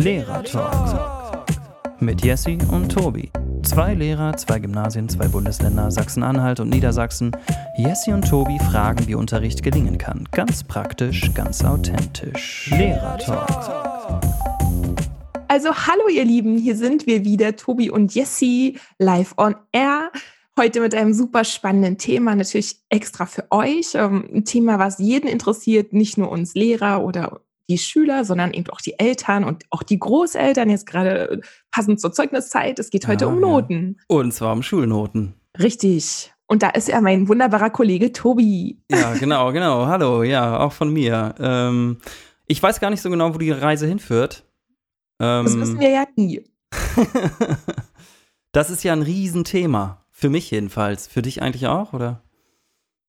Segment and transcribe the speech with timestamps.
[0.00, 1.44] Lehrer-Talk
[2.00, 3.30] mit Jessie und Tobi.
[3.62, 7.36] Zwei Lehrer, zwei Gymnasien, zwei Bundesländer, Sachsen-Anhalt und Niedersachsen.
[7.76, 10.26] Jessie und Tobi fragen, wie Unterricht gelingen kann.
[10.32, 12.70] Ganz praktisch, ganz authentisch.
[12.70, 14.22] Lehrer-Talk.
[15.48, 20.10] Also hallo ihr Lieben, hier sind wir wieder, Tobi und Jessie, live on air.
[20.58, 23.90] Heute mit einem super spannenden Thema, natürlich extra für euch.
[23.92, 28.68] Ähm, ein Thema, was jeden interessiert, nicht nur uns Lehrer oder die Schüler, sondern eben
[28.70, 32.78] auch die Eltern und auch die Großeltern, jetzt gerade passend zur Zeugniszeit.
[32.78, 33.96] Es geht heute ja, um Noten.
[33.98, 34.04] Ja.
[34.16, 35.34] Und zwar um Schulnoten.
[35.58, 36.32] Richtig.
[36.46, 38.82] Und da ist ja mein wunderbarer Kollege Tobi.
[38.90, 39.86] Ja, genau, genau.
[39.86, 41.34] Hallo, ja, auch von mir.
[41.38, 41.98] Ähm,
[42.46, 44.44] ich weiß gar nicht so genau, wo die Reise hinführt.
[45.20, 46.44] Ähm, das wissen wir ja nie.
[48.52, 50.04] das ist ja ein Riesenthema.
[50.10, 51.06] Für mich jedenfalls.
[51.06, 52.22] Für dich eigentlich auch, oder?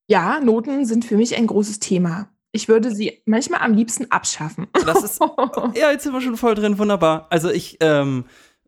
[0.06, 2.31] Ja, Noten sind für mich ein großes Thema.
[2.52, 4.66] Ich würde sie manchmal am liebsten abschaffen.
[4.86, 5.20] Das ist,
[5.74, 7.26] ja, jetzt sind wir schon voll drin, wunderbar.
[7.30, 8.24] Also ich ähm,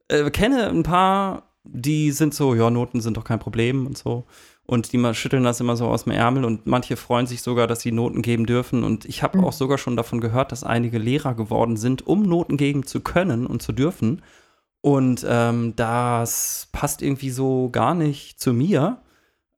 [0.09, 4.25] äh, kenne ein paar, die sind so, ja, Noten sind doch kein Problem und so.
[4.67, 7.67] Und die mal schütteln das immer so aus dem Ärmel und manche freuen sich sogar,
[7.67, 8.83] dass sie Noten geben dürfen.
[8.83, 9.44] Und ich habe mhm.
[9.44, 13.47] auch sogar schon davon gehört, dass einige Lehrer geworden sind, um Noten geben zu können
[13.47, 14.22] und zu dürfen.
[14.81, 19.03] Und ähm, das passt irgendwie so gar nicht zu mir.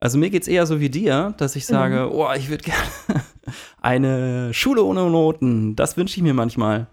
[0.01, 2.12] Also mir geht es eher so wie dir, dass ich sage, mhm.
[2.12, 3.16] oh, ich würde gerne
[3.87, 5.77] eine Schule ohne Noten.
[5.77, 6.89] Das wünsche ich mir manchmal.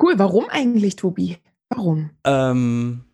[0.00, 1.38] Cool, warum eigentlich, Tobi?
[1.70, 2.10] Warum?
[2.24, 3.04] Ähm,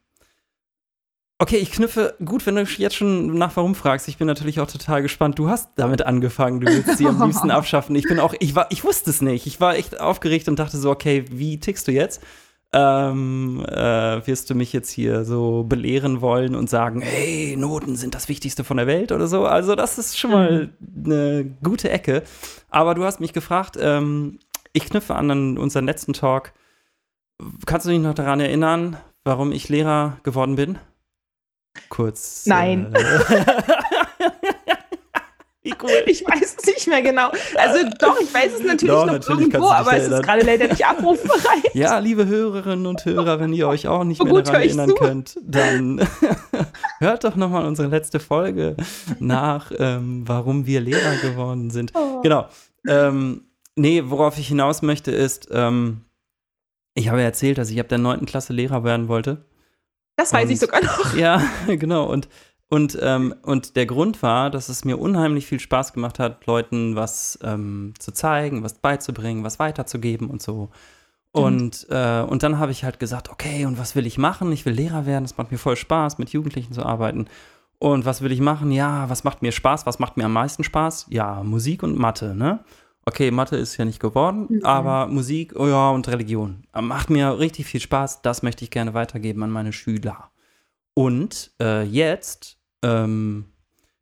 [1.39, 4.67] okay, ich knüpfe, gut, wenn du jetzt schon nach warum fragst, ich bin natürlich auch
[4.67, 5.39] total gespannt.
[5.39, 7.95] Du hast damit angefangen, du willst sie am liebsten abschaffen.
[7.95, 9.47] Ich bin auch, ich war, ich wusste es nicht.
[9.47, 12.21] Ich war echt aufgeregt und dachte so, okay, wie tickst du jetzt?
[12.73, 18.15] ähm, äh, wirst du mich jetzt hier so belehren wollen und sagen, hey, Noten sind
[18.15, 19.45] das Wichtigste von der Welt oder so.
[19.45, 21.05] Also das ist schon mal mhm.
[21.05, 22.23] eine gute Ecke.
[22.71, 24.39] Aber du hast mich gefragt, ähm,
[24.73, 26.53] ich knüpfe an unseren letzten Talk.
[27.67, 30.79] Kannst du dich noch daran erinnern, warum ich Lehrer geworden bin?
[31.89, 32.47] Kurz.
[32.47, 32.95] Nein.
[32.95, 33.01] Äh,
[35.63, 36.03] Wie cool.
[36.07, 37.31] Ich weiß nicht mehr genau.
[37.57, 40.69] Also doch, ich weiß es natürlich doch, noch natürlich irgendwo, aber es ist gerade leider
[40.69, 41.41] nicht abrufbereit.
[41.75, 46.07] Ja, liebe Hörerinnen und Hörer, wenn ihr euch auch nicht mehr daran erinnern könnt, dann
[46.99, 48.77] hört doch nochmal unsere letzte Folge
[49.19, 51.93] nach, ähm, warum wir Lehrer geworden sind.
[51.95, 52.21] Oh.
[52.23, 52.49] Genau.
[52.87, 53.45] Ähm,
[53.77, 56.03] nee, worauf ich hinaus möchte, ist, ähm,
[56.95, 58.27] ich habe erzählt, dass ich ab der 9.
[58.27, 59.45] Klasse Lehrer werden wollte.
[60.17, 61.15] Das weiß und, ich sogar noch.
[61.15, 62.11] Ja, genau.
[62.11, 62.29] Und
[62.71, 66.95] und, ähm, und der Grund war, dass es mir unheimlich viel Spaß gemacht hat, Leuten
[66.95, 70.71] was ähm, zu zeigen, was beizubringen, was weiterzugeben und so.
[71.33, 74.53] Und, äh, und dann habe ich halt gesagt, okay, und was will ich machen?
[74.53, 77.27] Ich will Lehrer werden, es macht mir voll Spaß, mit Jugendlichen zu arbeiten.
[77.81, 78.71] Und was will ich machen?
[78.71, 79.85] Ja, was macht mir Spaß?
[79.87, 81.07] Was macht mir am meisten Spaß?
[81.11, 82.61] Ja, Musik und Mathe, ne?
[83.05, 84.65] Okay, Mathe ist ja nicht geworden, mhm.
[84.65, 86.63] aber Musik, oh ja, und Religion.
[86.81, 90.31] Macht mir richtig viel Spaß, das möchte ich gerne weitergeben an meine Schüler.
[90.95, 93.47] Und äh, jetzt ähm,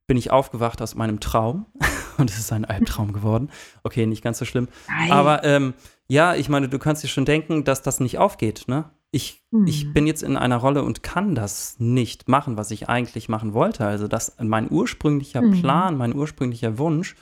[0.07, 1.67] bin ich aufgewacht aus meinem Traum
[2.19, 3.51] und es ist ein Albtraum geworden.
[3.83, 4.69] Okay, nicht ganz so schlimm.
[4.89, 5.13] Nein.
[5.13, 5.75] Aber ähm,
[6.09, 8.91] ja, ich meine, du kannst dir schon denken, dass das nicht aufgeht, ne?
[9.11, 9.67] Ich, hm.
[9.67, 13.55] ich bin jetzt in einer Rolle und kann das nicht machen, was ich eigentlich machen
[13.55, 13.87] wollte.
[13.87, 15.61] Also das, mein ursprünglicher hm.
[15.61, 17.17] Plan, mein ursprünglicher Wunsch,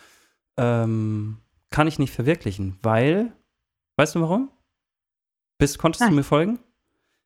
[0.56, 1.38] ähm,
[1.70, 3.32] kann ich nicht verwirklichen, weil,
[3.96, 4.50] weißt du warum?
[5.58, 6.10] Bist, konntest Nein.
[6.10, 6.58] du mir folgen?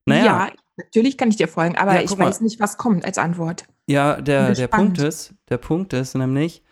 [0.06, 0.24] Naja.
[0.24, 2.44] Ja, natürlich kann ich dir folgen, aber ja, ich weiß mal.
[2.44, 3.64] nicht, was kommt als Antwort.
[3.90, 6.62] Ja, der, der Punkt ist, der Punkt ist nämlich,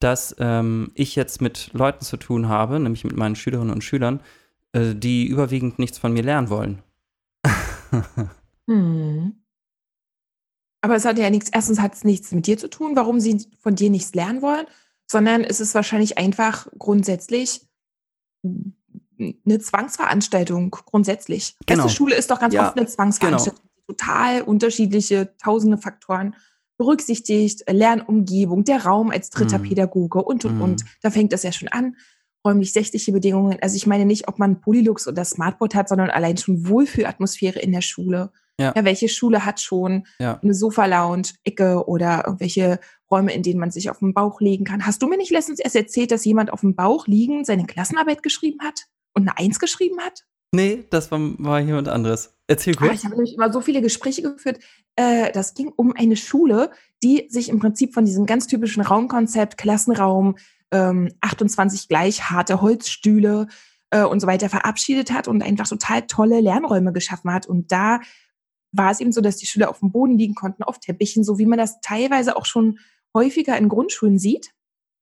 [0.00, 4.20] dass ähm, ich jetzt mit Leuten zu tun habe, nämlich mit meinen Schülerinnen und Schülern,
[4.72, 6.82] äh, die überwiegend nichts von mir lernen wollen.
[8.66, 9.34] hm.
[10.80, 13.46] Aber es hat ja nichts, erstens hat es nichts mit dir zu tun, warum sie
[13.60, 14.64] von dir nichts lernen wollen,
[15.06, 17.68] sondern es ist wahrscheinlich einfach grundsätzlich
[18.42, 21.56] eine Zwangsveranstaltung, grundsätzlich.
[21.66, 21.82] Genau.
[21.82, 23.54] Erste Schule ist doch ganz ja, oft eine Zwangsveranstaltung.
[23.54, 26.34] Genau total unterschiedliche, tausende Faktoren
[26.76, 29.62] berücksichtigt, Lernumgebung, der Raum als dritter mhm.
[29.64, 30.62] Pädagoge und, und, mhm.
[30.62, 30.84] und.
[31.02, 31.96] Da fängt das ja schon an.
[32.46, 33.58] Räumlich-sächliche Bedingungen.
[33.62, 37.72] Also ich meine nicht, ob man Polylux oder Smartboard hat, sondern allein schon Wohlfühlatmosphäre in
[37.72, 38.32] der Schule.
[38.60, 38.72] Ja.
[38.76, 40.38] ja welche Schule hat schon ja.
[40.42, 44.86] eine Sofa-Lounge, Ecke oder irgendwelche Räume, in denen man sich auf den Bauch legen kann?
[44.86, 48.22] Hast du mir nicht letztens erst erzählt, dass jemand auf dem Bauch liegend seine Klassenarbeit
[48.22, 50.24] geschrieben hat und eine Eins geschrieben hat?
[50.54, 52.34] Nee, das war, war jemand anderes.
[52.46, 52.90] Erzähl ah, kurz.
[52.90, 54.58] Ah, ich habe nämlich immer so viele Gespräche geführt.
[54.96, 56.70] Äh, das ging um eine Schule,
[57.02, 60.36] die sich im Prinzip von diesem ganz typischen Raumkonzept, Klassenraum,
[60.70, 63.48] ähm, 28 gleich harte Holzstühle
[63.90, 67.46] äh, und so weiter verabschiedet hat und einfach total tolle Lernräume geschaffen hat.
[67.46, 68.00] Und da
[68.72, 71.38] war es eben so, dass die Schüler auf dem Boden liegen konnten, auf Teppichen, so
[71.38, 72.78] wie man das teilweise auch schon
[73.14, 74.53] häufiger in Grundschulen sieht.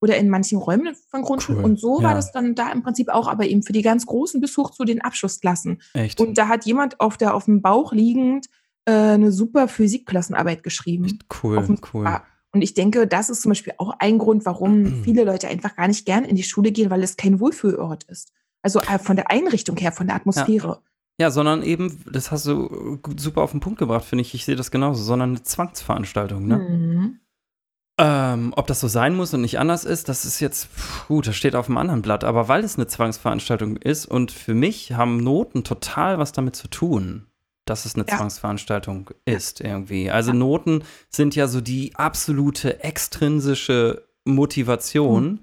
[0.02, 1.60] Oder in manchen Räumen von Grundschulen.
[1.60, 1.64] Cool.
[1.70, 2.14] Und so war Ja.
[2.14, 4.84] das dann da im Prinzip auch, aber eben für die ganz Großen bis hoch zu
[4.84, 5.80] den Abschlussklassen.
[5.94, 6.20] Echt.
[6.20, 8.48] Und da hat jemand auf der auf dem Bauch liegend
[8.84, 11.04] äh, eine super Physikklassenarbeit geschrieben.
[11.04, 12.04] Echt cool, dem cool.
[12.04, 12.24] Sofa.
[12.54, 15.02] Und ich denke, das ist zum Beispiel auch ein Grund, warum Mhm.
[15.04, 18.32] viele Leute einfach gar nicht gern in die Schule gehen, weil es kein Wohlfühlort ist.
[18.60, 20.80] Also äh, von der Einrichtung her, von der Atmosphäre.
[21.20, 24.34] Ja, sondern eben, das hast du gut- super auf den Punkt gebracht, finde ich.
[24.34, 26.46] Ich sehe das genauso, sondern eine Zwangsveranstaltung.
[26.46, 26.58] Ne?
[26.58, 27.18] Mhm.
[27.98, 31.26] Ähm, ob das so sein muss und nicht anders ist, das ist jetzt, pff, gut,
[31.26, 32.24] das steht auf einem anderen Blatt.
[32.24, 36.68] Aber weil es eine Zwangsveranstaltung ist und für mich haben Noten total was damit zu
[36.68, 37.26] tun,
[37.66, 38.16] dass es eine Ja.
[38.16, 40.10] Zwangsveranstaltung ist irgendwie.
[40.10, 45.40] Also Noten sind ja so die absolute extrinsische Motivation,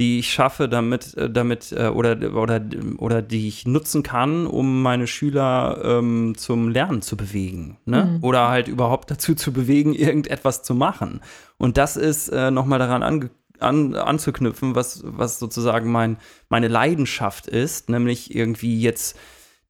[0.00, 2.60] die ich schaffe, damit, äh, damit äh, oder, oder,
[2.98, 7.78] oder die ich nutzen kann, um meine Schüler ähm, zum Lernen zu bewegen.
[7.84, 8.04] Ne?
[8.04, 8.24] Mhm.
[8.24, 11.20] Oder halt überhaupt dazu zu bewegen, irgendetwas zu machen.
[11.56, 13.30] Und das ist äh, nochmal daran ange
[13.60, 16.18] an, anzuknüpfen, was, was sozusagen mein,
[16.48, 19.18] meine Leidenschaft ist, nämlich irgendwie jetzt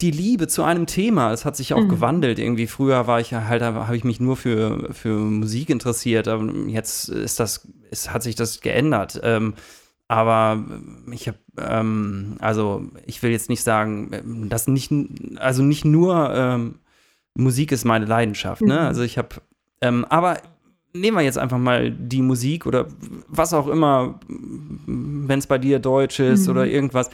[0.03, 1.33] die Liebe zu einem Thema.
[1.33, 1.89] Es hat sich auch Mhm.
[1.89, 2.39] gewandelt.
[2.39, 6.29] Irgendwie früher war ich halt, habe ich mich nur für, für Musik interessiert.
[6.29, 9.19] Aber jetzt ist das, es hat sich das geändert.
[9.23, 9.55] Ähm,
[10.09, 10.65] aber
[11.13, 14.91] ich habe, ähm, also ich will jetzt nicht sagen, ähm, dass nicht,
[15.37, 16.77] also nicht nur ähm,
[17.35, 18.63] Musik ist meine Leidenschaft.
[18.63, 18.75] Ne?
[18.75, 18.81] Mhm.
[18.81, 19.29] Also ich habe,
[19.81, 20.39] ähm, aber
[20.95, 22.87] nehmen wir jetzt einfach mal die Musik oder
[23.29, 24.19] was auch immer,
[24.87, 26.51] wenn es bei dir Deutsch ist Mhm.
[26.53, 27.11] oder irgendwas.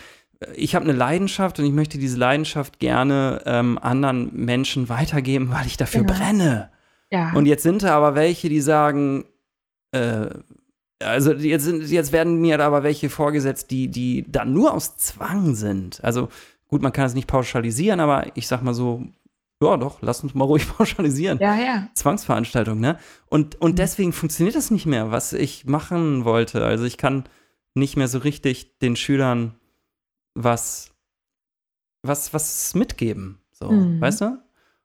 [0.54, 5.66] Ich habe eine Leidenschaft und ich möchte diese Leidenschaft gerne ähm, anderen Menschen weitergeben, weil
[5.66, 6.14] ich dafür Genau.
[6.14, 6.70] brenne.
[7.10, 7.32] Ja.
[7.32, 9.24] Und jetzt sind da aber welche, die sagen,
[9.92, 10.26] äh,
[11.02, 14.96] also jetzt, sind, jetzt werden mir da aber welche vorgesetzt, die, die dann nur aus
[14.96, 16.02] Zwang sind.
[16.04, 16.28] Also
[16.68, 19.04] gut, man kann es nicht pauschalisieren, aber ich sag mal so,
[19.62, 21.38] ja doch, lass uns mal ruhig pauschalisieren.
[21.40, 21.88] ja, ja.
[21.94, 22.98] Zwangsveranstaltung, ne?
[23.28, 23.76] Und, und Mhm.
[23.76, 26.64] deswegen funktioniert das nicht mehr, was ich machen wollte.
[26.64, 27.24] Also ich kann
[27.74, 29.54] nicht mehr so richtig den Schülern
[30.34, 30.90] was,
[32.02, 33.38] was, was mitgeben.
[33.52, 34.00] So, Mhm.
[34.00, 34.38] weißt du?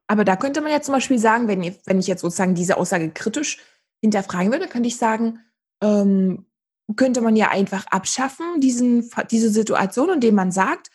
[0.07, 3.09] Aber da könnte man ja zum Beispiel sagen, wenn, wenn ich jetzt sozusagen diese Aussage
[3.11, 3.59] kritisch
[4.01, 5.39] hinterfragen würde, könnte ich sagen,
[5.81, 6.45] ähm,
[6.95, 10.89] könnte man ja einfach abschaffen, diesen, diese Situation, indem man sagt,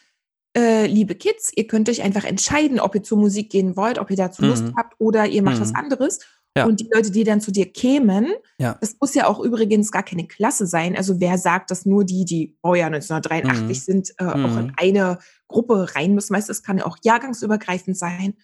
[0.56, 4.10] äh, liebe Kids, ihr könnt euch einfach entscheiden, ob ihr zur Musik gehen wollt, ob
[4.10, 4.48] ihr dazu Mhm.
[4.48, 5.60] Lust habt oder ihr macht Mhm.
[5.62, 6.18] was anderes.
[6.56, 6.66] Ja.
[6.66, 8.28] Und die Leute, die dann zu dir kämen,
[8.58, 8.76] Ja.
[8.80, 10.96] das muss ja auch übrigens gar keine Klasse sein.
[10.96, 13.82] Also wer sagt, dass nur die, die Baujahr 1983 Mhm.
[13.82, 14.58] sind, äh, auch Mhm.
[14.58, 16.34] in eine Gruppe rein müssen.
[16.34, 18.34] Weißt du, es kann ja auch jahrgangsübergreifend sein.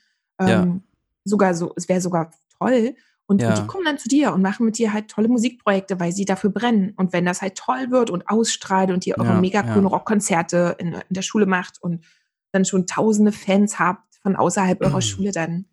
[0.41, 0.63] Ja.
[0.63, 0.83] Ähm,
[1.23, 2.95] Sogar so, es wäre sogar toll.
[3.31, 3.50] Und, Ja.
[3.50, 6.25] und die kommen dann zu dir und machen mit dir halt tolle Musikprojekte, weil sie
[6.25, 6.94] dafür brennen.
[6.97, 9.88] Und wenn das halt toll wird und ausstrahlt und ihr eure Ja, mega coolen ja.
[9.88, 12.05] Rockkonzerte in, in der Schule macht und
[12.50, 15.00] dann schon tausende Fans habt von außerhalb eurer Mhm.
[15.03, 15.67] Schule, dann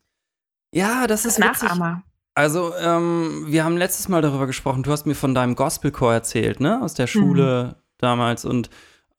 [0.72, 1.64] Ja, das ist witzig.
[1.64, 2.04] Nachahmer.
[2.36, 4.84] Also, ähm, wir haben letztes Mal darüber gesprochen.
[4.84, 6.80] Du hast mir von deinem Gospelchor erzählt, ne?
[6.84, 6.98] Aus Mhm.
[6.98, 8.70] der Schule damals und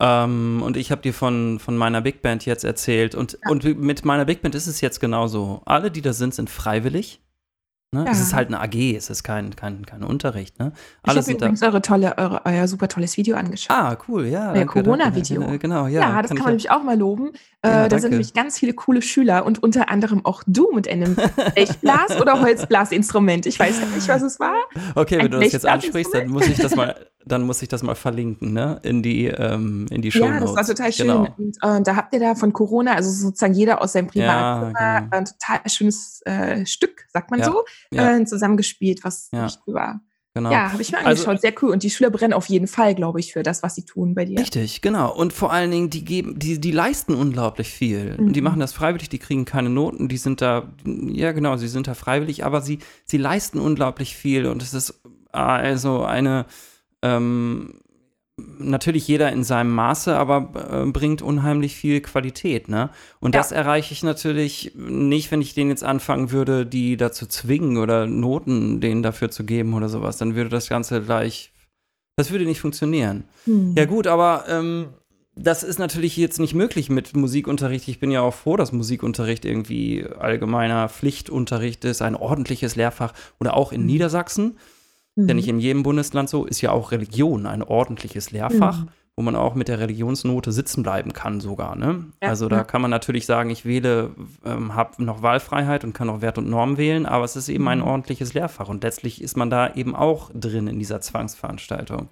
[0.01, 3.17] ähm, und ich habe dir von, von meiner Big Band jetzt erzählt.
[3.17, 3.51] Und, Ja.
[3.51, 5.61] und mit meiner Big Band ist es jetzt genauso.
[5.65, 7.21] Alle, die da sind, sind freiwillig.
[7.91, 8.05] Ne?
[8.07, 8.25] Es Ja.
[8.25, 10.59] ist halt eine AG, es ist kein, kein, kein Unterricht.
[10.59, 10.73] Ne?
[11.05, 13.75] Ich Alle habe übrigens eure tolle, eure, euer super tolles Video angeschaut.
[13.75, 14.53] Ah, cool, ja.
[14.53, 15.41] Euer Corona-Video.
[15.41, 16.03] danke, Genau, ja.
[16.03, 17.31] Ja, das kann, ich man nämlich auch mal loben.
[17.63, 20.87] Äh, Ja, da sind nämlich ganz viele coole Schüler und unter anderem auch du mit
[20.87, 21.17] einem
[21.57, 23.47] Blechblas- oder Holzblasinstrument.
[23.47, 24.55] Ich weiß gar nicht, was es war.
[24.95, 26.95] Okay, wenn ein du das jetzt ansprichst, dann muss ich das mal,
[27.29, 28.81] dann muss ich das mal verlinken, ne?
[28.83, 31.07] In die, ähm, in die Show Ja, das war total schön.
[31.07, 31.29] Genau.
[31.39, 35.01] Und äh, da habt ihr da von Corona, also sozusagen jeder aus seinem Ja, Privatzimmer,
[35.03, 35.17] genau.
[35.17, 38.17] ein total schönes äh, Stück, sagt man Ja, so, ja.
[38.17, 39.49] äh, zusammengespielt, was Ja.
[39.67, 40.01] cool war.
[40.35, 40.53] genau.
[40.53, 41.41] Ja, habe ich mir Also- angeschaut.
[41.41, 41.71] Sehr cool.
[41.71, 44.25] Und die Schüler brennen auf jeden Fall, glaube ich, für das, was sie tun bei
[44.25, 44.39] dir.
[44.39, 45.13] Richtig, genau.
[45.13, 48.17] Und vor allen Dingen, die geben, die, die leisten unglaublich viel.
[48.17, 48.27] Mhm.
[48.29, 51.67] Und die machen das freiwillig, die kriegen keine Noten, die sind da, ja genau, sie
[51.67, 54.47] sind da freiwillig, aber sie, sie leisten unglaublich viel.
[54.47, 55.01] Und es ist
[55.33, 56.47] also eine,
[57.03, 57.81] ähm,
[58.59, 62.91] natürlich jeder in seinem Maße, aber äh, bringt unheimlich viel Qualität, ne?
[63.21, 63.41] Und Ja.
[63.41, 68.07] das erreiche ich natürlich nicht, wenn ich denen jetzt anfangen würde, die dazu zwingen oder
[68.07, 70.19] Noten denen dafür zu geben oder sowas.
[70.19, 71.53] Dann würde das Ganze gleich,
[72.17, 73.25] das würde nicht funktionieren.
[73.45, 73.75] Hm.
[73.77, 74.91] Ja, gut, aber ähm,
[75.35, 77.89] das ist natürlich jetzt nicht möglich mit Musikunterricht.
[77.89, 83.57] Ich bin ja auch froh, dass Musikunterricht irgendwie allgemeiner Pflichtunterricht ist, ein ordentliches Lehrfach oder
[83.57, 83.87] auch in Mhm.
[83.89, 84.59] Niedersachsen.
[85.19, 85.27] Mhm.
[85.27, 88.89] Denn nicht in jedem Bundesland so ist ja auch Religion ein ordentliches Lehrfach, Mhm.
[89.17, 91.75] wo man auch mit der Religionsnote sitzen bleiben kann sogar.
[91.75, 92.05] Ne?
[92.23, 92.65] Ja, also da ja.
[92.65, 94.13] kann man natürlich sagen, ich wähle,
[94.45, 97.67] ähm, habe noch Wahlfreiheit und kann auch Wert und Norm wählen, aber es ist eben
[97.67, 97.85] ein Mhm.
[97.89, 102.09] ordentliches Lehrfach und letztlich ist man da eben auch drin in dieser Zwangsveranstaltung.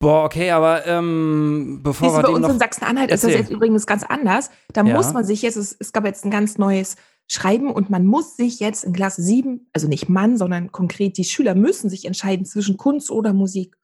[0.00, 3.50] Boah, okay, aber ähm, bevor Siehst wir bei uns noch in Sachsen-Anhalt ist das jetzt
[3.50, 4.48] übrigens ganz anders.
[4.72, 4.96] Da Ja.
[4.96, 6.94] muss man sich jetzt, es, es gab jetzt ein ganz neues
[7.30, 11.24] Schreiben und man muss sich jetzt in Klasse 7, also nicht Mann, sondern konkret die
[11.24, 13.76] Schüler müssen sich entscheiden zwischen Kunst oder Musik.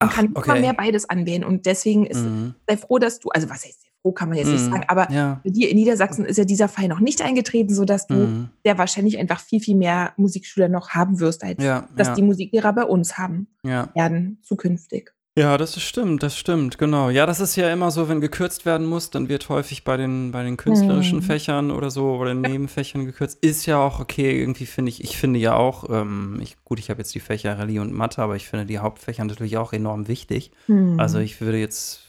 [0.00, 0.60] Man Ach, kann immer okay.
[0.60, 1.44] mehr beides anwählen.
[1.44, 2.54] Und deswegen ist, Mhm.
[2.68, 4.70] sei froh, dass du, also was heißt sehr froh, kann man jetzt nicht Mhm.
[4.72, 5.40] sagen, aber Ja.
[5.44, 8.48] bei dir in Niedersachsen ist ja dieser Fall noch nicht eingetreten, sodass du Mhm.
[8.64, 12.22] sehr wahrscheinlich einfach viel, viel mehr Musikschüler noch haben wirst, als Ja, dass ja, die
[12.22, 15.12] Musiklehrer bei uns haben werden zukünftig.
[15.38, 17.08] Ja, das ist stimmt, das stimmt, genau.
[17.08, 20.30] Ja, das ist ja immer so, wenn gekürzt werden muss, dann wird häufig bei den,
[20.30, 21.26] bei den künstlerischen Hm.
[21.26, 23.38] Fächern oder so oder den Nebenfächern gekürzt.
[23.42, 26.90] Ist ja auch okay, irgendwie finde ich, ich finde ja auch, ähm, ich, gut, ich
[26.90, 30.06] habe jetzt die Fächer Rallye und Mathe, aber ich finde die Hauptfächer natürlich auch enorm
[30.06, 30.50] wichtig.
[30.66, 31.00] Hm.
[31.00, 32.00] Also ich würde jetzt,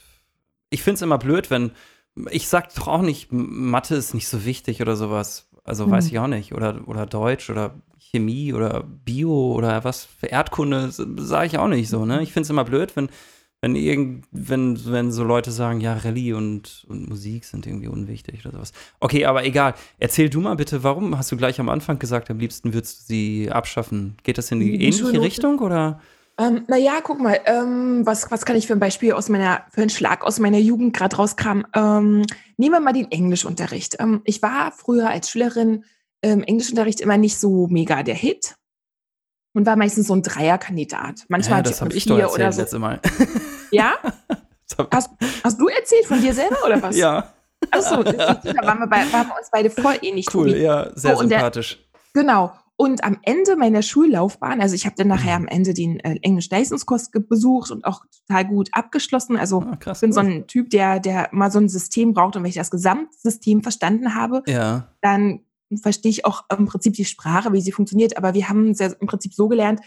[0.69, 1.71] ich finde es immer blöd, wenn,
[2.29, 5.49] ich sag doch auch nicht, Mathe ist nicht so wichtig oder sowas.
[5.63, 6.11] Also weiß Hm.
[6.11, 6.53] ich auch nicht.
[6.53, 7.75] Oder, oder Deutsch oder
[8.13, 12.21] Chemie oder Bio oder was für Erdkunde, sage ich auch nicht so, ne?
[12.21, 13.09] Ich finde es immer blöd, wenn,
[13.61, 18.45] wenn irgend, wenn, wenn so Leute sagen, ja, Rallye und, und Musik sind irgendwie unwichtig
[18.45, 18.71] oder sowas.
[18.99, 19.73] Okay, aber egal.
[19.97, 23.05] Erzähl du mal bitte, warum hast du gleich am Anfang gesagt, am liebsten würdest du
[23.07, 24.15] sie abschaffen?
[24.23, 25.21] Geht das in die, ähnliche?
[25.21, 25.99] Richtung oder?
[26.37, 29.81] Ähm, naja, guck mal, ähm, was, was kann ich für ein Beispiel aus meiner, für
[29.81, 31.61] einen Schlag aus meiner Jugend gerade rauskam?
[31.75, 32.25] Ähm,
[32.57, 33.97] nehmen wir mal den Englischunterricht.
[33.99, 35.83] Ähm, ich war früher als Schülerin
[36.31, 38.55] im Englischunterricht immer nicht so mega der Hit
[39.55, 41.25] und war meistens so ein Dreierkandidat.
[41.27, 42.61] Manchmal ja, das habe ich doch erzählt oder so.
[42.61, 42.99] letzte Mal.
[43.71, 43.93] Ja?
[44.91, 45.11] Hast,
[45.43, 46.97] hast du erzählt von dir selber oder was?
[46.97, 47.31] ja,
[47.69, 50.25] Achso, da waren wir, bei, waren wir uns beide voll ähnlich.
[50.33, 50.61] cool, Tobi.
[50.63, 51.79] ja, sehr Oh, und der- sympathisch.
[52.13, 52.51] Genau.
[52.75, 55.45] Und am Ende meiner Schullaufbahn, also ich habe dann nachher Mhm.
[55.45, 59.37] am Ende den äh, Englisch-Leistungskurs besucht und auch total gut abgeschlossen.
[59.37, 59.97] Also Ah, krass.
[59.97, 62.35] ich bin so ein Typ, der, der mal so ein System braucht.
[62.35, 65.41] Und wenn ich das Gesamtsystem verstanden habe, ja, dann
[65.77, 68.17] verstehe ich auch im Prinzip die Sprache, wie sie funktioniert.
[68.17, 69.81] Aber wir haben es ja im Prinzip so gelernt,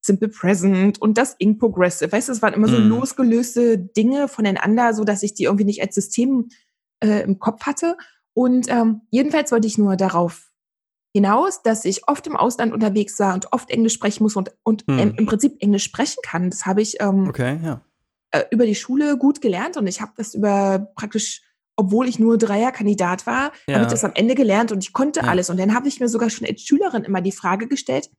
[0.00, 2.12] Simple Present und das In Progressive.
[2.12, 2.88] Weißt du, es waren immer so Mhm.
[2.88, 6.48] losgelöste Dinge voneinander, so dass ich die irgendwie nicht als System
[7.02, 7.96] äh, im Kopf hatte.
[8.32, 10.50] Und ähm, jedenfalls wollte ich nur darauf
[11.14, 14.84] hinaus, dass ich oft im Ausland unterwegs war und oft Englisch sprechen muss und, und
[14.86, 14.98] Hm.
[14.98, 16.50] ähm, im Prinzip Englisch sprechen kann.
[16.50, 17.80] Das habe ich ähm, okay, ja.
[18.32, 21.40] äh, über die Schule gut gelernt und ich habe das über praktisch,
[21.76, 23.74] obwohl ich nur Dreierkandidat war, Ja.
[23.74, 25.26] habe ich das am Ende gelernt und ich konnte Ja.
[25.26, 25.50] alles.
[25.50, 28.10] Und dann habe ich mir sogar schon als Schülerin immer die Frage gestellt,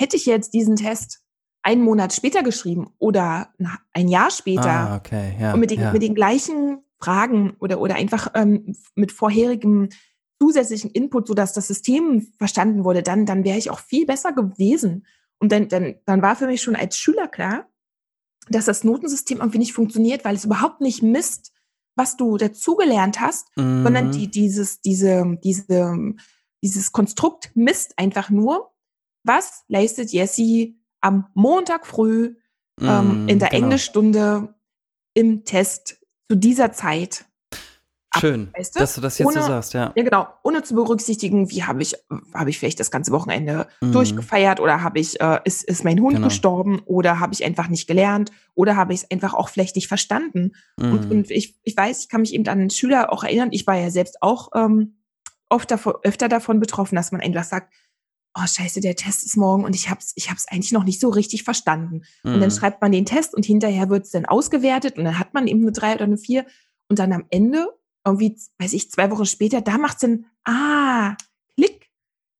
[0.00, 1.20] hätte ich jetzt diesen Test
[1.62, 3.52] einen Monat später geschrieben oder
[3.92, 5.52] ein Jahr später Ah, okay, ja.
[5.52, 9.88] und mit den, mit den gleichen Fragen oder, oder einfach ähm, mit vorherigem
[10.40, 15.06] zusätzlichen Input, sodass das System verstanden wurde, dann, dann wäre ich auch viel besser gewesen.
[15.38, 17.68] Und dann, dann, dann war für mich schon als Schüler klar,
[18.48, 21.52] dass das Notensystem irgendwie nicht funktioniert, weil es überhaupt nicht misst,
[21.96, 24.10] was du dazugelernt hast, sondern Mhm.
[24.12, 26.14] die, dieses, diese, diese,
[26.62, 28.72] dieses Konstrukt misst einfach nur,
[29.24, 32.36] was leistet Jessie am Montag früh
[32.80, 33.64] ähm, Mhm, in der genau.
[33.64, 34.54] Englischstunde
[35.14, 35.98] im Test
[36.30, 37.25] zu dieser Zeit.
[38.10, 38.80] Ab, Schön, weißt du?
[38.80, 39.92] dass du das jetzt so Ohne- sagst, ja.
[39.96, 40.26] Ja, genau.
[40.42, 41.94] Ohne zu berücksichtigen, wie habe ich,
[42.34, 43.92] habe ich vielleicht das ganze Wochenende Mhm.
[43.92, 46.28] durchgefeiert oder habe ich, äh, ist, ist mein Hund Genau.
[46.28, 49.88] gestorben oder habe ich einfach nicht gelernt oder habe ich es einfach auch vielleicht nicht
[49.88, 50.52] verstanden.
[50.76, 51.10] Und, Mhm.
[51.10, 53.48] und ich, ich weiß, ich kann mich eben an einen Schüler auch erinnern.
[53.52, 54.98] Ich war ja selbst auch ähm,
[55.48, 57.72] oft davon, öfter davon betroffen, dass man einfach sagt,
[58.38, 61.08] oh scheiße, der Test ist morgen und ich hab's, ich hab's eigentlich noch nicht so
[61.08, 62.02] richtig verstanden.
[62.22, 62.50] Und dann Mhm.
[62.50, 65.72] schreibt man den Test und hinterher wird's dann ausgewertet und dann hat man eben eine
[65.72, 66.44] drei oder eine vier
[66.90, 67.66] und dann am Ende,
[68.06, 71.14] irgendwie, weiß ich, zwei Wochen später, da macht's dann, ah,
[71.56, 71.90] Klick,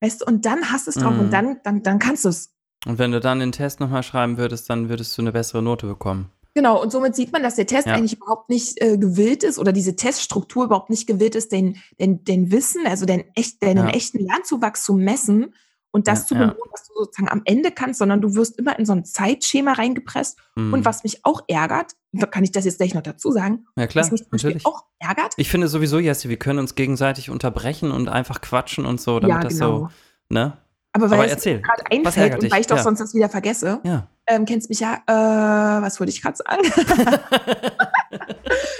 [0.00, 1.20] weißt du, und dann hast du es drauf Mhm.
[1.20, 2.52] und dann, dann, dann kannst du es.
[2.86, 5.86] Und wenn du dann den Test nochmal schreiben würdest, dann würdest du eine bessere Note
[5.86, 6.30] bekommen.
[6.54, 7.94] Genau, und somit sieht man, dass der Test Ja.
[7.94, 12.24] eigentlich überhaupt nicht äh, gewillt ist oder diese Teststruktur überhaupt nicht gewillt ist, den, den,
[12.24, 13.92] den Wissen, also den echt, deinen Ja.
[13.94, 15.54] echten Lernzuwachs zu messen
[15.90, 18.78] und das Ja, zu belohnen, was du sozusagen am Ende kannst, sondern du wirst immer
[18.78, 20.38] in so ein Zeitschema reingepresst.
[20.54, 20.72] Mhm.
[20.72, 24.08] Und was mich auch ärgert, kann ich das jetzt gleich noch dazu sagen, Ja, klar,
[24.10, 24.66] mich natürlich.
[24.66, 29.00] auch ärgert, Ich finde sowieso, Jessie, wir können uns gegenseitig unterbrechen und einfach quatschen und
[29.00, 29.78] so, damit ja, das genau.
[29.78, 29.88] so,
[30.28, 30.56] ne?
[30.92, 32.82] Aber weil Aber es gerade einfällt und weil ich doch Ja.
[32.82, 34.08] sonst das wieder vergesse, Ja.
[34.26, 36.62] ähm, kennst mich ja, äh, was wollte ich gerade sagen?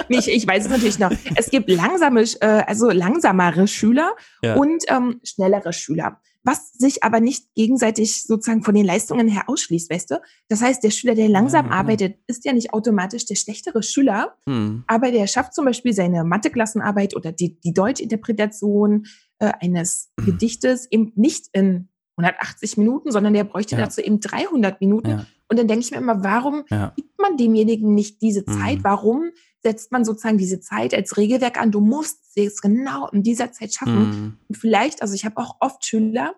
[0.09, 1.11] nee, ich, ich weiß es natürlich noch.
[1.35, 4.13] Es gibt langsame, äh, also langsamere Schüler
[4.43, 4.55] Ja.
[4.55, 6.21] und ähm, schnellere Schüler.
[6.47, 10.21] Was sich aber nicht gegenseitig sozusagen von den Leistungen her ausschließt, weißt du?
[10.49, 14.37] Das heißt, der Schüler, der langsam Ja, arbeitet, ist ja nicht automatisch der schlechtere Schüler,
[14.49, 14.85] Hm.
[14.87, 19.07] aber der schafft zum Beispiel seine Matheklassenarbeit oder die, die Deutschinterpretation
[19.39, 20.25] äh, eines Mhm.
[20.27, 23.83] Gedichtes eben nicht in 180 Minuten, sondern der bräuchte Ja.
[23.83, 25.09] dazu eben 300 Minuten.
[25.11, 25.27] Ja.
[25.49, 26.65] Und dann denke ich mir immer, warum
[26.97, 28.79] gibt man demjenigen nicht diese Zeit?
[28.79, 28.85] Mhm.
[28.85, 29.31] Warum
[29.67, 31.73] setzt man sozusagen diese Zeit als Regelwerk an?
[31.73, 34.13] Du musst es genau in dieser Zeit schaffen.
[34.13, 34.37] Hm.
[34.49, 36.37] Und vielleicht, also ich habe auch oft Schüler,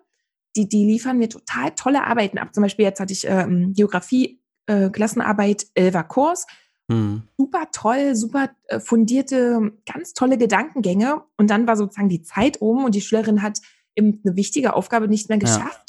[0.55, 2.55] die, die liefern mir total tolle Arbeiten ab.
[2.55, 6.47] Zum Beispiel jetzt hatte ich ähm, Geografie, äh, Klassenarbeit, Elver Kurs.
[6.91, 7.21] Hm.
[7.37, 11.21] Super toll, super äh, fundierte, ganz tolle Gedankengänge.
[11.37, 13.59] Und dann war sozusagen die Zeit um und die Schülerin hat
[13.95, 15.88] eben eine wichtige Aufgabe nicht mehr geschafft.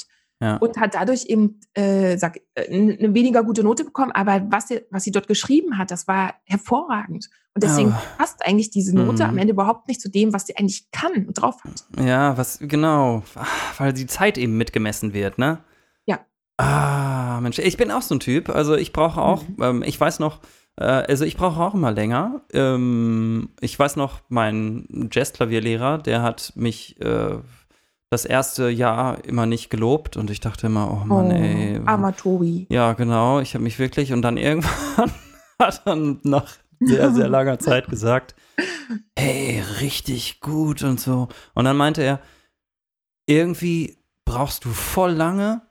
[0.59, 4.11] Und hat dadurch eben äh, sag, äh, eine weniger gute Note bekommen.
[4.11, 7.29] Aber was sie, was sie dort geschrieben hat, das war hervorragend.
[7.53, 9.29] Und deswegen Aber- passt eigentlich diese Note Mhm.
[9.29, 11.83] am Ende überhaupt nicht zu dem, was sie eigentlich kann und drauf hat.
[12.03, 13.23] Ja, was, genau.
[13.35, 13.45] Ah,
[13.77, 15.59] Weil die Zeit eben mitgemessen wird, ne?
[16.05, 16.19] Ja.
[16.57, 18.49] Ah, Mensch, ich bin auch so ein Typ.
[18.49, 19.55] Also ich brauche auch, Mhm.
[19.61, 20.39] ähm, ich weiß noch,
[20.77, 22.41] äh, also ich brauche auch immer länger.
[22.53, 27.37] Ähm, ich weiß noch, mein Jazzklavierlehrer, der hat mich äh,
[28.11, 31.79] das erste Jahr immer nicht gelobt und ich dachte immer, oh Mann, ey.
[31.85, 32.67] armer Tobi.
[32.69, 33.39] Ja, genau.
[33.39, 35.11] Ich habe mich wirklich und dann irgendwann
[35.57, 36.51] hat er nach
[36.81, 38.35] sehr, sehr langer Zeit gesagt,
[39.17, 41.29] hey, richtig gut und so.
[41.53, 42.19] Und dann meinte er,
[43.27, 45.61] irgendwie brauchst du voll lange,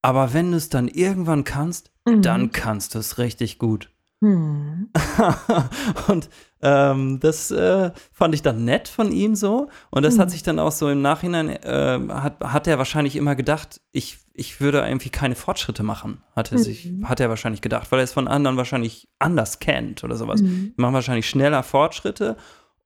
[0.00, 2.22] aber wenn du es dann irgendwann kannst, Mhm.
[2.22, 3.88] dann kannst du es richtig gut.
[4.24, 4.88] Hm.
[6.08, 6.28] und
[6.62, 9.68] ähm, das äh, fand ich dann nett von ihm so.
[9.90, 10.20] Und das Mhm.
[10.20, 14.18] hat sich dann auch so im Nachhinein, äh, hat, hat er wahrscheinlich immer gedacht, ich,
[14.32, 17.08] ich würde irgendwie keine Fortschritte machen, hat er, sich, Mhm.
[17.08, 20.40] hat er wahrscheinlich gedacht, weil er es von anderen wahrscheinlich anders kennt oder sowas.
[20.42, 20.72] Mhm.
[20.76, 22.36] Die machen wahrscheinlich schneller Fortschritte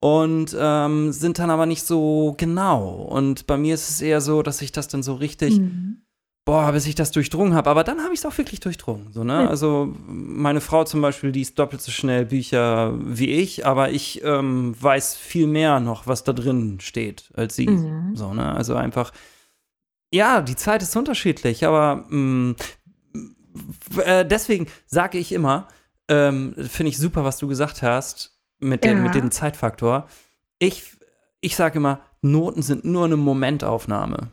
[0.01, 2.91] und ähm, sind dann aber nicht so genau.
[3.03, 6.03] Und bei mir ist es eher so, dass ich das dann so richtig Mhm.
[6.47, 7.69] Boah, bis ich das durchdrungen habe.
[7.69, 9.13] Aber dann habe ich es auch wirklich durchdrungen.
[9.13, 9.49] So, ne?
[9.51, 14.75] Also meine Frau zum Beispiel liest doppelt so schnell Bücher wie ich, aber ich ähm,
[14.81, 17.67] weiß viel mehr noch, was da drin steht, als sie.
[17.69, 18.15] Mhm.
[18.17, 18.55] So, ne?
[18.55, 19.13] Also einfach,
[20.15, 22.55] ja, die Zeit ist unterschiedlich, aber mh,
[23.91, 25.67] w- äh, deswegen sage ich immer,
[26.09, 29.03] ähm, finde ich super, was du gesagt hast mit, dem, Ja.
[29.03, 30.07] mit dem Zeitfaktor.
[30.61, 30.85] Ich,
[31.41, 34.31] ich sage immer, Noten sind nur eine Momentaufnahme.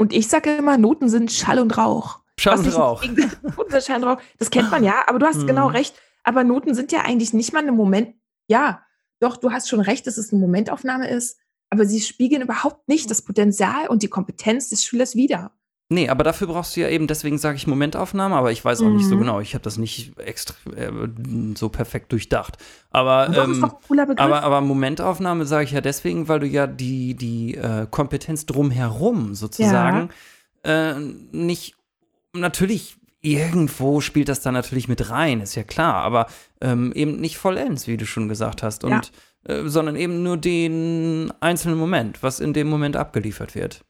[0.00, 2.20] Und ich sage immer, Noten sind Schall und Rauch.
[2.38, 3.04] Schall und Rauch.
[3.42, 4.20] Noten sind Schall und Rauch.
[4.38, 5.46] Das kennt man ja, aber du hast Mhm.
[5.48, 5.94] genau recht.
[6.24, 8.14] Aber Noten sind ja eigentlich nicht mal ein Moment.
[8.48, 8.82] Ja,
[9.20, 11.38] doch, du hast schon recht, dass es eine Momentaufnahme ist.
[11.68, 15.52] Aber sie spiegeln überhaupt nicht das Potenzial und die Kompetenz des Schülers wider.
[15.92, 18.90] Nee, aber dafür brauchst du ja eben, deswegen sage ich Momentaufnahme, aber ich weiß auch
[18.90, 19.20] nicht so Mhm.
[19.20, 19.40] genau.
[19.40, 20.88] Ich habe das nicht extra äh,
[21.56, 22.58] so perfekt durchdacht.
[22.90, 23.64] Aber, ähm,
[24.20, 29.34] aber, aber Momentaufnahme sage ich ja deswegen, weil du ja die, die äh, Kompetenz drumherum
[29.34, 30.10] sozusagen
[30.62, 30.94] äh,
[31.32, 31.74] nicht,
[32.32, 36.26] natürlich irgendwo spielt das dann natürlich mit rein, ist ja klar, aber
[36.60, 38.92] ähm, eben nicht vollends, wie du schon gesagt hast, und
[39.44, 43.82] äh, sondern eben nur den einzelnen Moment, was in dem Moment abgeliefert wird.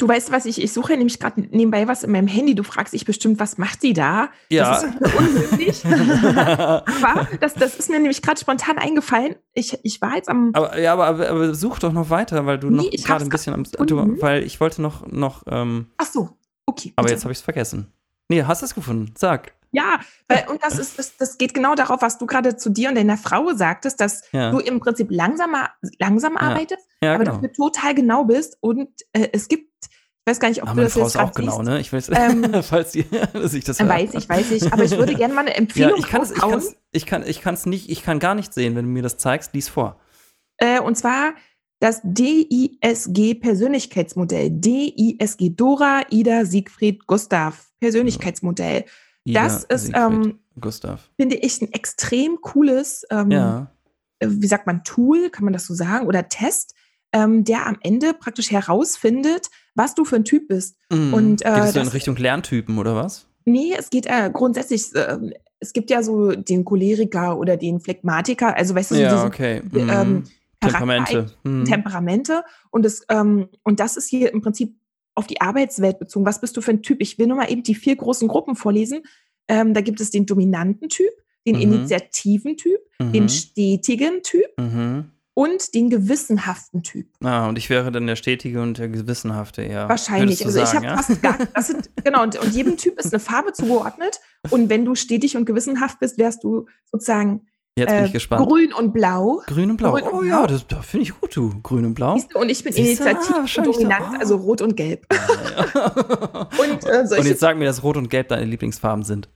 [0.00, 2.54] Du weißt, was ich, ich suche nämlich gerade nebenbei was in meinem Handy.
[2.54, 4.30] Du fragst dich bestimmt, was macht sie da?
[4.48, 4.70] Ja.
[4.70, 5.84] Das ist unmöglich.
[5.86, 9.36] aber das, das ist mir nämlich gerade spontan eingefallen.
[9.52, 10.50] Ich, ich war jetzt am.
[10.54, 13.24] Aber ja, aber, aber, aber such doch noch weiter, weil du Nee, noch ich gerade
[13.24, 13.64] ein bisschen am.
[13.86, 16.30] Du, weil ich wollte noch, noch ähm, Ach so,
[16.66, 16.92] okay.
[16.96, 17.14] aber bitte.
[17.14, 17.92] jetzt habe ich es vergessen.
[18.28, 19.12] Nee, hast du es gefunden?
[19.18, 19.52] Sag.
[19.72, 22.88] Ja, weil, und das ist, das, das geht genau darauf, was du gerade zu dir
[22.88, 24.50] und deiner Frau sagtest, dass Ja.
[24.50, 27.36] du im Prinzip langsamer, langsam arbeitest, Ja, aber genau.
[27.36, 28.56] dafür total genau bist.
[28.60, 29.70] Und äh, es gibt,
[30.26, 31.64] ich weiß gar nicht, ob Ah, du das Frau jetzt ist auch genau, siehst.
[31.68, 31.80] ne?
[31.80, 33.88] Ich weiß, Ähm, falls die, dass ich das Äh.
[33.88, 34.72] Weiß ich, weiß ich.
[34.72, 37.26] Aber ich würde gerne mal eine Ja, Empfehlung ich kann es, ich kann's, ich kann,
[37.26, 39.54] ich kann's nicht, ich kann gar nicht sehen, wenn du mir das zeigst.
[39.54, 39.98] Lies vor.
[40.58, 41.32] Äh, und zwar
[41.80, 44.50] das DISG-Persönlichkeitsmodell.
[44.50, 47.70] DISG Dora, Ida, Siegfried, Gustav.
[47.80, 48.84] Persönlichkeitsmodell.
[49.24, 51.08] Ida, Das ist, ähm, Gustav.
[51.18, 53.70] Finde ich ein extrem cooles, ähm, Ja.
[54.18, 56.74] äh, wie sagt man, Tool, kann man das so sagen, oder Test,
[57.12, 60.76] ähm, der am Ende praktisch herausfindet, was du für ein Typ bist.
[60.92, 61.14] Mhm.
[61.14, 63.26] und, äh, Geht es so in Richtung Lerntypen oder was?
[63.44, 65.18] Nee, es geht äh, grundsätzlich, äh,
[65.60, 69.26] es gibt ja so den Choleriker oder den Phlegmatiker, also weißt du, so Ja, diese
[69.26, 69.62] okay.
[69.74, 70.24] ähm, Mhm.
[70.60, 71.26] Temperamente.
[71.42, 71.64] Mhm.
[71.64, 72.44] Temperamente.
[72.70, 74.74] Und das, ähm, und das ist hier im Prinzip
[75.14, 76.26] auf die Arbeitswelt bezogen.
[76.26, 76.98] Was bist du für ein Typ?
[77.00, 79.00] Ich will nur mal eben die vier großen Gruppen vorlesen.
[79.48, 81.10] Ähm, da gibt es den dominanten Typ,
[81.46, 81.62] den Mhm.
[81.62, 83.28] initiativen Typ, den Mhm.
[83.30, 85.10] stetigen Typ Mhm.
[85.34, 87.08] Und den gewissenhaften Typ.
[87.22, 89.88] Ah, und ich wäre dann der Stetige und der Gewissenhafte, ja.
[89.88, 90.44] Wahrscheinlich.
[90.44, 91.02] Also ich sagen, habe ja?
[91.02, 94.20] fast gar, das sind, genau, und, und jedem Typ ist eine Farbe zugeordnet.
[94.50, 98.46] Und wenn du stetig und gewissenhaft bist, wärst du sozusagen Jetzt bin äh, ich gespannt.
[98.48, 99.42] grün und blau.
[99.46, 99.92] Grün und Blau.
[99.92, 100.22] Grün und oh Blau.
[100.42, 101.60] ja, das, das finde ich gut, du.
[101.62, 102.18] Grün und Blau.
[102.30, 103.00] Du, Und ich bin Siehst?
[103.00, 103.62] Ah, initiativ so.
[103.62, 104.18] dominant, Ah.
[104.18, 105.06] also rot und gelb.
[106.58, 109.28] Und, äh, und jetzt sag mir, dass Rot und Gelb deine Lieblingsfarben sind.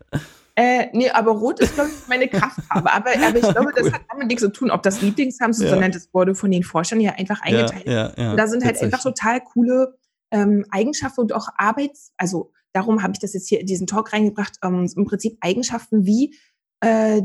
[0.56, 2.92] Äh, nee, aber Rot ist, glaube ich, meine Kraftfarbe.
[2.92, 3.92] Aber, aber ich glaube, das Cool.
[3.92, 5.72] hat damit nichts zu tun, ob das Lieblingsfarben sind, Ja.
[5.72, 7.86] sondern das wurde von den Forschern ja einfach eingeteilt.
[7.86, 8.84] Ja, ja, und da sind halt Witzig.
[8.92, 9.96] einfach total coole
[10.30, 14.12] ähm, Eigenschaften und auch Arbeits-, also darum habe ich das jetzt hier in diesen Talk
[14.12, 16.34] reingebracht, ähm, im Prinzip Eigenschaften, wie
[16.80, 17.22] äh,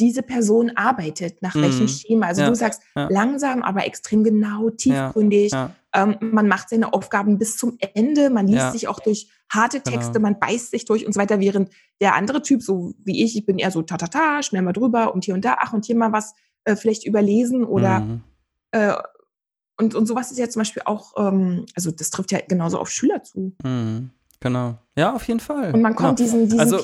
[0.00, 1.62] diese Person arbeitet, nach Mhm.
[1.62, 2.26] welchem Schema.
[2.26, 5.52] Also du sagst langsam, aber extrem genau, tiefgründig.
[5.94, 9.96] Ähm, man macht seine Aufgaben bis zum Ende, man liest sich auch durch harte Genau.
[9.96, 13.36] Texte, man beißt sich durch und so weiter, während der andere Typ, so wie ich,
[13.36, 15.96] ich bin eher so ta-ta-ta, schnell mal drüber und hier und da, ach und hier
[15.96, 16.34] mal was
[16.64, 18.20] äh, vielleicht überlesen oder Mhm.
[18.72, 18.94] äh,
[19.78, 22.90] und, und sowas ist ja zum Beispiel auch, ähm, also das trifft ja genauso auf
[22.90, 23.54] Schüler zu.
[23.64, 24.10] Mhm.
[24.40, 24.76] Genau.
[24.96, 25.72] Ja, auf jeden Fall.
[25.72, 26.26] Und man kommt genau.
[26.28, 26.80] diesen, diesen Also-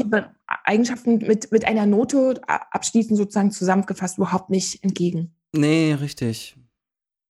[0.65, 5.35] Eigenschaften mit, mit einer Note abschließend sozusagen zusammengefasst überhaupt nicht entgegen.
[5.55, 6.57] Nee, richtig.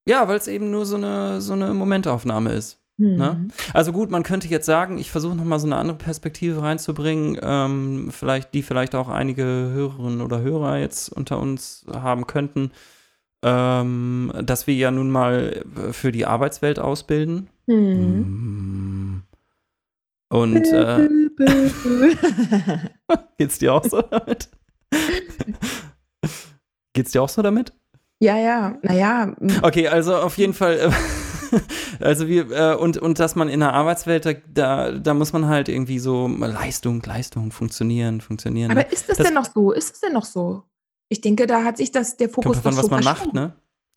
[0.07, 2.79] Ja, weil es eben nur so eine, so eine Momentaufnahme ist.
[3.17, 3.49] Ne?
[3.75, 8.09] Also gut, man könnte jetzt sagen, ich versuche nochmal so eine andere Perspektive reinzubringen, ähm,
[8.11, 12.73] vielleicht, die vielleicht auch einige Hörerinnen oder Hörer jetzt unter uns haben könnten,
[13.45, 17.49] ähm, dass wir ja nun mal für die Arbeitswelt ausbilden.
[17.67, 18.19] Hm.
[18.21, 19.23] Mm.
[20.31, 21.09] Und äh,
[23.39, 24.51] geht's dir auch so damit?
[26.93, 27.73] geht's dir auch so damit?
[28.21, 29.33] ja, ja, naja,
[29.63, 30.91] Okay, also auf jeden Fall, äh,
[32.01, 35.47] also wir, äh, und, und dass man in der Arbeitswelt, da, da, da muss man
[35.47, 38.71] halt irgendwie so Leistung, Leistung, funktionieren, funktionieren.
[38.71, 39.73] aber ist das, das- denn noch so?
[39.73, 40.63] Ist das denn noch so?
[41.09, 43.55] Ich denke, da hat sich das, der Fokus Kommt davon, was man macht, ne?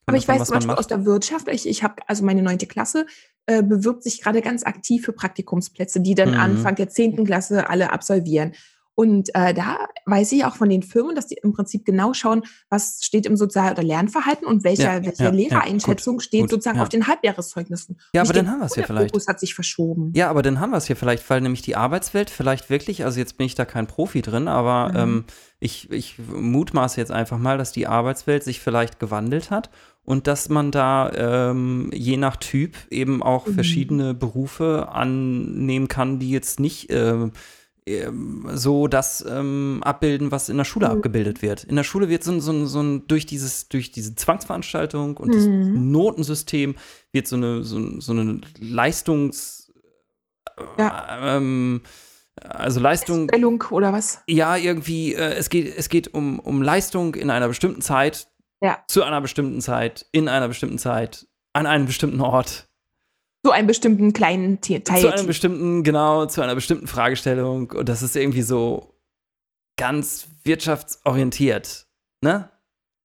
[0.07, 2.65] Aber ich davon, weiß zum Beispiel aus der Wirtschaft, ich, ich habe, also meine neunte
[2.67, 3.05] Klasse
[3.45, 6.37] äh, bewirbt sich gerade ganz aktiv für Praktikumsplätze, die dann Mhm.
[6.37, 8.53] Anfang der zehnten Klasse alle absolvieren.
[8.93, 12.43] Und äh, da weiß ich auch von den Firmen, dass die im Prinzip genau schauen,
[12.69, 16.49] was steht im Sozial- oder Lernverhalten und welcher, Ja, welche ja, ja, Lehrereinschätzung steht gut,
[16.51, 17.97] sozusagen auf den Halbjahreszeugnissen.
[18.13, 19.11] Ja, Und aber dann denke, haben wir es oh, ja der vielleicht.
[19.13, 20.11] Fokus hat sich verschoben.
[20.15, 23.17] Ja, aber dann haben wir es hier vielleicht, weil nämlich die Arbeitswelt vielleicht wirklich, also
[23.19, 24.97] jetzt bin ich da kein Profi drin, aber Mhm.
[24.97, 25.23] ähm,
[25.59, 29.69] ich, ich mutmaße jetzt einfach mal, dass die Arbeitswelt sich vielleicht gewandelt hat
[30.03, 31.11] und dass man da
[31.51, 33.53] ähm, je nach Typ eben auch Mhm.
[33.53, 37.31] verschiedene Berufe annehmen kann, die jetzt nicht ähm,
[38.53, 40.91] so das ähm, abbilden, was in der Schule Mhm.
[40.93, 41.63] abgebildet wird.
[41.63, 45.33] In der Schule wird so ein, so so ein durch dieses, durch diese Zwangsveranstaltung und
[45.33, 45.91] das Mhm.
[45.91, 46.75] Notensystem
[47.11, 49.71] wird so eine, so, so eine Leistungs
[50.77, 51.81] ähm,
[52.39, 54.21] also Leistung, Stellung oder was?
[54.27, 58.27] ja, irgendwie, äh, es geht, es geht um, um Leistung in einer bestimmten Zeit,
[58.61, 58.79] Ja.
[58.87, 62.67] zu einer bestimmten Zeit, in einer bestimmten Zeit, an einem bestimmten Ort,
[63.43, 65.01] So einen bestimmten kleinen Te- Teil.
[65.01, 67.71] zu einem bestimmten, genau, zu einer bestimmten Fragestellung.
[67.71, 68.93] Und das ist irgendwie so
[69.77, 71.87] ganz wirtschaftsorientiert,
[72.21, 72.49] ne?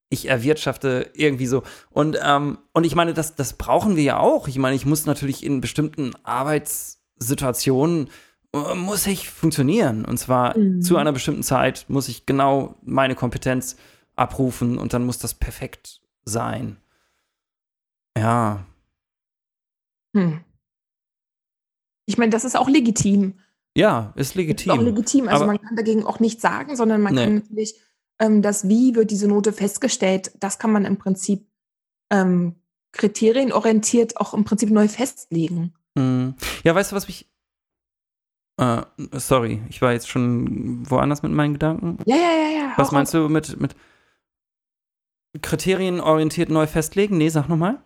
[0.08, 1.62] Ich erwirtschafte irgendwie so.
[1.90, 4.46] Und, ähm, und ich meine, das, das brauchen wir ja auch.
[4.46, 8.08] Ich meine, ich muss natürlich in bestimmten Arbeitssituationen
[8.54, 10.04] äh, muss ich funktionieren.
[10.04, 10.80] Und zwar Mhm.
[10.82, 13.76] zu einer bestimmten Zeit muss ich genau meine Kompetenz
[14.14, 16.76] abrufen und dann muss das perfekt sein.
[18.16, 18.64] Ja.
[20.16, 20.40] Hm.
[22.06, 23.40] Ich meine, das ist auch legitim.
[23.76, 24.80] Ja, ist Das ist auch legitim.
[24.84, 25.28] legitim.
[25.28, 27.24] Also Aber- man kann dagegen auch nichts sagen, sondern man Nee.
[27.24, 27.80] kann natürlich
[28.18, 31.46] ähm, das Wie wird diese Note festgestellt, das kann man im Prinzip
[32.10, 32.54] ähm,
[32.92, 35.74] kriterienorientiert auch im Prinzip neu festlegen.
[35.98, 36.34] Hm.
[36.64, 37.28] Ja, weißt du, was mich.
[38.58, 41.98] Äh, sorry, ich war jetzt schon woanders mit meinen Gedanken.
[42.06, 42.72] Ja, ja, ja, ja.
[42.78, 43.76] Was meinst du mit, mit
[45.42, 47.18] kriterienorientiert neu festlegen?
[47.18, 47.82] Nee, sag nochmal.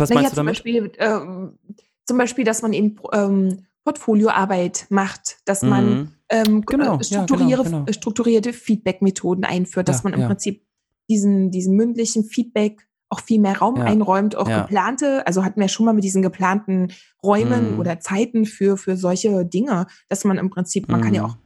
[0.00, 0.54] Was naja, meinst du zum damit?
[0.56, 1.58] Beispiel, ähm,
[2.06, 6.08] zum Beispiel, dass man eben ähm, Portfolioarbeit macht, dass man Mhm.
[6.28, 7.88] ähm, Genau, äh, ja, strukturiere, genau, genau.
[7.88, 10.26] äh, strukturierte Feedback-Methoden einführt, dass Ja, man im ja.
[10.26, 10.64] Prinzip
[11.08, 14.62] diesen, diesen mündlichen Feedback auch viel mehr Raum Ja, einräumt, auch ja.
[14.62, 16.92] geplante, also hatten wir schon mal mit diesen geplanten
[17.24, 17.78] Räumen Mhm.
[17.80, 21.28] oder Zeiten für, für solche Dinge, dass man im Prinzip, man kann ja Mhm.
[21.30, 21.36] auch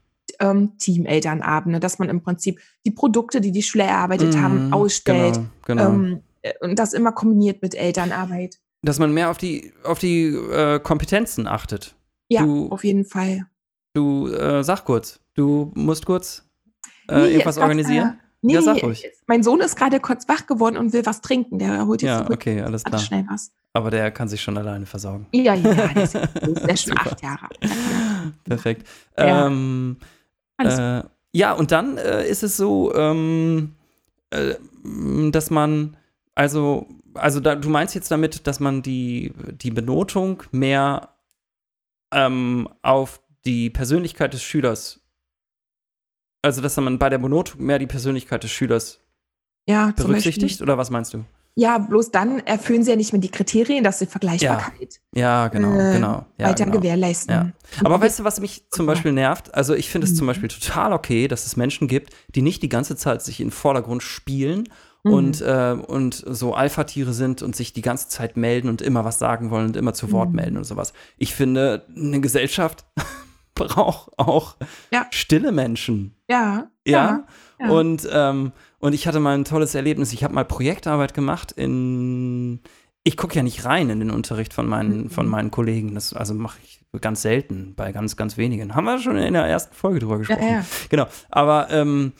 [0.40, 5.40] ähm, Teamelternabende, dass man im Prinzip die Produkte, die die Schüler erarbeitet haben, Mhm, ausstellt.
[5.64, 5.94] Genau, genau.
[5.94, 6.18] Ähm, äh,
[6.60, 8.58] und das immer kombiniert mit Elternarbeit.
[8.82, 11.94] Dass man mehr auf die, auf die äh, Kompetenzen achtet.
[12.28, 13.46] Ja, Du- auf jeden Fall.
[13.94, 16.44] Du äh, sag kurz, du musst kurz
[17.08, 18.08] äh, Nee, irgendwas gab, organisieren.
[18.08, 19.06] Äh, nee, Ja, sag ruhig.
[19.26, 21.58] mein Sohn ist gerade kurz wach geworden und will was trinken.
[21.58, 23.00] Der holt jetzt Ja, okay, alles klar.
[23.00, 23.52] schnell was.
[23.72, 25.26] Aber der kann sich schon alleine versorgen.
[25.32, 26.14] Ja, ja, der ist,
[26.64, 27.48] der ist schon acht Jahre.
[28.44, 28.86] Perfekt.
[29.18, 29.46] Ja.
[29.46, 29.96] Ähm,
[30.58, 31.02] äh,
[31.32, 33.74] ja, und dann äh, ist es so, ähm,
[34.30, 34.54] äh,
[35.30, 35.96] dass man,
[36.34, 41.14] also, also da, du meinst jetzt damit, dass man die, die Benotung mehr
[42.12, 45.00] ähm, auf die Persönlichkeit des Schülers,
[46.42, 49.00] also dass man bei der Benotung mehr die Persönlichkeit des Schülers
[49.68, 51.24] ja, zum berücksichtigt, oder was meinst du?
[51.56, 55.78] Ja, bloß dann erfüllen sie ja nicht mehr die Kriterien, dass sie Vergleichbarkeit Ja, genau,
[55.78, 56.26] äh, genau.
[56.36, 56.78] Ja, weiter genau.
[56.78, 57.32] gewährleisten.
[57.32, 57.52] Ja.
[57.84, 59.54] Aber weißt du, was mich zum Beispiel nervt?
[59.54, 60.30] Also ich finde es zum Mhm.
[60.30, 63.52] Beispiel total okay, dass es Menschen gibt, die nicht die ganze Zeit sich in den
[63.52, 64.68] Vordergrund spielen
[65.04, 65.12] Mhm.
[65.12, 69.18] und, äh, und so Alpha-Tiere sind und sich die ganze Zeit melden und immer was
[69.18, 70.36] sagen wollen und immer zu Wort Mhm.
[70.36, 70.92] melden und sowas.
[71.18, 72.84] Ich finde, eine Gesellschaft
[73.54, 74.56] braucht auch
[74.92, 75.06] Ja.
[75.10, 76.14] stille Menschen.
[76.28, 77.24] ja, Ja.
[77.60, 77.68] ja.
[77.70, 80.12] Und, ähm, und ich hatte mal ein tolles Erlebnis.
[80.12, 82.60] Ich habe mal Projektarbeit gemacht in.
[83.06, 85.10] Ich gucke ja nicht rein in den Unterricht von meinen, Mhm.
[85.10, 85.94] von meinen Kollegen.
[85.94, 88.74] Das also mache ich ganz selten, bei ganz, ganz wenigen.
[88.74, 90.46] Haben wir schon in der ersten Folge drüber gesprochen.
[90.48, 90.64] ja.
[90.88, 91.06] Genau.
[91.30, 92.12] Aber ähm,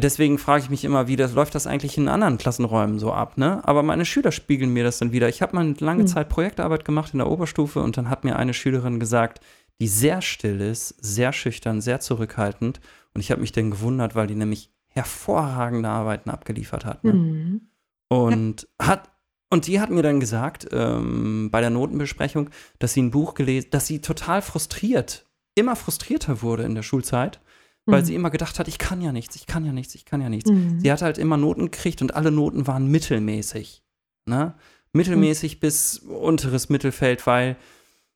[0.00, 3.36] deswegen frage ich mich immer, wie das läuft das eigentlich in anderen Klassenräumen so ab,
[3.36, 3.60] ne?
[3.66, 5.28] Aber meine Schüler spiegeln mir das dann wieder.
[5.28, 6.06] Ich habe mal eine lange Hm.
[6.06, 9.40] Zeit Projektarbeit gemacht in der Oberstufe und dann hat mir eine Schülerin gesagt,
[9.80, 12.80] die sehr still ist, sehr schüchtern, sehr zurückhaltend.
[13.14, 17.04] Und ich habe mich dann gewundert, weil die nämlich hervorragende Arbeiten abgeliefert hat.
[17.04, 17.12] Ne?
[17.12, 17.60] Mhm.
[18.08, 19.10] Und hat
[19.50, 23.68] und die hat mir dann gesagt ähm, bei der Notenbesprechung, dass sie ein Buch gelesen,
[23.70, 27.38] dass sie total frustriert, immer frustrierter wurde in der Schulzeit,
[27.86, 28.04] weil Mhm.
[28.06, 30.28] sie immer gedacht hat, ich kann ja nichts, ich kann ja nichts, ich kann ja
[30.28, 30.50] nichts.
[30.50, 30.80] Mhm.
[30.80, 33.82] Sie hat halt immer Noten gekriegt und alle Noten waren mittelmäßig.
[34.26, 34.54] Ne?
[34.92, 37.56] Mittelmäßig bis unteres Mittelfeld, weil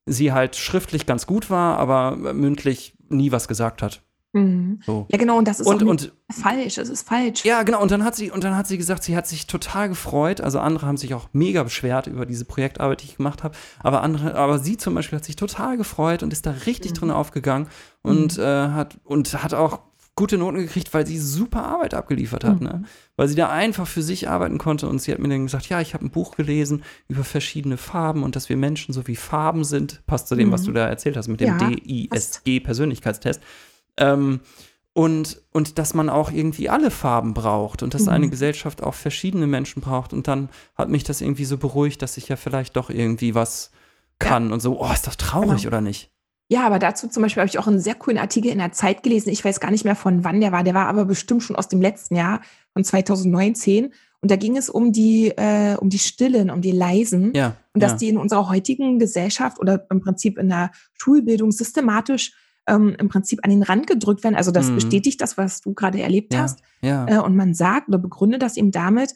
[0.07, 4.02] sie halt schriftlich ganz gut war, aber mündlich nie was gesagt hat.
[4.37, 4.81] Mhm.
[4.85, 5.07] So.
[5.11, 6.79] Ja, genau, und das ist Und, und falsch.
[6.79, 7.44] Es ist falsch.
[7.44, 7.83] ja, genau.
[7.83, 10.40] Und dann hat sie, und dann hat sie gesagt, sie hat sich total gefreut.
[10.40, 13.55] Also andere haben sich auch mega beschwert über diese Projektarbeit, die ich gemacht habe.
[13.83, 16.96] Aber andere, aber sie zum Beispiel hat sich total gefreut und ist da richtig Mhm.
[16.96, 17.68] drin aufgegangen
[18.03, 19.81] und äh, hat und hat auch
[20.18, 22.66] gute Noten gekriegt, weil sie super Arbeit abgeliefert hat, Mhm.
[22.66, 22.83] ne?
[23.16, 25.79] Weil sie da einfach für sich arbeiten konnte und sie hat mir dann gesagt, ja,
[25.83, 29.62] ich habe ein Buch gelesen über verschiedene Farben und dass wir Menschen so wie Farben
[29.62, 30.66] sind, passt zu dem, was Mhm.
[30.68, 33.40] du da erzählt hast mit dem Ja, DISG-Persönlichkeitstest.
[33.98, 34.40] Ähm,
[34.92, 38.09] und, und dass man auch irgendwie alle Farben braucht und dass Mhm.
[38.09, 40.14] eine Gesellschaft auch verschiedene Menschen braucht.
[40.14, 43.70] Und dann hat mich das irgendwie so beruhigt, dass ich ja vielleicht doch irgendwie was
[44.18, 45.68] kann und so, oh, ist das traurig Genau.
[45.68, 46.11] oder nicht?
[46.48, 49.02] Ja, aber dazu zum Beispiel habe ich auch einen sehr coolen Artikel in der Zeit
[49.02, 49.30] gelesen.
[49.30, 50.62] Ich weiß gar nicht mehr von wann der war.
[50.62, 52.40] Der war aber bestimmt schon aus dem letzten Jahr,
[52.72, 53.92] von 2019.
[54.22, 57.35] Und da ging es um die, äh, um die Stillen, um die Leisen.
[57.35, 57.56] Ja.
[57.74, 57.98] Und dass ja.
[57.98, 62.32] die in unserer heutigen Gesellschaft oder im Prinzip in der Schulbildung systematisch
[62.66, 64.35] ähm, im Prinzip an den Rand gedrückt werden.
[64.37, 64.74] Also das Mhm.
[64.76, 66.61] bestätigt das, was du gerade erlebt ja, hast.
[66.83, 67.07] ja.
[67.09, 69.14] Äh, und man sagt oder begründet das eben damit,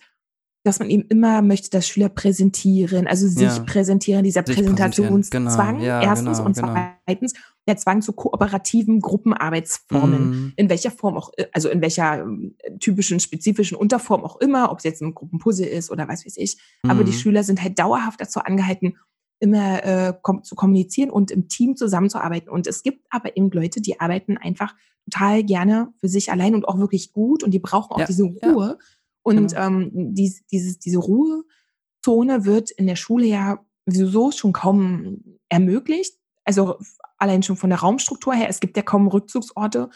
[0.63, 3.61] dass man eben immer möchte, dass Schüler präsentieren, also sich Ja.
[3.65, 5.83] präsentieren, dieser Sich Präsentationszwang genau.
[5.87, 6.75] Ja, erstens genau, und genau.
[7.07, 7.33] zweitens
[7.67, 10.53] der Zwang zu kooperativen Gruppenarbeitsformen, Mhm.
[10.57, 14.79] in welcher Form auch, äh, also in welcher ähm, typischen, spezifischen Unterform auch immer, ob
[14.79, 16.59] es jetzt ein Gruppenpuzzle ist oder was weiß ich.
[16.87, 17.17] Aber die Mhm.
[17.17, 18.97] Schüler sind halt dauerhaft dazu angehalten,
[19.41, 22.49] immer äh, kom zu kommunizieren und im Team zusammenzuarbeiten.
[22.51, 24.75] Und es gibt aber eben Leute, die arbeiten einfach
[25.11, 28.27] total gerne für sich allein und auch wirklich gut und die brauchen auch Ja, diese
[28.27, 28.53] ja.
[28.53, 28.79] Ruhe.
[29.23, 29.67] Und Genau.
[29.67, 36.17] ähm, dies, dieses, diese Ruhezone wird in der Schule ja sowieso schon kaum ermöglicht.
[36.45, 36.79] Also
[37.19, 39.91] allein schon von der Raumstruktur her, es gibt ja kaum Rückzugsorte,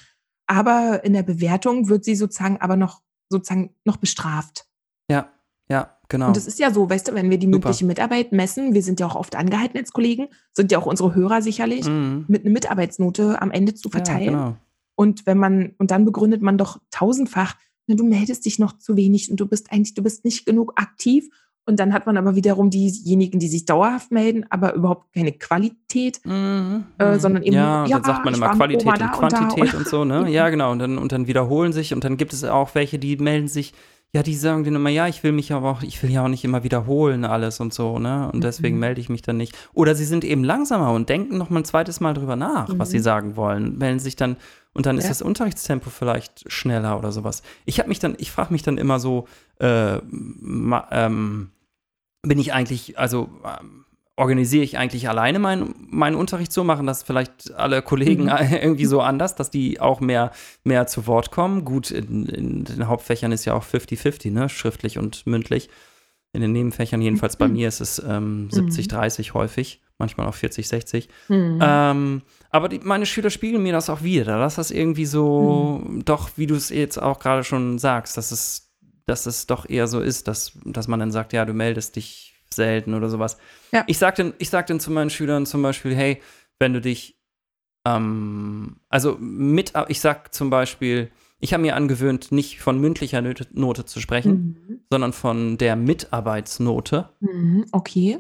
[0.47, 4.67] aber in der Bewertung wird sie sozusagen aber noch sozusagen noch bestraft.
[5.11, 5.31] Ja,
[5.69, 6.29] ja, genau.
[6.29, 7.59] Und es ist ja so, weißt du, wenn wir die Super.
[7.59, 11.15] mündliche Mitarbeit messen, wir sind ja auch oft angehalten als Kollegen, sind ja auch unsere
[11.15, 12.25] Hörer sicherlich, Mhm.
[12.29, 14.27] mit einer Mitarbeitsnote am Ende zu Ja, verteilen.
[14.33, 14.57] genau.
[14.97, 17.55] Und wenn man, und dann begründet man doch tausendfach,
[17.87, 20.73] na, du meldest dich noch zu wenig und du bist eigentlich, du bist nicht genug
[20.77, 21.29] aktiv.
[21.67, 26.21] Und dann hat man aber wiederum diejenigen, die sich dauerhaft melden, aber überhaupt keine Qualität.
[26.25, 26.85] Mhm.
[26.99, 30.05] Äh, sondern eben, ja, ja, dann sagt man immer Qualität und Quantität und- und, so,
[30.05, 30.27] ne?
[30.31, 30.73] Ja, genau.
[30.73, 33.73] Und dann, und dann wiederholen sich und dann gibt es auch welche, die melden sich,
[34.15, 36.29] ja, die sagen dann immer, ja, ich will mich aber auch, ich will ja auch
[36.29, 38.31] nicht immer wiederholen alles und so, ne?
[38.33, 38.81] Und deswegen Mhm.
[38.81, 39.55] melde ich mich dann nicht.
[39.75, 42.91] Oder sie sind eben langsamer und denken noch mal ein zweites Mal drüber nach, was
[42.91, 43.03] sie Mhm.
[43.03, 44.37] sagen wollen, melden sich dann
[44.73, 45.11] und dann ist Ja.
[45.11, 47.43] das Unterrichtstempo vielleicht schneller oder sowas.
[47.65, 49.27] Ich habe mich dann, ich frage mich dann immer so,
[49.59, 51.51] äh, ma, ähm,
[52.23, 53.84] bin ich eigentlich, also ähm,
[54.17, 58.31] organisiere ich eigentlich alleine meinen meinen Unterricht so, machen das vielleicht alle Kollegen Mhm.
[58.63, 60.31] irgendwie so anders, dass die auch mehr,
[60.63, 61.65] mehr zu Wort kommen.
[61.65, 64.49] Gut, in, in den Hauptfächern ist ja auch 50-50, ne?
[64.49, 65.69] Schriftlich und mündlich.
[66.33, 67.53] In den Nebenfächern, jedenfalls bei Mhm.
[67.55, 71.09] mir, ist es ähm, 70-30 häufig, manchmal auch 40-60.
[71.29, 71.59] Mhm.
[71.63, 76.05] Ähm, aber die, meine Schüler spiegeln mir das auch wieder, dass das irgendwie so, Mhm.
[76.05, 78.73] doch, wie du es jetzt auch gerade schon sagst, dass es,
[79.07, 82.34] dass es doch eher so ist, dass, dass man dann sagt, ja, du meldest dich
[82.57, 83.39] selten oder sowas.
[83.73, 83.85] Ja.
[83.87, 86.21] Ich sag dann, ich sag dann zu meinen Schülern zum Beispiel, hey,
[86.59, 87.19] wenn du dich,
[87.87, 93.47] ähm, also mit, ich sag zum Beispiel, ich habe mir angewöhnt, nicht von mündlicher Note,
[93.53, 94.33] Note zu sprechen,
[94.69, 94.81] Mhm.
[94.91, 97.67] sondern von der Mitarbeitsnote Mhm.
[97.73, 98.19] Okay.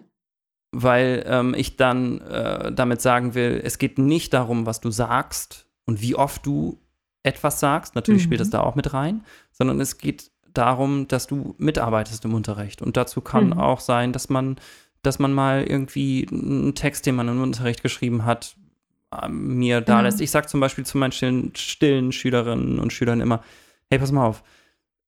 [0.76, 5.68] weil ähm, ich dann äh, damit sagen will, es geht nicht darum, was du sagst
[5.86, 6.80] und wie oft du
[7.22, 8.24] etwas sagst, natürlich Mhm.
[8.26, 12.80] spielt das da auch mit rein, sondern es geht darum, dass du mitarbeitest im Unterricht.
[12.82, 13.52] Und dazu kann Mhm.
[13.54, 14.56] auch sein, dass man,
[15.02, 18.56] dass man mal irgendwie einen Text, den man im Unterricht geschrieben hat,
[19.12, 20.04] äh, mir da Genau.
[20.04, 20.20] lässt.
[20.20, 23.42] Ich sage zum Beispiel zu meinen stillen, stillen Schülerinnen und Schülern immer,
[23.90, 24.42] hey, pass mal auf,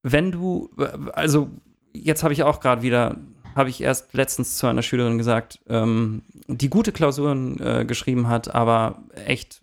[0.02, 0.70] wenn du,
[1.14, 1.48] also
[1.92, 3.16] jetzt habe ich auch gerade wieder,
[3.54, 8.54] habe ich erst letztens zu einer Schülerin gesagt, ähm, die gute Klausuren äh, geschrieben hat,
[8.54, 9.62] aber echt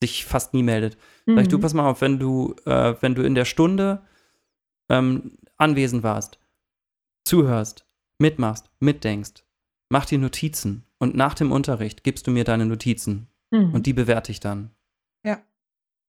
[0.00, 0.96] sich fast nie meldet.
[1.26, 1.60] Sag ich, du, Mhm.
[1.62, 4.00] pass mal auf, wenn du, äh, wenn du in der Stunde
[4.88, 6.38] ähm, anwesend warst,
[7.24, 7.86] zuhörst,
[8.18, 9.44] mitmachst, mitdenkst,
[9.90, 13.74] mach dir Notizen und nach dem Unterricht gibst du mir deine Notizen Mhm.
[13.74, 14.70] und die bewerte ich dann.
[15.24, 15.40] Ja.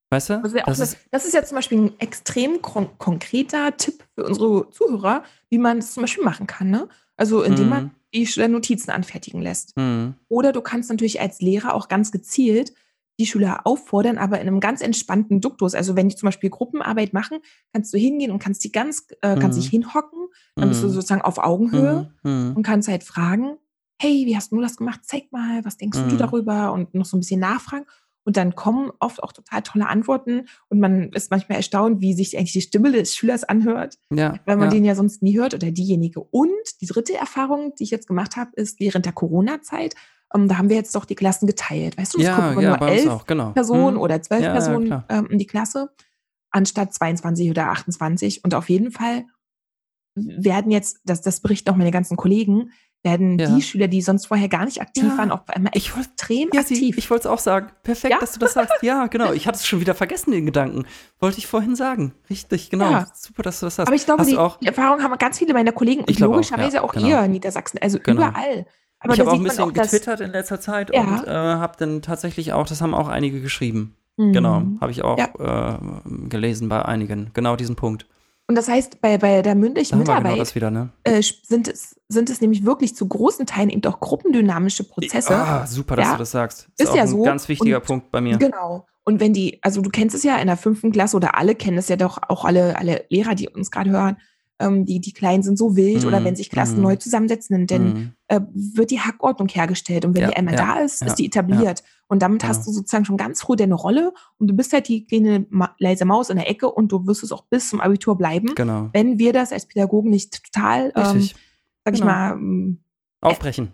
[0.10, 0.42] Weißt du?
[0.42, 3.78] Das ist, ja auch das ist, das ist ja zum Beispiel ein extrem kon konkreter
[3.78, 6.72] Tipp für unsere Zuhörer, wie man es zum Beispiel machen kann.
[6.72, 6.88] Ne?
[7.16, 7.92] Also indem man Mhm.
[8.14, 9.78] die Notizen anfertigen lässt.
[9.78, 10.16] Mhm.
[10.30, 12.74] Oder du kannst natürlich als Lehrer auch ganz gezielt
[13.20, 15.74] die Schüler auffordern, aber in einem ganz entspannten Duktus.
[15.76, 17.40] Also wenn die zum Beispiel Gruppenarbeit machen,
[17.74, 19.62] kannst du hingehen und kannst die ganz, äh, kannst Mhm.
[19.62, 20.92] dich hinhocken, dann bist du Mhm.
[20.92, 22.32] sozusagen auf Augenhöhe Mhm.
[22.50, 22.56] Mhm.
[22.56, 23.58] und kannst halt fragen,
[24.00, 25.00] hey, wie hast du das gemacht?
[25.04, 26.18] Zeig mal, was denkst du Mhm.
[26.18, 26.72] darüber?
[26.74, 27.86] Und noch so ein bisschen nachfragen.
[28.24, 32.38] Und dann kommen oft auch total tolle Antworten und man ist manchmal erstaunt, wie sich
[32.38, 34.72] eigentlich die Stimme des Schülers anhört, Ja, weil man ja.
[34.72, 36.20] den ja sonst nie hört oder diejenige.
[36.20, 36.52] Und
[36.82, 39.96] die dritte Erfahrung, die ich jetzt gemacht habe, ist während der Corona-Zeit.
[40.34, 41.98] Ähm, da haben wir jetzt doch die Klassen geteilt.
[41.98, 43.52] Weißt du, es ja, kommen immer ja, nur elf auch, genau.
[43.52, 44.02] Personen Mhm.
[44.02, 45.90] oder zwölf Ja, Personen ähm, in die Klasse,
[46.52, 48.44] anstatt 22 oder 28.
[48.44, 49.26] Und auf jeden Fall
[50.16, 52.72] werden jetzt, das, das berichten auch meine ganzen Kollegen,
[53.04, 53.56] werden Ja.
[53.56, 55.18] die Schüler, die sonst vorher gar nicht aktiv Ja.
[55.18, 56.98] waren, auf einmal Ich wollt- extrem Ja, sie, aktiv.
[56.98, 57.70] ich wollte es auch sagen.
[57.84, 58.74] Perfekt, dass du das sagst.
[58.82, 59.32] Ja, genau.
[59.34, 60.86] Ich hatte es schon wieder vergessen, den Gedanken.
[61.20, 62.16] Wollte ich vorhin sagen.
[62.30, 63.06] Richtig, genau.
[63.14, 63.88] Super, dass du das sagst.
[63.88, 66.78] Aber ich glaube, die, auch, die Erfahrung haben ganz viele meiner Kollegen und auch, logischerweise
[66.78, 67.08] ja, auch, genau.
[67.08, 68.28] ihr in Niedersachsen, also Genau.
[68.28, 68.66] überall.
[69.00, 71.02] Aber ich habe auch ein bisschen auch, getwittert in letzter Zeit Ja.
[71.02, 73.96] und äh, habe dann tatsächlich auch, das haben auch einige geschrieben.
[74.18, 74.34] Mhm.
[74.34, 75.76] Genau, habe ich auch Ja.
[75.76, 77.30] äh, gelesen bei einigen.
[77.34, 78.08] Genau diesen Punkt.
[78.50, 80.90] Und das heißt, bei, bei der mündlichen wir Mitarbeit genau das wieder, ne?
[81.04, 85.36] äh, sind, es, sind es nämlich wirklich zu großen Teilen eben doch gruppendynamische Prozesse.
[85.36, 86.12] Ah, super, dass Ja.
[86.14, 86.70] du das sagst.
[86.78, 87.24] Ist auch ja ein so.
[87.24, 88.38] ganz wichtiger Und Punkt bei mir.
[88.38, 88.86] Genau.
[89.04, 91.78] Und wenn die, also du kennst es ja in der fünften Klasse oder alle kennen
[91.78, 94.18] es ja doch, auch alle, alle Lehrer, die uns gerade hören,
[94.60, 96.84] ähm, die, die Kleinen sind so wild oder Mhm, wenn sich Klassen mhm.
[96.84, 98.12] neu zusammensetzen, dann Mhm.
[98.28, 100.04] äh, wird die Hackordnung hergestellt.
[100.06, 101.84] Und wenn Ja, die einmal ja, da ist, ja, ist die etabliert.
[102.08, 105.06] Und damit hast du sozusagen schon ganz früh deine Rolle und du bist halt die
[105.06, 108.18] kleine Ma leise Maus in der Ecke und du wirst es auch bis zum Abitur
[108.18, 108.90] bleiben, Genau.
[108.94, 112.06] wenn wir das als Pädagogen nicht total, ähm, sag ich Genau.
[112.06, 112.80] mal, ähm,
[113.22, 113.72] Aufbrechen.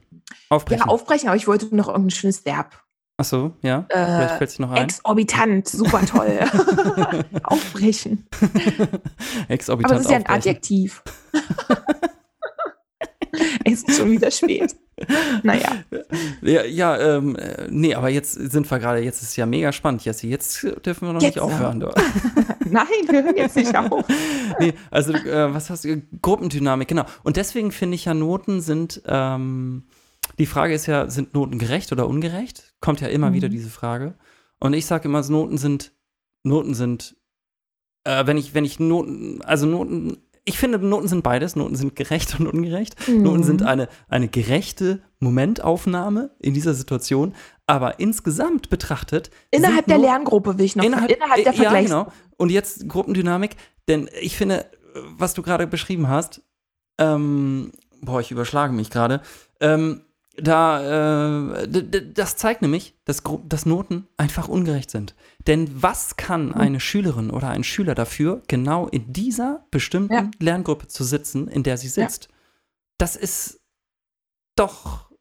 [0.50, 0.84] Aufbrechen.
[0.86, 2.82] ja, aufbrechen, aber ich wollte noch irgendein schönes Verb.
[3.18, 3.86] Ach so, ja.
[3.92, 4.84] Vielleicht Äh, fällt es noch ein.
[4.86, 6.40] exorbitant, super toll.
[7.44, 8.26] aufbrechen.
[9.48, 10.40] Exorbitant Aber es ist ja ein aufbrechen.
[10.40, 11.04] Adjektiv.
[13.66, 14.76] es ist schon wieder spät.
[15.42, 15.72] Naja,
[16.42, 19.72] Ja, ja ähm, äh, nee, aber jetzt sind wir gerade, jetzt ist es ja mega
[19.72, 20.30] spannend, Jessie.
[20.30, 21.80] Jetzt dürfen wir noch Jetzt, nicht aufhören.
[22.66, 24.06] Nein, wir hören jetzt nicht auf.
[24.60, 26.02] nee, also, äh, was hast du?
[26.22, 27.06] Gruppendynamik, genau.
[27.24, 29.84] Und deswegen finde ich ja, Noten sind, ähm,
[30.38, 32.73] die Frage ist ja, sind Noten gerecht oder ungerecht?
[32.84, 33.34] Kommt ja immer Mhm.
[33.36, 34.16] wieder diese Frage.
[34.60, 35.94] Und ich sage immer, Noten sind,
[36.44, 37.16] Noten sind,
[38.04, 41.56] äh, wenn ich, wenn ich Noten, also Noten, ich finde, Noten sind beides.
[41.56, 42.96] Noten sind gerecht und ungerecht.
[43.08, 43.44] Noten Mhm.
[43.44, 47.34] sind eine, eine gerechte Momentaufnahme in dieser Situation.
[47.68, 49.32] Aber insgesamt betrachtet.
[49.52, 51.90] Innerhalb der Noten- Lerngruppe will ich noch Innerhalb, innerhalb der äh, Ja, Vergleichs.
[51.90, 52.12] genau.
[52.36, 53.56] Und jetzt Gruppendynamik,
[53.88, 54.66] denn ich finde,
[55.18, 56.42] was du gerade beschrieben hast,
[57.00, 59.22] ähm, boah, ich überschlage mich gerade,
[59.62, 60.02] ähm,
[60.36, 61.68] da, äh,
[62.14, 65.16] das zeigt nämlich, dass, dass Noten einfach ungerecht sind.
[65.46, 66.54] Denn was kann Mhm.
[66.56, 70.32] eine Schülerin oder ein Schüler dafür, genau in dieser bestimmten Ja.
[70.40, 72.10] Lerngruppe zu sitzen, in der sie Ja.
[72.10, 72.30] sitzt?
[72.98, 73.60] Das ist
[74.56, 75.12] doch,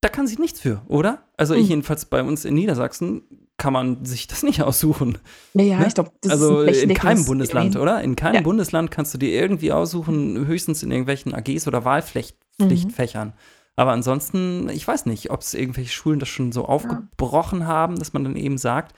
[0.00, 1.24] da kann sie nichts für, oder?
[1.36, 1.68] Also ich Mhm.
[1.70, 3.22] jedenfalls bei uns in Niedersachsen
[3.56, 5.18] kann man sich das nicht aussuchen.
[5.54, 5.86] Ja, ja, Ne?
[5.88, 8.02] ich glaube, das also ist in keinem Bundesland, oder?
[8.02, 8.40] In keinem Ja.
[8.42, 11.84] Bundesland kannst du dir irgendwie aussuchen, höchstens in irgendwelchen AGs oder
[12.86, 12.90] Mhm.
[13.78, 18.12] Aber ansonsten, ich weiß nicht, ob es irgendwelche Schulen das schon so aufgebrochen haben, dass
[18.12, 18.92] man dann eben sagt.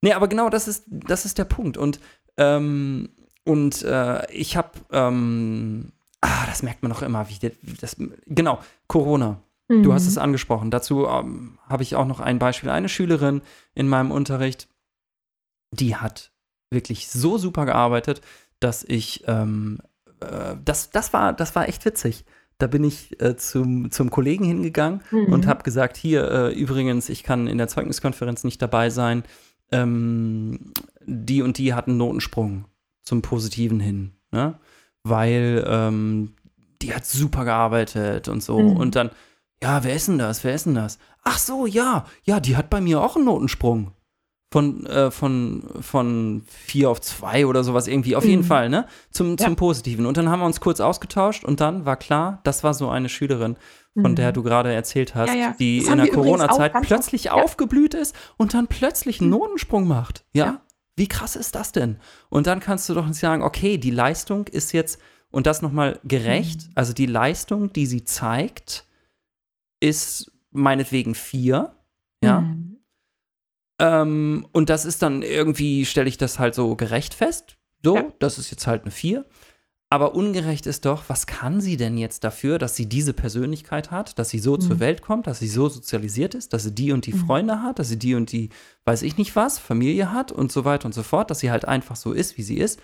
[0.00, 1.76] Nee, aber genau das ist, das ist der Punkt.
[1.76, 2.00] Und,
[2.38, 3.10] ähm,
[3.44, 8.58] und äh, ich habe, ähm, ah, das merkt man noch immer, wie das, das genau,
[8.86, 9.42] Corona.
[9.68, 10.08] Du hast Mhm.
[10.08, 10.70] es angesprochen.
[10.70, 12.70] Dazu ähm, habe ich auch noch ein Beispiel.
[12.70, 13.42] Eine Schülerin
[13.74, 14.66] in meinem Unterricht,
[15.72, 16.32] die hat
[16.70, 18.22] wirklich so super gearbeitet,
[18.60, 19.82] dass ich, ähm,
[20.20, 22.24] äh, das, das, war, das war echt witzig.
[22.58, 25.32] Da bin ich äh, zum, zum Kollegen hingegangen Mhm.
[25.32, 29.24] und habe gesagt, hier äh, übrigens, ich kann in der Zeugniskonferenz nicht dabei sein.
[29.72, 30.72] Ähm,
[31.04, 32.66] die und die hatten Notensprung
[33.02, 34.58] zum Positiven hin, ne?
[35.02, 36.32] weil ähm,
[36.82, 38.58] die hat super gearbeitet und so.
[38.58, 38.76] Mhm.
[38.76, 39.10] Und dann,
[39.62, 40.44] ja, wer ist denn das?
[40.44, 40.98] Wer ist denn das?
[41.24, 43.92] Ach so, ja, ja, die hat bei mir auch einen Notensprung.
[44.52, 48.46] Von, äh, von, von vier auf zwei oder sowas irgendwie, auf jeden Mhm.
[48.46, 48.86] Fall, ne?
[49.10, 49.36] Zum, Ja.
[49.38, 50.06] zum Positiven.
[50.06, 53.08] Und dann haben wir uns kurz ausgetauscht und dann war klar, das war so eine
[53.08, 53.56] Schülerin,
[54.00, 54.16] von Mhm.
[54.16, 55.54] der du gerade erzählt hast, Ja, ja.
[55.58, 57.42] die Das in der Corona-Zeit plötzlich oft, ja.
[57.44, 59.36] aufgeblüht ist und dann plötzlich einen Mhm.
[59.38, 60.24] Notensprung macht.
[60.32, 60.44] Ja?
[60.46, 60.60] Ja.
[60.94, 61.96] Wie krass ist das denn?
[62.30, 65.00] Und dann kannst du doch nicht sagen, okay, die Leistung ist jetzt,
[65.32, 66.72] und das nochmal gerecht, Mhm.
[66.76, 68.86] also die Leistung, die sie zeigt,
[69.80, 71.74] ist meinetwegen vier.
[72.22, 72.42] Ja.
[72.42, 72.75] Mhm.
[73.78, 77.56] Ähm, und das ist dann irgendwie, stelle ich das halt so gerecht fest.
[77.84, 78.04] So, Ja.
[78.18, 79.24] das ist jetzt halt eine 4.
[79.88, 84.18] Aber ungerecht ist doch, was kann sie denn jetzt dafür, dass sie diese Persönlichkeit hat,
[84.18, 84.60] dass sie so Mhm.
[84.60, 87.26] zur Welt kommt, dass sie so sozialisiert ist, dass sie die und die Mhm.
[87.26, 88.48] Freunde hat, dass sie die und die,
[88.84, 91.66] weiß ich nicht was, Familie hat und so weiter und so fort, dass sie halt
[91.66, 92.80] einfach so ist, wie sie ist,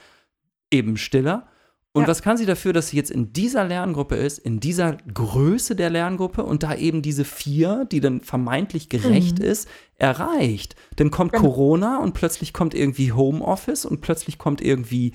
[0.70, 1.48] eben stiller.
[1.94, 2.08] Und Ja.
[2.08, 5.90] was kann sie dafür, dass sie jetzt in dieser Lerngruppe ist, in dieser Größe der
[5.90, 9.44] Lerngruppe und da eben diese vier, die dann vermeintlich gerecht Mhm.
[9.44, 10.74] ist, erreicht?
[10.96, 11.44] Dann kommt Genau.
[11.44, 15.12] Corona und plötzlich kommt irgendwie Homeoffice und plötzlich kommt irgendwie,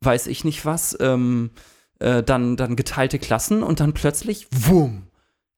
[0.00, 1.50] weiß ich nicht was, ähm,
[1.98, 5.06] äh, dann, dann geteilte Klassen und dann plötzlich, wumm,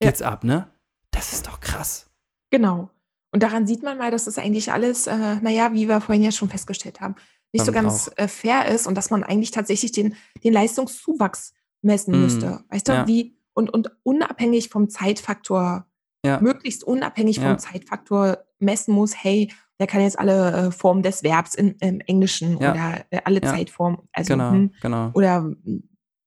[0.00, 0.08] Ja.
[0.08, 0.68] geht's ab, ne?
[1.10, 2.06] Das ist doch krass.
[2.50, 2.90] Genau.
[3.32, 6.30] Und daran sieht man mal, dass das eigentlich alles, äh, naja, wie wir vorhin ja
[6.32, 7.16] schon festgestellt haben,
[7.52, 12.14] nicht so ganz äh, fair ist und dass man eigentlich tatsächlich den, den Leistungszuwachs messen
[12.14, 12.20] Mhm.
[12.22, 12.64] müsste.
[12.68, 13.06] Weißt du, Ja.
[13.06, 15.86] wie und, und unabhängig vom Zeitfaktor,
[16.24, 16.40] Ja.
[16.40, 17.48] möglichst unabhängig Ja.
[17.48, 22.00] vom Zeitfaktor messen muss, hey, der kann jetzt alle äh, Formen des Verbs in, im
[22.00, 23.40] Englischen oder äh, alle.
[23.40, 23.98] Zeitformen.
[24.12, 25.10] Also, Genau, hm, genau.
[25.14, 25.82] oder mm,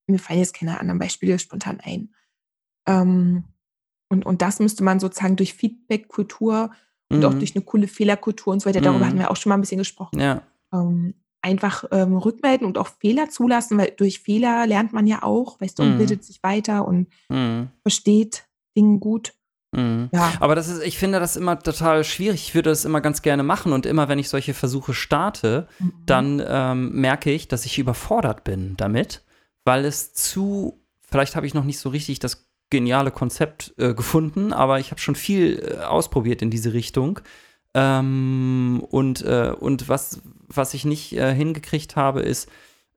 [0.08, 2.14] mir fallen jetzt keine anderen Beispiele spontan ein.
[2.88, 3.44] Ähm,
[4.10, 6.72] und, und das müsste man sozusagen durch Feedback-Kultur
[7.10, 7.40] und auch Mhm.
[7.40, 9.08] durch eine coole Fehlerkultur und so weiter, darüber Mhm.
[9.10, 10.42] hatten wir auch schon mal ein bisschen gesprochen, Ja,
[10.74, 15.60] ähm, einfach ähm, rückmelden und auch Fehler zulassen, weil durch Fehler lernt man ja auch,
[15.60, 15.98] weißt du, und Mhm.
[15.98, 17.70] bildet sich weiter und mhm.
[17.82, 18.46] versteht
[18.78, 19.34] Dinge gut.
[19.76, 20.10] Mhm.
[20.14, 22.42] Ja, Aber das ist, ich finde das immer total schwierig.
[22.48, 25.94] Ich würde das immer ganz gerne machen und immer, wenn ich solche Versuche starte, Mhm.
[26.06, 29.24] dann ähm, merke ich, dass ich überfordert bin damit,
[29.66, 34.54] weil es zu, vielleicht habe ich noch nicht so richtig das geniale Konzept äh, gefunden,
[34.54, 37.20] aber ich habe schon viel äh, ausprobiert in diese Richtung.
[37.76, 40.22] Ähm, und äh, und was,
[40.56, 42.50] was ich nicht äh, hingekriegt habe, ist,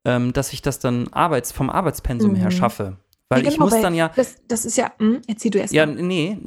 [0.05, 2.51] ähm, dass ich das dann Arbeits, vom Arbeitspensum her Mhm.
[2.53, 2.97] schaffe.
[3.29, 5.59] Weil Ja, ich genau, muss weil dann ja, das, das ist ja, hm, erzähl du
[5.59, 5.97] erst ja, mal.
[5.97, 6.39] nee,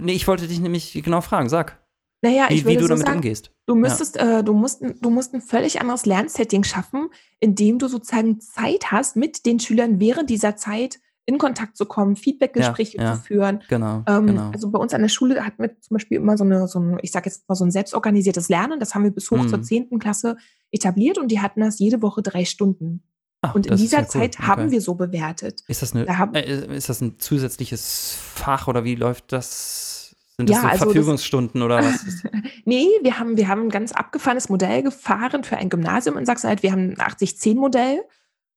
[0.00, 1.80] nee, ich wollte dich nämlich genau fragen, sag.
[2.24, 3.50] Naja, Wie, ich wie würde du so damit sagen, umgehst.
[3.66, 7.08] Du müsstest, äh, du musst, du musst ein völlig anderes Lernsetting schaffen,
[7.40, 12.16] indem du sozusagen Zeit hast, mit den Schülern während dieser Zeit in Kontakt zu kommen,
[12.16, 13.14] Feedbackgespräche Ja, ja.
[13.14, 13.62] zu führen.
[13.68, 14.50] Genau, Ähm, genau.
[14.52, 16.98] Also bei uns an der Schule hatten wir zum Beispiel immer so eine, so ein,
[17.02, 18.80] ich sage jetzt mal so ein selbstorganisiertes Lernen.
[18.80, 19.48] Das haben wir bis hoch Mhm.
[19.48, 19.98] zur 10.
[20.00, 20.36] Klasse
[20.72, 23.04] etabliert und die hatten das jede Woche drei Stunden.
[23.40, 24.08] Ach, Und in das dieser ja cool.
[24.10, 24.72] Zeit haben Okay.
[24.72, 25.62] wir so bewertet.
[25.68, 30.14] Ist das, eine, da haben- äh, ist das ein zusätzliches Fach oder wie läuft das?
[30.36, 32.02] Sind das Ja, so also das- Verfügungsstunden oder was?
[32.04, 32.24] Ist,
[32.64, 36.62] Nee, wir haben, wir haben ein ganz abgefahrenes Modell gefahren für ein Gymnasium in Sachsen-Anhalt.
[36.62, 38.00] Wir haben ein 80-10-Modell.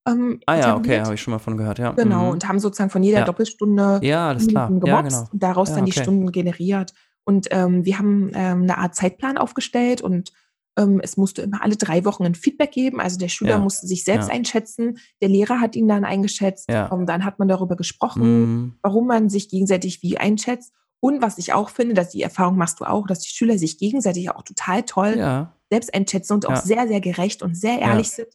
[0.06, 1.92] Ähm, ah ja, okay, habe ich schon mal von gehört, ja.
[1.92, 2.30] Genau, Mhm.
[2.30, 3.24] und haben sozusagen von jeder Ja.
[3.24, 4.68] Doppelstunde Ja, alles klar.
[4.68, 5.28] Minuten Ja, gemobst genau.
[5.32, 6.02] und daraus Ja, dann die okay.
[6.02, 6.92] Stunden generiert.
[7.24, 10.32] Und ähm, wir haben ähm, eine Art Zeitplan aufgestellt und
[10.78, 13.00] ähm, es musste immer alle drei Wochen ein Feedback geben.
[13.00, 14.34] Also der Schüler Ja, musste sich selbst ja.
[14.34, 16.70] einschätzen, der Lehrer hat ihn dann eingeschätzt.
[16.70, 16.86] Ja.
[16.86, 18.74] Und dann hat man darüber gesprochen, Mhm.
[18.82, 20.72] warum man sich gegenseitig wie einschätzt.
[21.00, 23.78] Und was ich auch finde, dass die Erfahrung machst du auch, dass die Schüler sich
[23.78, 28.28] gegenseitig auch total toll selbst einschätzen und auch sehr, sehr gerecht und sehr ehrlich sind.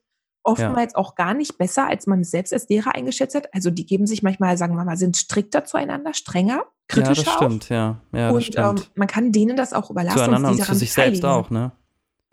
[0.43, 3.53] Oftmals auch gar nicht besser, als man es selbst als Lehrer eingeschätzt hat.
[3.53, 7.27] Also die geben sich manchmal, sagen wir mal, sind strikter zueinander, strenger, ja, kritischer das
[7.33, 7.37] auch.
[7.37, 8.01] stimmt, ja.
[8.11, 8.79] Ja, das und stimmt.
[8.79, 10.17] ähm, man kann denen das auch überlassen.
[10.17, 11.71] Zueinander und und sie zu sich selbst auch, ne?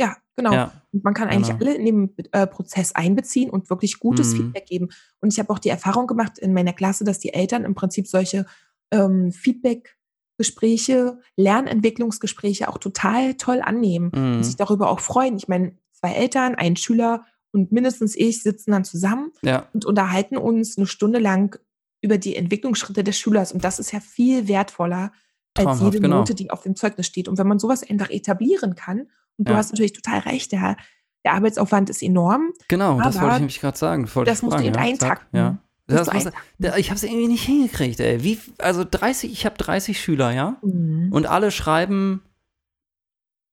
[0.00, 0.52] Ja, genau.
[0.52, 1.70] Ja, Und man kann eigentlich genau.
[1.70, 4.36] alle in den äh, Prozess einbeziehen und wirklich gutes Mhm.
[4.36, 4.88] Feedback geben.
[5.20, 8.06] Und ich habe auch die Erfahrung gemacht in meiner Klasse, dass die Eltern im Prinzip
[8.06, 8.46] solche
[8.92, 14.36] ähm, Feedback-Gespräche, Lernentwicklungsgespräche auch total toll annehmen Mhm.
[14.36, 15.36] und sich darüber auch freuen.
[15.36, 20.36] Ich meine, zwei Eltern, ein Schüler und mindestens ich sitzen dann zusammen ja, und unterhalten
[20.36, 21.58] uns eine Stunde lang
[22.00, 23.52] über die Entwicklungsschritte des Schülers.
[23.52, 25.12] Und das ist ja viel wertvoller
[25.56, 26.18] als Traumhaft, jede genau.
[26.18, 27.26] Note, die auf dem Zeugnis steht.
[27.26, 29.58] Und wenn man sowas einfach etablieren kann, und du Ja.
[29.58, 30.76] hast natürlich total recht, der,
[31.24, 32.52] der Arbeitsaufwand ist enorm.
[32.68, 34.08] genau, das wollte ich nämlich gerade sagen.
[34.14, 34.80] wollte das musst du eben ja.
[34.80, 35.36] eintakten.
[35.38, 35.58] Ja.
[35.86, 36.52] Das du muss, eintakten.
[36.58, 38.22] da- ich habe es irgendwie nicht hingekriegt, ey.
[38.22, 40.58] Wie, also 30, ich habe 30 Schüler, ja?
[40.62, 41.08] Mhm.
[41.12, 42.22] Und alle schreiben,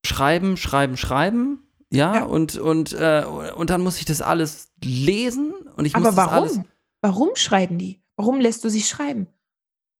[0.06, 1.64] schreiben, schreiben, schreiben.
[1.96, 2.24] Ja, Ja.
[2.26, 3.24] und, und, äh,
[3.56, 6.52] und dann muss ich das alles lesen und ich muss Aber das alles.
[6.58, 6.66] warum?
[7.02, 8.02] Warum schreiben die?
[8.18, 9.28] Warum lässt du sie schreiben?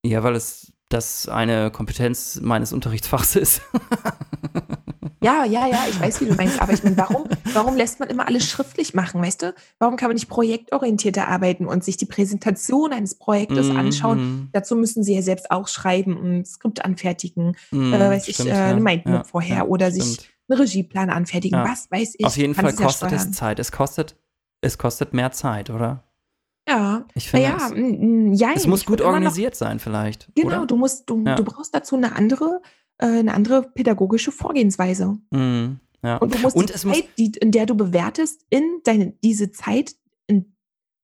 [0.06, 3.62] Ja, weil es das eine Kompetenz meines Unterrichtsfachs ist.
[5.24, 7.24] Ja, ja, ja, ich weiß, wie du meinst, aber ich meine, warum,
[7.54, 9.56] warum lässt man immer alles schriftlich machen, weißt du?
[9.80, 14.20] Warum kann man nicht projektorientierter arbeiten und sich die Präsentation eines Projektes anschauen?
[14.20, 18.28] Mhm, Dazu müssen sie ja selbst auch schreiben und ein Skript anfertigen, mhm, äh, weiß
[18.28, 20.30] ich, stimmt, äh, eine Mindmap ja, vorher ja, oder sich stimmt.
[20.50, 21.66] Einen Regieplan anfertigen, Ja.
[21.70, 22.26] was weiß ich.
[22.26, 23.32] Auf jeden Fall es ja kostet es.
[23.32, 23.60] Zeit.
[23.60, 24.16] Es kostet,
[24.62, 26.04] es kostet mehr Zeit, oder?
[26.68, 29.80] Ja, Ich finde, naja, es, mm, mm, jein, es muss gut immer noch- organisiert sein,
[29.80, 30.32] vielleicht.
[30.36, 30.66] Genau, Oder?
[30.66, 31.36] du musst, du, Ja.
[31.36, 32.62] du brauchst dazu eine andere,
[32.98, 35.18] äh, eine andere pädagogische Vorgehensweise.
[35.30, 36.18] Mhm, ja.
[36.18, 39.14] Und du musst Und die es muss- Zeit, die, in der du bewertest, in deine,
[39.24, 40.56] diese Zeit, in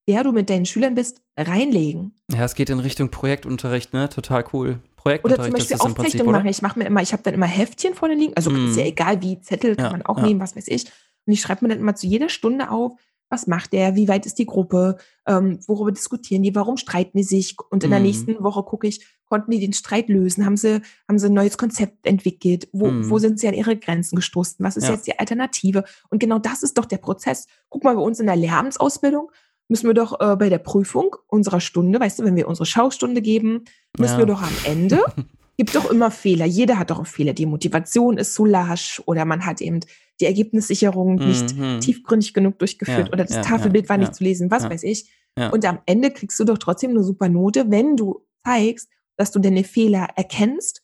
[0.09, 2.15] der du mit deinen Schülern bist, reinlegen.
[2.31, 4.09] Ja, es geht in Richtung Projektunterricht, ne?
[4.09, 4.79] Total cool.
[5.05, 6.37] Oder Projektunterricht zum Beispiel Aufzeichnungen oder?
[6.39, 6.47] machen.
[6.49, 8.33] Ich mache mir immer, ich habe dann immer Heftchen vorne liegen.
[8.35, 8.67] Also Mhm.
[8.69, 10.25] ist ja egal wie, Zettel kann Ja, man auch ja.
[10.25, 10.85] nehmen, was weiß ich.
[11.25, 12.93] Und ich schreibe mir dann immer zu jeder Stunde auf,
[13.29, 17.23] was macht der, wie weit ist die Gruppe, ähm, worüber diskutieren die, warum streiten die
[17.23, 17.55] sich.
[17.69, 18.05] Und in der Mhm.
[18.05, 21.57] nächsten Woche gucke ich, konnten die den Streit lösen, haben sie, haben sie ein neues
[21.57, 23.09] Konzept entwickelt, wo, Mhm.
[23.09, 24.91] wo sind sie an ihre Grenzen gestoßen, was ist Ja.
[24.91, 25.85] jetzt die Alternative.
[26.09, 27.47] Und genau das ist doch der Prozess.
[27.69, 29.31] Guck mal bei uns in der Lehramtsausbildung,
[29.69, 33.21] müssen wir doch äh, bei der Prüfung unserer Stunde, weißt du, wenn wir unsere Schaustunde
[33.21, 33.63] geben,
[33.97, 34.19] müssen Ja.
[34.19, 34.99] wir doch am Ende,
[35.57, 36.45] gibt doch immer Fehler.
[36.45, 37.33] Jeder hat doch einen Fehler.
[37.33, 39.79] Die Motivation ist zu lasch oder man hat eben
[40.19, 41.79] die Ergebnissicherung nicht Mhm.
[41.79, 45.09] tiefgründig genug durchgeführt Ja, oder das ja, Tafelbild war nicht zu lesen, was weiß ich.
[45.51, 49.39] Und am Ende kriegst du doch trotzdem eine super Note, wenn du zeigst, dass du
[49.39, 50.81] deine Fehler erkennst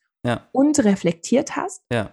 [0.54, 2.12] und reflektiert hast Ja,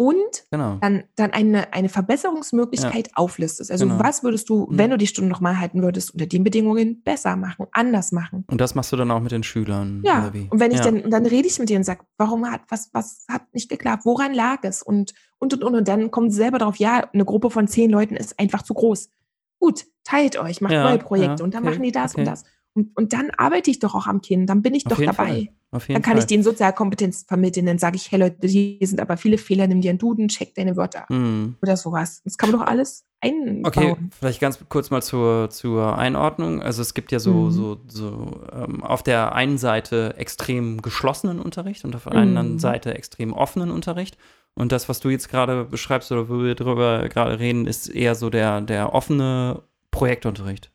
[0.00, 0.78] und genau.
[0.80, 3.70] dann, dann eine, eine Verbesserungsmöglichkeit auflistest.
[3.70, 4.02] Also Genau.
[4.02, 4.78] was würdest du, Mhm.
[4.78, 8.44] wenn du die Stunde nochmal halten würdest, unter den Bedingungen besser machen, anders machen?
[8.50, 10.84] Und das machst du dann auch mit den Schülern, Ja, und wenn ich ja.
[10.84, 13.68] dann, und dann rede ich mit dir und sage, warum hat, was, was hat nicht
[13.68, 14.06] geklappt?
[14.06, 14.82] Woran lag es?
[14.82, 18.16] Und, und, und, und, und dann kommt selber drauf, ja, eine Gruppe von zehn Leuten
[18.16, 19.10] ist einfach zu groß.
[19.58, 22.22] Gut, teilt euch, macht Ja, neue Projekte ja, und dann okay, machen die das okay.
[22.22, 22.44] und das.
[22.74, 25.52] Und, und dann arbeite ich doch auch am Kind, dann bin ich Auf doch dabei.
[25.72, 26.18] Dann kann Fall.
[26.18, 29.80] ich denen Sozialkompetenz vermitteln, dann sage ich, hey Leute, hier sind aber viele Fehler, nimm
[29.80, 31.56] dir einen Duden, check deine Wörter Mhm.
[31.62, 32.22] oder sowas.
[32.24, 33.66] Das kann man doch alles einbauen.
[33.66, 36.60] Okay, vielleicht ganz kurz mal zur, zur Einordnung.
[36.60, 37.50] Also es gibt ja so, Mhm.
[37.52, 42.18] so, so ähm, auf der einen Seite extrem geschlossenen Unterricht und auf der Mhm.
[42.18, 44.18] anderen Seite extrem offenen Unterricht.
[44.54, 48.16] Und das, was du jetzt gerade beschreibst oder wo wir drüber gerade reden, ist eher
[48.16, 49.62] so der, der offene
[49.92, 50.72] Projektunterricht.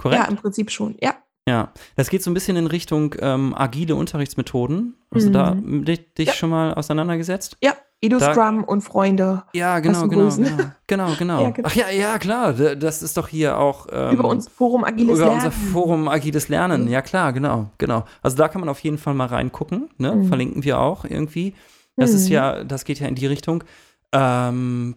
[0.00, 0.22] Korrekt?
[0.22, 0.96] Ja, im Prinzip schon.
[1.00, 1.14] Ja.
[1.48, 4.94] Ja, das geht so ein bisschen in Richtung ähm, agile Unterrichtsmethoden.
[5.12, 5.84] Hast du da Mhm.
[5.84, 6.32] dich, dich Ja.
[6.34, 7.56] schon mal auseinandergesetzt?
[7.62, 7.72] Ja,
[8.02, 10.44] Edu Da- Scrum und Freunde Ja, genau, Lassen genau, grüßen.
[10.44, 11.42] genau, genau, genau.
[11.42, 11.68] Ja, genau.
[11.70, 12.52] Ach ja, ja, klar.
[12.52, 15.34] Das ist doch hier auch ähm, über uns Forum Agiles über Lernen.
[15.46, 16.82] unser Forum Agiles Lernen.
[16.84, 16.88] Mhm.
[16.88, 18.04] Ja, klar, genau, genau.
[18.22, 19.88] Also da kann man auf jeden Fall mal reingucken.
[19.98, 20.14] Ne?
[20.14, 20.28] Mhm.
[20.28, 21.54] Verlinken wir auch irgendwie.
[21.96, 22.32] Das ist Mhm.
[22.34, 23.64] ja, das geht ja in die Richtung.
[24.12, 24.96] Ähm,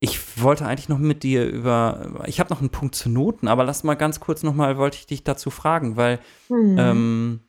[0.00, 3.64] ich wollte eigentlich noch mit dir über, ich habe noch einen Punkt zu Noten, aber
[3.64, 6.76] lass mal ganz kurz noch mal, wollte ich dich dazu fragen, weil Hm.
[6.78, 7.40] ähm,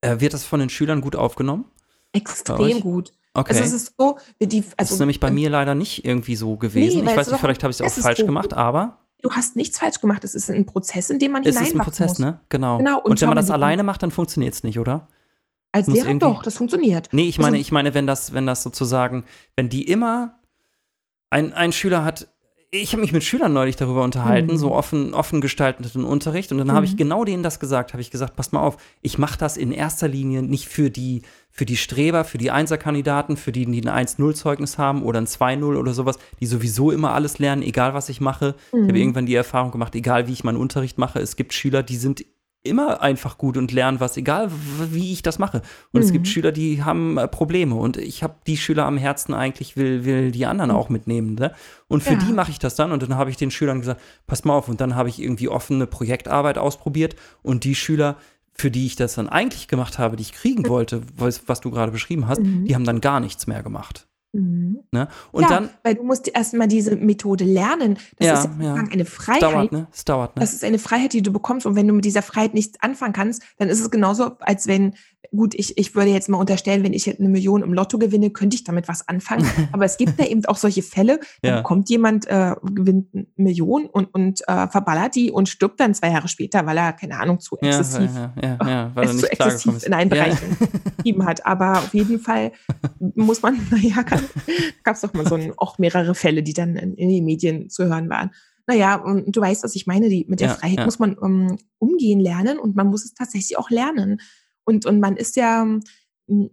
[0.00, 1.64] äh, wird das von den Schülern gut aufgenommen?
[2.12, 3.12] Extrem gut.
[3.34, 3.52] Okay.
[3.52, 6.56] Also es ist so, die, das also ist nämlich bei mir leider nicht irgendwie so
[6.56, 7.04] gewesen.
[7.04, 8.26] weil ich weiß nicht, vielleicht habe ich es auch falsch so.
[8.26, 10.24] gemacht, aber du hast nichts falsch gemacht.
[10.24, 12.18] Es ist ein Prozess, in dem man es ist ein hineinwachsen Prozess, muss.
[12.20, 12.40] ne?
[12.48, 12.78] Genau.
[12.78, 15.08] Genau, Und, und wenn man das alleine macht, dann funktioniert es nicht, oder?
[15.72, 17.08] Als muss Lehrer irgendwie- doch, das funktioniert.
[17.12, 19.24] Nee, ich meine, Also- ich meine, wenn das, wenn das sozusagen,
[19.56, 20.35] wenn die immer
[21.30, 22.28] ein, ein Schüler hat,
[22.72, 24.56] ich habe mich mit Schülern neulich darüber unterhalten, Mhm.
[24.58, 26.50] so offen, offen gestalteten Unterricht.
[26.52, 26.96] Und dann habe ich Mhm.
[26.96, 30.08] genau denen das gesagt, habe ich gesagt, passt mal auf, ich mache das in erster
[30.08, 34.78] Linie nicht für die, für die Streber, für die Einserkandidaten, für die, die ein 1-0-Zeugnis
[34.78, 38.54] haben oder ein 2-0 oder sowas, die sowieso immer alles lernen, egal was ich mache.
[38.72, 38.96] Ich habe Mhm.
[38.96, 42.24] irgendwann die Erfahrung gemacht, egal wie ich meinen Unterricht mache, es gibt Schüler, die sind
[42.66, 44.50] immer einfach gut und lernen was, egal
[44.90, 45.62] wie ich das mache.
[45.92, 46.30] Und es gibt Mhm.
[46.30, 50.30] Schüler, die haben äh, Probleme und ich habe die Schüler am Herzen eigentlich, will, will
[50.32, 51.34] die anderen auch mitnehmen.
[51.34, 51.52] Ne?
[51.88, 52.18] Und für Ja.
[52.18, 54.68] die mache ich das dann und dann habe ich den Schülern gesagt, pass mal auf
[54.68, 58.16] und dann habe ich irgendwie offene Projektarbeit ausprobiert und die Schüler,
[58.52, 61.70] für die ich das dann eigentlich gemacht habe, die ich kriegen wollte, was, was du
[61.70, 62.64] gerade beschrieben hast, Mhm.
[62.64, 64.06] die haben dann gar nichts mehr gemacht.
[64.40, 64.80] Mhm.
[64.92, 65.08] Ne?
[65.32, 67.98] Und ja, dann weil du musst erstmal diese Methode lernen.
[68.18, 69.42] Das Ja, ist ja, eine es Freiheit.
[69.42, 69.86] dauert, ne?
[69.92, 70.40] Es dauert, ne?
[70.40, 71.66] Das ist eine Freiheit, die du bekommst.
[71.66, 74.94] Und wenn du mit dieser Freiheit nichts anfangen kannst, dann ist es genauso, als wenn,
[75.34, 78.56] gut, ich, ich würde jetzt mal unterstellen, wenn ich eine Million im Lotto gewinne, könnte
[78.56, 79.46] ich damit was anfangen.
[79.72, 81.62] Aber es gibt ja eben auch solche Fälle, da Ja.
[81.62, 86.10] kommt jemand, äh, gewinnt eine Million und, und äh, verballert die und stirbt dann zwei
[86.10, 90.10] Jahre später, weil er, keine Ahnung, zu exzessiv ja, ja, weil er zu in einen.
[90.10, 90.34] Bereich
[90.96, 91.44] getrieben hat.
[91.46, 92.52] Aber auf jeden Fall
[93.14, 94.02] muss man, naja,
[94.82, 97.68] gab es doch mal so ein, auch mehrere Fälle, die dann in, in den Medien
[97.70, 98.30] zu hören waren.
[98.66, 100.84] Naja, und du weißt, was ich meine, die, mit der Ja, Freiheit ja.
[100.84, 104.20] muss man um, umgehen lernen und man muss es tatsächlich auch lernen.
[104.66, 105.62] Und, und man ist ja
[106.28, 106.50] ähm,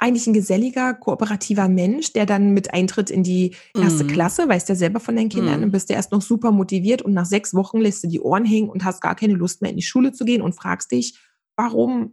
[0.00, 4.08] eigentlich ein geselliger, kooperativer Mensch, der dann mit Eintritt in die erste Mhm.
[4.08, 5.64] Klasse, weißt ja selber von deinen Kindern, Mhm.
[5.64, 8.44] und bist ja erst noch super motiviert und nach sechs Wochen lässt du die Ohren
[8.44, 11.18] hängen und hast gar keine Lust mehr in die Schule zu gehen und fragst dich,
[11.56, 12.12] warum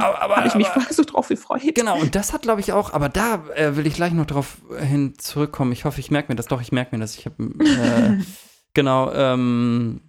[0.00, 1.62] habe ich mich aber- vorher so drauf gefreut?
[1.74, 4.58] Genau, und das hat, glaube ich, auch, aber da äh, will ich gleich noch drauf
[4.80, 5.70] hin zurückkommen.
[5.72, 7.16] Ich hoffe, ich merke mir das doch, ich merke mir das.
[7.16, 8.18] Ich habe, äh,
[8.74, 10.00] genau, ähm,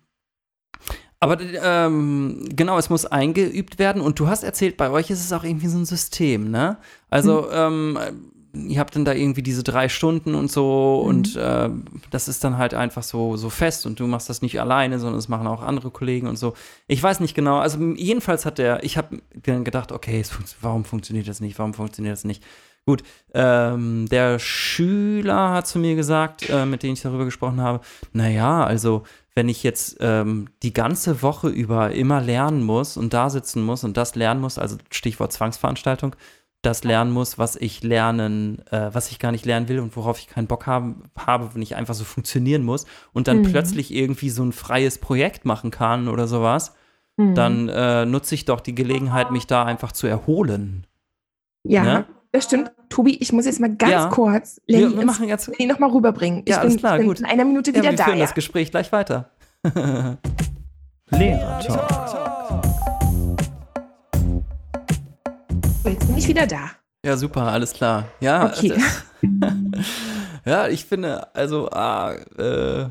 [1.21, 5.31] aber ähm, genau, es muss eingeübt werden und du hast erzählt, bei euch ist es
[5.31, 6.77] auch irgendwie so ein System, ne?
[7.09, 7.97] Also, ähm,
[8.53, 11.09] ihr habt dann da irgendwie diese drei Stunden und so Mhm.
[11.09, 11.69] und äh,
[12.09, 15.19] das ist dann halt einfach so, so fest und du machst das nicht alleine, sondern
[15.19, 16.53] es machen auch andere Kollegen und so.
[16.87, 20.57] Ich weiß nicht genau, also jedenfalls hat der, ich habe dann gedacht, okay, es funkt,
[20.61, 22.43] warum funktioniert das nicht, warum funktioniert das nicht?
[22.85, 23.03] Gut,
[23.33, 28.63] ähm, der Schüler hat zu mir gesagt, äh, mit dem ich darüber gesprochen habe, naja,
[28.63, 29.03] also
[29.35, 33.83] wenn ich jetzt ähm, die ganze Woche über immer lernen muss und da sitzen muss
[33.83, 36.15] und das lernen muss, also Stichwort Zwangsveranstaltung,
[36.63, 40.19] das lernen muss, was ich lernen, äh, was ich gar nicht lernen will und worauf
[40.19, 43.43] ich keinen Bock haben, habe, wenn ich einfach so funktionieren muss und dann Mhm.
[43.43, 46.75] plötzlich irgendwie so ein freies Projekt machen kann oder sowas,
[47.17, 47.35] Hm.
[47.35, 50.85] dann äh, nutze ich doch die Gelegenheit, mich da einfach zu erholen.
[51.63, 52.05] ja, ne?
[52.31, 52.71] Das stimmt.
[52.89, 54.07] Tobi, ich muss jetzt mal ganz Ja.
[54.09, 55.47] kurz Wir, Lenny, wir ins- machen jetzt.
[55.47, 56.43] Lenny noch mal rüberbringen.
[56.47, 57.19] Ja, ich alles bin, klar, ich bin gut.
[57.19, 58.03] in einer Minute Ja, wieder wir da.
[58.05, 58.25] führen Ja?
[58.25, 59.29] das Gespräch gleich weiter.
[61.11, 62.63] Lehrer-Talk.
[65.83, 66.71] So, jetzt bin ich wieder da.
[67.05, 68.05] Ja, super, alles klar.
[68.19, 68.69] Ja, Okay.
[68.69, 69.03] das-
[70.45, 72.85] ja ich finde, also, ah, äh,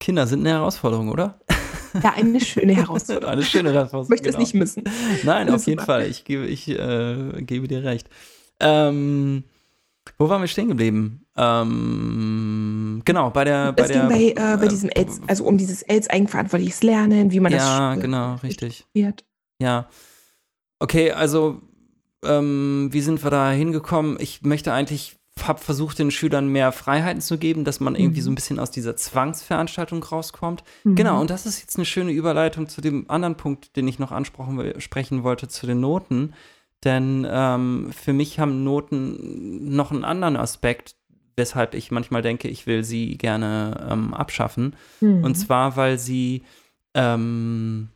[0.00, 1.38] Kinder sind eine Herausforderung, oder?
[2.02, 3.30] Ja, eine schöne Herausforderung.
[3.30, 4.04] Eine schöne Herausforderung.
[4.04, 4.42] Ich möchte es genau.
[4.42, 4.84] nicht missen.
[5.24, 5.92] Nein, auf jeden super.
[5.92, 6.06] Fall.
[6.08, 8.08] Ich gebe, ich, äh, gebe dir recht.
[8.60, 9.44] Ähm,
[10.18, 11.26] wo waren wir stehen geblieben?
[11.36, 13.72] Ähm, genau, bei der.
[13.72, 16.82] Bei Es der ging bei, äh, bei äh, diesem AIDS, also um dieses AIDS eigenverantwortliches
[16.82, 18.86] Lernen, wie man Ja, das genau, richtig.
[18.94, 19.24] wird.
[19.60, 19.88] Ja.
[20.78, 21.60] Okay, also,
[22.24, 24.16] ähm, wie sind wir da hingekommen?
[24.20, 28.24] Ich möchte eigentlich, habe versucht, den Schülern mehr Freiheiten zu geben, dass man irgendwie Mhm.
[28.24, 30.64] so ein bisschen aus dieser Zwangsveranstaltung rauskommt.
[30.84, 30.94] Mhm.
[30.94, 34.12] Genau, und das ist jetzt eine schöne Überleitung zu dem anderen Punkt, den ich noch
[34.12, 36.32] ansprechen wollte, zu den Noten.
[36.84, 40.96] Denn ähm, für mich haben Noten noch einen anderen Aspekt,
[41.36, 44.74] weshalb ich manchmal denke, ich will sie gerne ähm, abschaffen.
[45.00, 45.22] Mhm.
[45.24, 46.42] Und zwar, weil sie,
[46.94, 47.88] ähm,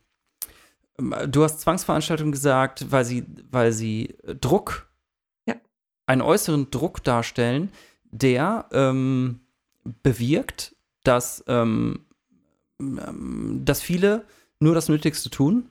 [1.27, 4.87] du hast Zwangsveranstaltung gesagt, weil sie, weil sie Druck.
[6.11, 7.71] Einen äußeren Druck darstellen,
[8.11, 9.39] der ähm,
[10.03, 12.05] bewirkt, dass, ähm,
[12.79, 14.25] ähm, dass viele
[14.59, 15.69] nur das Nötigste tun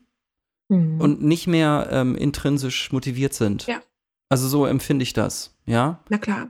[0.73, 1.01] Mhm.
[1.01, 3.67] und nicht mehr ähm, intrinsisch motiviert sind.
[3.67, 3.83] Ja.
[4.29, 5.99] Also so empfinde ich das, ja?
[6.09, 6.49] Na klar,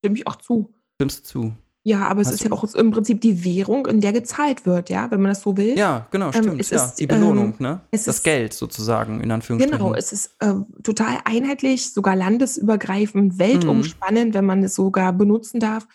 [0.00, 0.74] stimme ich auch zu.
[0.96, 1.54] Stimmst du zu?
[1.84, 4.88] Ja, aber es Hast ist ja auch im Prinzip die Währung, in der gezahlt wird,
[4.88, 5.76] ja, wenn man das so will.
[5.76, 6.60] Ja, genau, Ähm, stimmt.
[6.60, 7.80] es ja, ist, die Belohnung, ähm, ne?
[7.90, 9.78] es Das ist- Geld sozusagen, in Anführungsstrichen.
[9.78, 10.54] Genau, es ist äh,
[10.84, 15.88] total einheitlich, sogar landesübergreifend, weltumspannend, wenn man es sogar benutzen darf.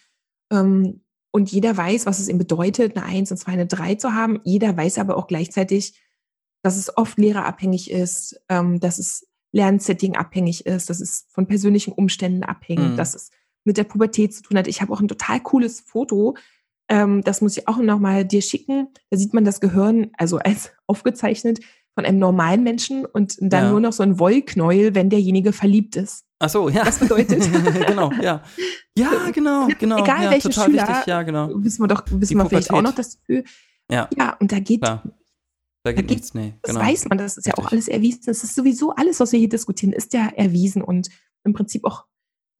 [0.52, 4.14] Ähm, und jeder weiß, was es eben bedeutet, eine 1 und 2, eine 3 zu
[4.14, 4.40] haben.
[4.44, 6.02] Jeder weiß aber auch gleichzeitig,
[6.64, 11.94] dass es oft lehrerabhängig ist, ähm, dass es Lernsetting abhängig ist, dass es von persönlichen
[11.94, 12.98] Umständen abhängt, Mhm.
[12.98, 13.30] dass es
[13.68, 14.68] mit der Pubertät zu tun hat.
[14.68, 16.36] Ich habe auch ein total cooles Foto,
[16.90, 18.88] ähm, das muss ich auch nochmal dir schicken.
[19.12, 21.60] Da sieht man das Gehirn, also als aufgezeichnet
[21.94, 23.72] von einem normalen Menschen und dann Ja.
[23.72, 26.24] nur noch so ein Wollknäuel, wenn derjenige verliebt ist.
[26.40, 26.84] Ach so, ja.
[26.84, 27.42] Das bedeutet-
[27.88, 28.44] genau, ja.
[28.96, 29.98] Ja, genau, genau.
[30.04, 31.50] Egal ja, welchen total Schüler, wichtig, ja, genau.
[31.56, 33.44] Wissen wir doch, wissen Die wir vielleicht auch noch das Gefühl.
[33.92, 34.08] Ja.
[34.18, 35.02] Ja, und da geht, Klar.
[35.84, 36.54] Da geht geht- nichts, nee.
[36.62, 36.86] das Genau.
[36.86, 37.72] weiß man, das ist ja auch Richtig.
[37.74, 38.22] alles erwiesen.
[38.28, 41.10] Das ist sowieso alles, was wir hier diskutieren, ist ja erwiesen und
[41.44, 42.06] im Prinzip auch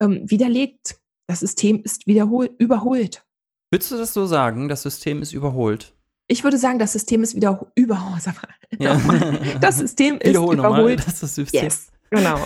[0.00, 0.96] ähm, widerlegt.
[1.26, 3.24] Das System ist wiederholt, überholt.
[3.70, 4.68] Würdest du das so sagen?
[4.68, 5.94] Das System ist überholt.
[6.26, 8.22] Ich würde sagen, das System ist wieder überholt.
[8.78, 9.00] Ja.
[9.60, 10.72] Das System ist Wiederhol nochmal.
[10.80, 10.98] überholt.
[11.00, 11.64] Das ist das System.
[11.64, 12.38] Yes, genau.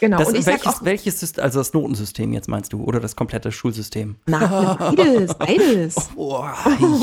[0.00, 0.18] genau.
[0.18, 2.84] Das, und ich sag welches, auch, welches ist also das Notensystem jetzt meinst du?
[2.84, 4.16] Oder das komplette Schulsystem?
[4.26, 5.96] na, beides, beides.
[6.16, 6.44] Oh,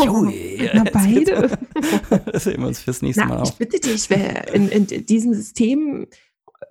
[0.05, 0.69] jui.
[0.73, 1.49] Na, Jetzt beide.
[2.31, 3.57] Das heben wir uns fürs nächste Mal Na, ich auf.
[3.57, 6.07] bitte dich, in, in diesem System,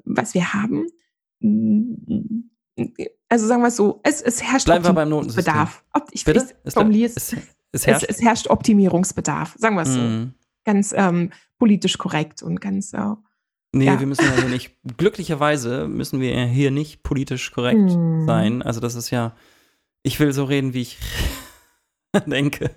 [0.05, 0.87] was wir haben,
[3.29, 5.09] also sagen wir es so, es, es herrscht Bleiben wir beim
[6.13, 6.49] Ich, Bitte?
[6.65, 7.37] ich formuliere es, Es,
[7.73, 8.07] es herrscht.
[8.09, 10.01] es herrscht Optimierungsbedarf, sagen wir es so.
[10.01, 10.35] Mm.
[10.65, 12.99] Ganz ähm, politisch korrekt und ganz äh,
[13.73, 13.99] Nee, Ja.
[13.99, 18.25] wir müssen ja hier nicht, glücklicherweise müssen wir hier nicht politisch korrekt Hm.
[18.27, 18.63] sein.
[18.63, 19.35] Also das ist ja,
[20.05, 20.99] ich will so reden, wie ich
[22.27, 22.71] denke.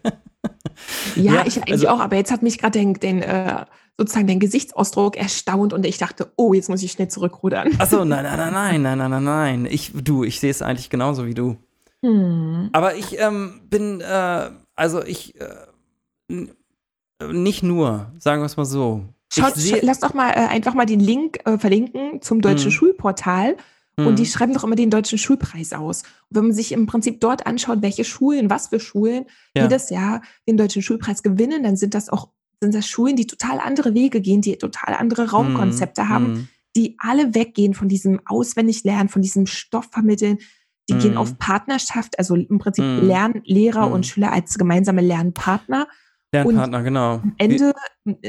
[1.16, 3.66] Ja, Ja, ich eigentlich also- auch, aber jetzt hat mich gerade den, den äh,
[3.98, 7.72] sozusagen den Gesichtsausdruck erstaunt und ich dachte, oh, jetzt muss ich schnell zurückrudern.
[7.80, 9.66] Achso, nein, nein, nein, nein, nein, nein, nein, nein.
[9.70, 11.58] Ich, du, ich sehe es eigentlich genauso wie du.
[12.04, 12.70] Hm.
[12.74, 15.48] Aber ich ähm, bin, äh, also ich, äh,
[16.30, 16.52] n-
[17.32, 19.02] nicht nur, sagen wir es mal so.
[19.34, 22.72] Schaut, lass doch mal äh, einfach mal den Link äh, verlinken zum deutschen Mhm.
[22.74, 23.58] Schulportal.
[24.00, 24.08] Mhm.
[24.08, 26.04] Und die schreiben doch immer den deutschen Schulpreis aus.
[26.30, 29.26] Und wenn man sich im Prinzip dort anschaut, welche Schulen, was für Schulen
[29.56, 29.64] Ja.
[29.64, 32.30] jedes Jahr den deutschen Schulpreis gewinnen, dann sind das auch
[32.60, 36.10] sind das Schulen, die total andere Wege gehen, die total andere Raumkonzepte Mhm.
[36.10, 36.48] haben, Mhm.
[36.76, 40.39] die alle weggehen von diesem Auswendiglernen, von diesem Stoff vermitteln.
[40.89, 41.00] Die Mhm.
[41.00, 43.06] gehen auf Partnerschaft, also im Prinzip Mhm.
[43.08, 43.91] lernen Lehrer Mhm.
[43.93, 45.88] und Schüler als gemeinsame Lernpartner.
[46.34, 47.14] Lernpartner, genau.
[47.20, 47.74] Am Ende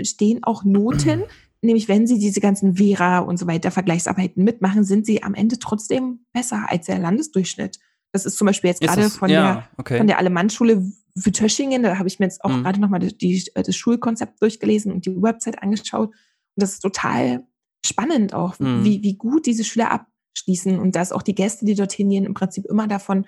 [0.02, 1.22] stehen auch Noten,
[1.62, 5.58] nämlich wenn sie diese ganzen Vera und so weiter Vergleichsarbeiten mitmachen, sind sie am Ende
[5.58, 7.78] trotzdem besser als der Landesdurchschnitt.
[8.12, 9.98] Das ist zum Beispiel jetzt gerade von, ja, der, okay.
[9.98, 10.82] von der Alemannschule
[11.14, 12.62] Wütöschingen, da habe ich mir jetzt auch Mhm.
[12.62, 16.08] gerade nochmal die, das Schulkonzept durchgelesen und die Website angeschaut.
[16.10, 16.14] Und
[16.62, 17.44] das ist total
[17.84, 18.84] spannend auch, Mhm.
[18.84, 22.34] wie, wie gut diese Schüler abschließen und dass auch die Gäste, die dorthin gehen, im
[22.34, 23.26] Prinzip immer davon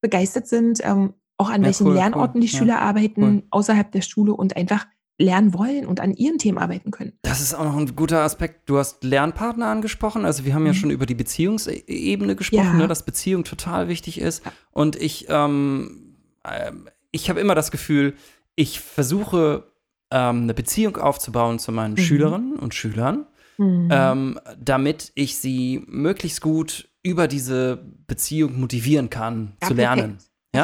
[0.00, 3.42] begeistert sind, ähm, auch an Ja, welchen cool, Lernorten cool, die ja, Schüler arbeiten cool.
[3.50, 4.86] außerhalb der Schule und einfach
[5.18, 7.12] lernen wollen und an ihren Themen arbeiten können.
[7.22, 8.68] Das ist auch noch ein guter Aspekt.
[8.68, 10.24] Du hast Lernpartner angesprochen.
[10.26, 10.76] Also wir haben ja Mhm.
[10.76, 12.72] schon über die Beziehungsebene gesprochen, Ja.
[12.74, 14.44] ne, dass Beziehung total wichtig ist.
[14.44, 14.52] Ja.
[14.72, 18.14] Und ich, ähm, ähm, ich habe immer das Gefühl,
[18.56, 19.64] ich versuche
[20.10, 21.98] ähm, eine Beziehung aufzubauen zu meinen Mhm.
[21.98, 23.26] Schülerinnen und Schülern,
[23.58, 23.88] Mhm.
[23.90, 30.18] ähm, damit ich sie möglichst gut über diese Beziehung motivieren kann Ja, zu lernen.
[30.18, 30.30] perfekt.
[30.54, 30.62] Ja?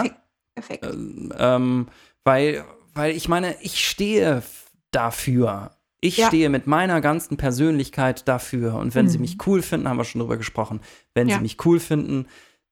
[0.54, 0.80] Perfekt.
[0.82, 0.84] Perfekt.
[0.94, 1.86] Ähm, ähm,
[2.24, 2.64] weil
[2.94, 4.42] weil ich meine, ich stehe
[4.90, 5.72] dafür.
[6.00, 6.26] Ich Ja.
[6.28, 8.74] stehe mit meiner ganzen Persönlichkeit dafür.
[8.74, 9.22] Und wenn sie Mhm.
[9.22, 10.80] mich cool finden, haben wir schon drüber gesprochen,
[11.14, 11.36] wenn Ja.
[11.36, 12.26] sie mich cool finden,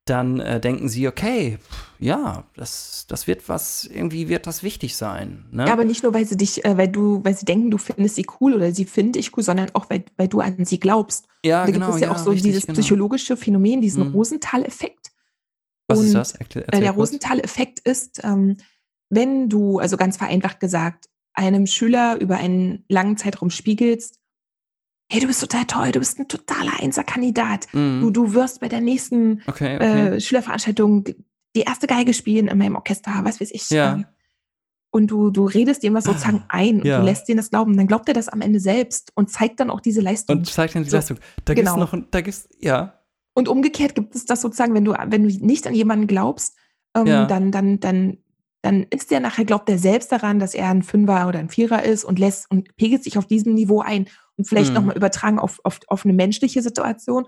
[0.07, 4.97] dann äh, denken sie, okay, pff, ja, das, das wird was, irgendwie wird das wichtig
[4.97, 5.45] sein.
[5.53, 5.67] Ne?
[5.67, 8.17] Ja, aber nicht nur, weil sie dich, äh, weil du, weil sie denken, du findest
[8.17, 11.27] sie cool oder sie finden dich cool, sondern auch, weil, weil du an sie glaubst.
[11.45, 11.95] ja, da gibt genau.
[11.95, 12.79] es ja, auch so richtig, dieses genau.
[12.81, 14.15] psychologische Phänomen, diesen Mhm.
[14.15, 15.13] Rosenthal-Effekt.
[15.87, 16.33] Was ist Und, das?
[16.33, 16.91] Erklär, Äh, der.
[16.93, 18.57] Rosenthal-Effekt ist, ähm,
[19.11, 24.19] wenn du, also ganz vereinfacht gesagt, einem Schüler über einen langen Zeitraum spiegelst,
[25.13, 27.67] hey, du bist total toll, du bist ein totaler Einserkandidat.
[27.73, 28.01] Mhm.
[28.01, 30.17] Du, du wirst bei der nächsten okay, okay.
[30.17, 31.05] äh, Schülerveranstaltung
[31.57, 33.69] die erste Geige spielen in meinem Orchester, was weiß ich.
[33.71, 33.95] Ja.
[33.95, 34.07] ähm,
[34.93, 37.01] Und du, du redest dem was sozusagen ein und Ja.
[37.01, 37.77] du lässt den das glauben.
[37.77, 40.39] Dann glaubt er das am Ende selbst und zeigt dann auch diese Leistung.
[40.39, 41.19] und zeigt dann die so, Leistung.
[41.45, 41.75] Da genau.
[41.77, 43.01] gibt's noch, da gibt's, ja,
[43.35, 46.57] Und umgekehrt gibt es das sozusagen, wenn du, wenn du nicht an jemanden glaubst,
[46.97, 47.27] ähm, Ja.
[47.27, 48.19] dann, dann, dann,
[48.63, 51.83] dann ist der nachher, glaubt er selbst daran, dass er ein Fünfer oder ein Vierer
[51.83, 54.07] ist und lässt und pegelt sich auf diesem Niveau ein.
[54.37, 54.75] Und vielleicht Mhm.
[54.77, 57.27] nochmal übertragen auf, auf, auf eine menschliche Situation.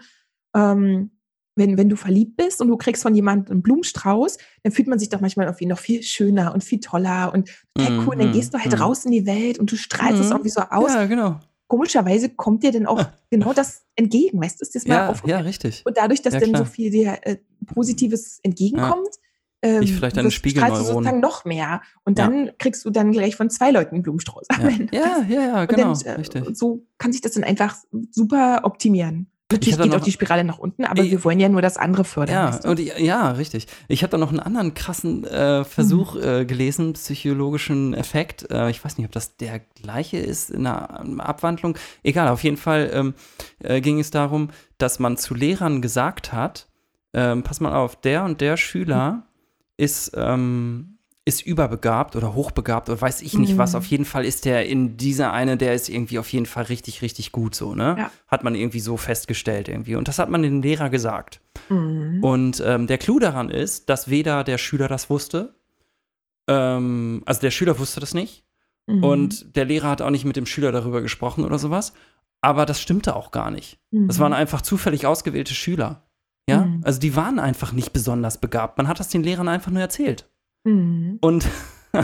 [0.54, 1.12] Ähm,
[1.54, 4.98] wenn, wenn du verliebt bist und du kriegst von jemandem einen Blumenstrauß, dann fühlt man
[4.98, 8.14] sich doch manchmal irgendwie noch viel schöner und viel toller und total Mhm, cool.
[8.14, 8.82] Und dann gehst du halt mhm.
[8.82, 10.32] raus in die Welt und du strahlst es Mhm.
[10.32, 10.94] irgendwie so aus.
[10.94, 11.40] ja, genau.
[11.68, 14.62] Komischerweise kommt dir dann auch genau das entgegen, weißt du?
[14.62, 15.82] Ist das mal Ja, auf, ja, richtig.
[15.84, 19.08] und dadurch, dass Ja, dann so viel dir äh, Positives entgegenkommt,
[19.62, 20.84] ähm, Ich vielleicht du Spiegelneuronen.
[20.84, 21.80] sozusagen noch mehr.
[22.04, 22.26] Und Ja.
[22.26, 24.46] dann kriegst du dann gleich von zwei Leuten einen Blumenstrauß.
[24.50, 24.96] am Ja, Ende.
[24.96, 26.46] ja, ja, ja genau, dann, äh, richtig.
[26.46, 27.76] Und so kann sich das dann einfach
[28.10, 29.28] super optimieren.
[29.50, 32.04] Natürlich geht auch die Spirale nach unten, aber Ey, wir wollen ja nur das andere
[32.04, 32.34] fördern.
[32.34, 32.70] Ja, weißt du?
[32.70, 33.66] und ich, ja, richtig.
[33.86, 36.22] Ich habe da noch einen anderen krassen äh, Versuch Mhm.
[36.22, 38.50] äh, gelesen, psychologischen Effekt.
[38.50, 41.76] Äh, ich weiß nicht, ob das der gleiche ist in einer ähm, Abwandlung.
[42.02, 43.14] Egal, auf jeden Fall ähm,
[43.58, 44.48] äh, ging es darum,
[44.78, 46.66] dass man zu Lehrern gesagt hat,
[47.12, 49.26] ähm, pass mal auf, der und der Schüler
[49.82, 53.72] ist, ähm, ist überbegabt oder hochbegabt oder weiß ich nicht was.
[53.72, 53.78] Mhm.
[53.78, 57.00] Auf jeden Fall ist der in dieser eine, der ist irgendwie auf jeden Fall richtig,
[57.02, 57.94] richtig gut so, ne?
[57.98, 58.10] Ja.
[58.26, 59.94] Hat man irgendwie so festgestellt irgendwie.
[59.94, 61.40] Und das hat man dem Lehrer gesagt.
[61.68, 62.18] Mhm.
[62.24, 65.54] Und ähm, der Clou daran ist, dass weder der Schüler das wusste,
[66.48, 68.44] ähm, also der Schüler wusste das nicht
[68.88, 69.04] Mhm.
[69.04, 71.92] und der Lehrer hat auch nicht mit dem Schüler darüber gesprochen oder sowas.
[72.40, 73.78] Aber das stimmte auch gar nicht.
[73.92, 74.22] Das Mhm.
[74.22, 76.02] waren einfach zufällig ausgewählte Schüler.
[76.52, 76.80] Ja, Mhm.
[76.84, 78.78] also die waren einfach nicht besonders begabt.
[78.78, 80.28] Man hat das den Lehrern einfach nur erzählt.
[80.64, 81.18] Mhm.
[81.20, 81.46] Und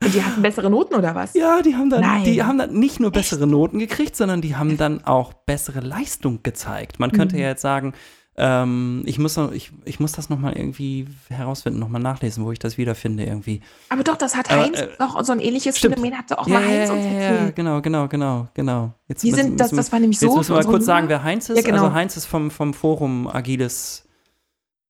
[0.00, 1.34] Und die hatten bessere Noten oder was?
[1.34, 2.22] ja, die haben dann, Nein.
[2.22, 6.44] die haben dann nicht nur bessere Noten gekriegt, sondern die haben dann auch bessere Leistung
[6.44, 7.00] gezeigt.
[7.00, 7.42] Man könnte Mhm.
[7.42, 7.94] ja jetzt sagen,
[8.40, 12.58] ähm, ich, muss, noch- ich, ich muss das nochmal irgendwie herausfinden, nochmal nachlesen, wo ich
[12.60, 13.60] das wiederfinde irgendwie.
[13.88, 15.96] Aber doch, das hat Heinz äh, doch so ein ähnliches stimmt.
[15.96, 17.56] Phänomen hatte auch mal Heinz ja, erzählt.
[17.56, 18.92] genau, genau, genau, genau.
[19.08, 20.36] Jetzt Die müssen- sind, das, müssen- das war nämlich Jetzt so.
[20.36, 21.56] müssen wir mal unsere kurz sagen, wer Heinz ist.
[21.56, 21.82] Ja, genau.
[21.84, 24.04] Also Heinz ist vom, vom Forum Agiles,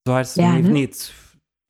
[0.06, 0.36] so heißt es.
[0.36, 0.70] Lernen.
[0.72, 1.12] Nee, z-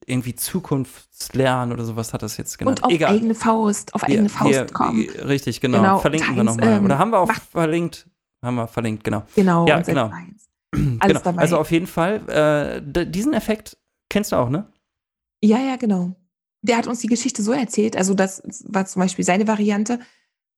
[0.07, 2.81] irgendwie Zukunftslernen oder sowas hat das jetzt genannt.
[2.81, 3.15] Und auf Egal.
[3.15, 5.07] eigene Faust, auf eigene Faust hier- kommen.
[5.27, 5.79] Richtig, genau.
[5.79, 6.79] Genau, Verlinken wir nochmal.
[6.79, 8.07] ähm, Oder haben wir auch macht- verlinkt?
[8.43, 9.23] Haben wir verlinkt, genau.
[9.35, 10.11] Genau, Ja, und genau.
[10.11, 10.48] Heinz.
[10.73, 11.21] Genau.
[11.21, 11.43] Dabei.
[11.43, 13.77] Also auf jeden Fall, äh, diesen Effekt
[14.11, 14.71] kennst du auch, ne?
[15.43, 16.15] Ja, ja, genau.
[16.63, 20.01] Der hat uns die Geschichte so erzählt, also das war zum Beispiel seine Variante,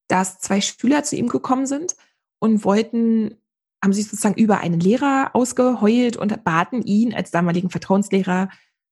[0.09, 1.95] dass zwei Schüler zu ihm gekommen sind
[2.41, 3.37] und wollten,
[3.85, 8.49] haben sich sozusagen über einen Lehrer ausgeheult und baten ihn als damaligen Vertrauenslehrer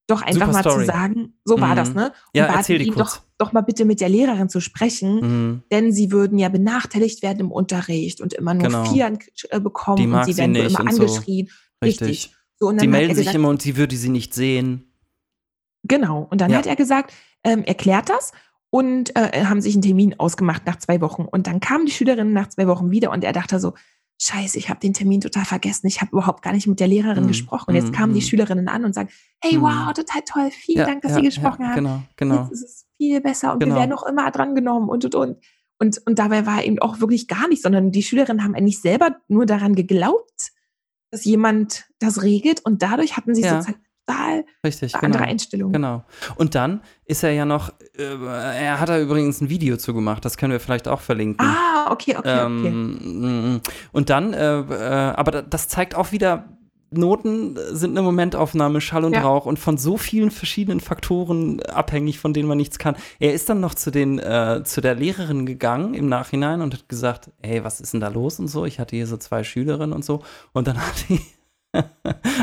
[0.07, 0.81] doch einfach Super mal Story.
[0.81, 1.77] zu sagen, so war Mhm.
[1.77, 2.07] das, ne?
[2.07, 3.15] Und Ja, baten erzähl die ihn kurz.
[3.15, 5.63] doch, doch mal bitte mit der Lehrerin zu sprechen, Mhm.
[5.71, 8.85] denn sie würden ja benachteiligt werden im Unterricht und immer nur Genau.
[8.93, 9.19] Vieren
[9.51, 11.03] äh, bekommen Die und sie sie werden immer und so.
[11.03, 11.49] angeschrien.
[11.83, 12.09] Richtig.
[12.09, 12.35] Richtig.
[12.61, 14.93] So, hat melden sich gesagt, immer und sie würde sie nicht sehen.
[15.85, 16.27] Genau.
[16.31, 16.59] Und dann Ja.
[16.59, 17.13] hat er gesagt,
[17.45, 18.33] ähm, erklärt das
[18.71, 21.23] und äh, haben sich einen Termin ausgemacht nach zwei Wochen.
[21.23, 23.75] Und dann kamen die Schülerinnen nach zwei Wochen wieder und er dachte so,
[24.21, 25.87] Scheiße, ich habe den Termin total vergessen.
[25.87, 27.29] Ich habe überhaupt gar nicht mit der Lehrerin Mhm.
[27.29, 27.67] gesprochen.
[27.71, 27.93] Und jetzt Mhm.
[27.93, 28.25] kamen die Mhm.
[28.25, 29.11] Schülerinnen an und sagen,
[29.41, 29.63] hey, Mhm.
[29.63, 30.51] wow, total toll.
[30.51, 31.77] Vielen Ja, Dank, dass ja, Sie gesprochen ja, haben.
[31.77, 32.43] Genau, genau.
[32.43, 33.75] Jetzt ist es viel besser und Genau.
[33.77, 35.39] wir werden noch immer drangenommen und, und, und.
[35.81, 39.17] Und, und dabei war eben auch wirklich gar nichts, sondern die Schülerinnen haben eigentlich selber
[39.29, 40.51] nur daran geglaubt,
[41.13, 43.63] dass jemand das regelt und dadurch hatten sie Ja.
[43.63, 45.31] sozusagen total Richtig, andere genau.
[45.31, 45.73] Einstellungen.
[45.75, 46.05] Genau.
[46.37, 50.25] Und dann ist er ja noch, äh, er hat da übrigens ein Video zu gemacht,
[50.25, 51.47] das können wir vielleicht auch verlinken.
[51.47, 52.67] Ah, okay, okay, okay.
[52.67, 53.61] Ähm, mm,
[53.93, 56.58] Und dann, äh, äh, aber da- das zeigt auch wieder,
[56.91, 59.23] Noten sind eine Momentaufnahme, Schall und Ja.
[59.23, 62.97] Rauch und von so vielen verschiedenen Faktoren abhängig, von denen man nichts kann.
[63.19, 66.89] Er ist dann noch zu den, äh, zu der Lehrerin gegangen im Nachhinein und hat
[66.89, 68.65] gesagt, hey, was ist denn da los und so?
[68.65, 70.23] Ich hatte hier so zwei Schülerinnen und so.
[70.53, 71.21] Und dann hat die,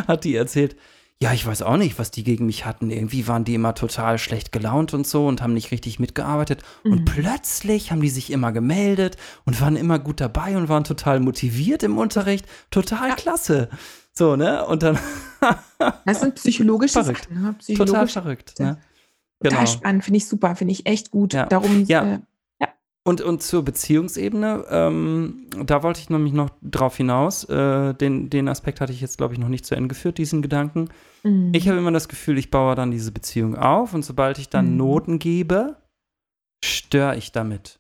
[0.08, 0.76] hat die erzählt,
[1.22, 2.90] ja, ich weiß auch nicht, was die gegen mich hatten.
[2.92, 6.62] Irgendwie waren die immer total schlecht gelaunt und so und haben nicht richtig mitgearbeitet.
[6.84, 7.06] Und Mhm.
[7.06, 9.16] plötzlich haben die sich immer gemeldet
[9.46, 12.46] und waren immer gut dabei und waren total motiviert im Unterricht.
[12.70, 13.16] Total Ja.
[13.16, 13.70] klasse.
[14.18, 14.66] So, ne?
[14.66, 14.98] Und dann
[16.06, 17.24] Das sind psychologische Verrückt.
[17.26, 17.34] Sachen.
[17.36, 17.42] Ne?
[17.42, 18.60] total Psychologische verrückt.
[18.60, 18.78] Ne?
[19.44, 19.72] Total Genau.
[19.72, 21.34] spannend, finde ich super, finde ich echt gut.
[21.34, 21.46] Ja.
[21.48, 22.04] Darum, Ja.
[22.16, 22.20] äh,
[23.08, 27.44] Und, und zur Beziehungsebene, ähm, da wollte ich nämlich noch drauf hinaus.
[27.44, 30.42] Äh, den, den Aspekt hatte ich jetzt, glaube ich, noch nicht zu Ende geführt, diesen
[30.42, 30.90] Gedanken.
[31.24, 34.50] mm, Ich habe immer das Gefühl, ich baue dann diese Beziehung auf und sobald ich
[34.50, 34.78] dann Mhm.
[34.78, 35.76] Noten gebe,
[36.64, 37.80] störe ich damit.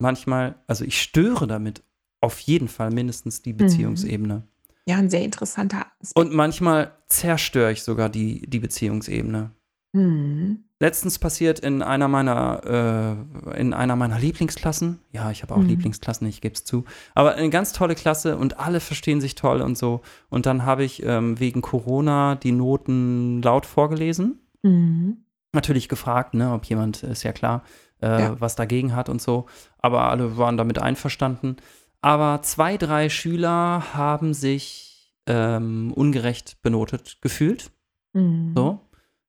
[0.00, 1.82] Manchmal, also ich störe damit
[2.20, 4.44] auf jeden Fall mindestens die Beziehungsebene.
[4.86, 6.18] Ja, ein sehr interessanter Aspekt.
[6.18, 9.50] Und manchmal zerstöre ich sogar die, die Beziehungsebene.
[9.92, 13.16] Mm, Letztens passiert in einer meiner,
[13.54, 14.98] äh, in einer meiner Lieblingsklassen.
[15.12, 15.66] Ja, ich habe auch Mhm.
[15.68, 16.84] Lieblingsklassen, ich gebe es zu.
[17.14, 20.02] Aber eine ganz tolle Klasse und alle verstehen sich toll und so.
[20.28, 24.40] Und dann habe ich ähm, wegen Corona die Noten laut vorgelesen.
[24.62, 25.12] mm,
[25.52, 27.62] Natürlich gefragt, ne, ob jemand, ist ja klar,
[28.02, 28.40] äh, Ja.
[28.40, 29.46] was dagegen hat und so.
[29.78, 31.56] Aber alle waren damit einverstanden.
[32.04, 37.70] Aber zwei, drei Schüler haben sich ähm, ungerecht benotet gefühlt.
[38.12, 38.52] mm.
[38.54, 38.80] So.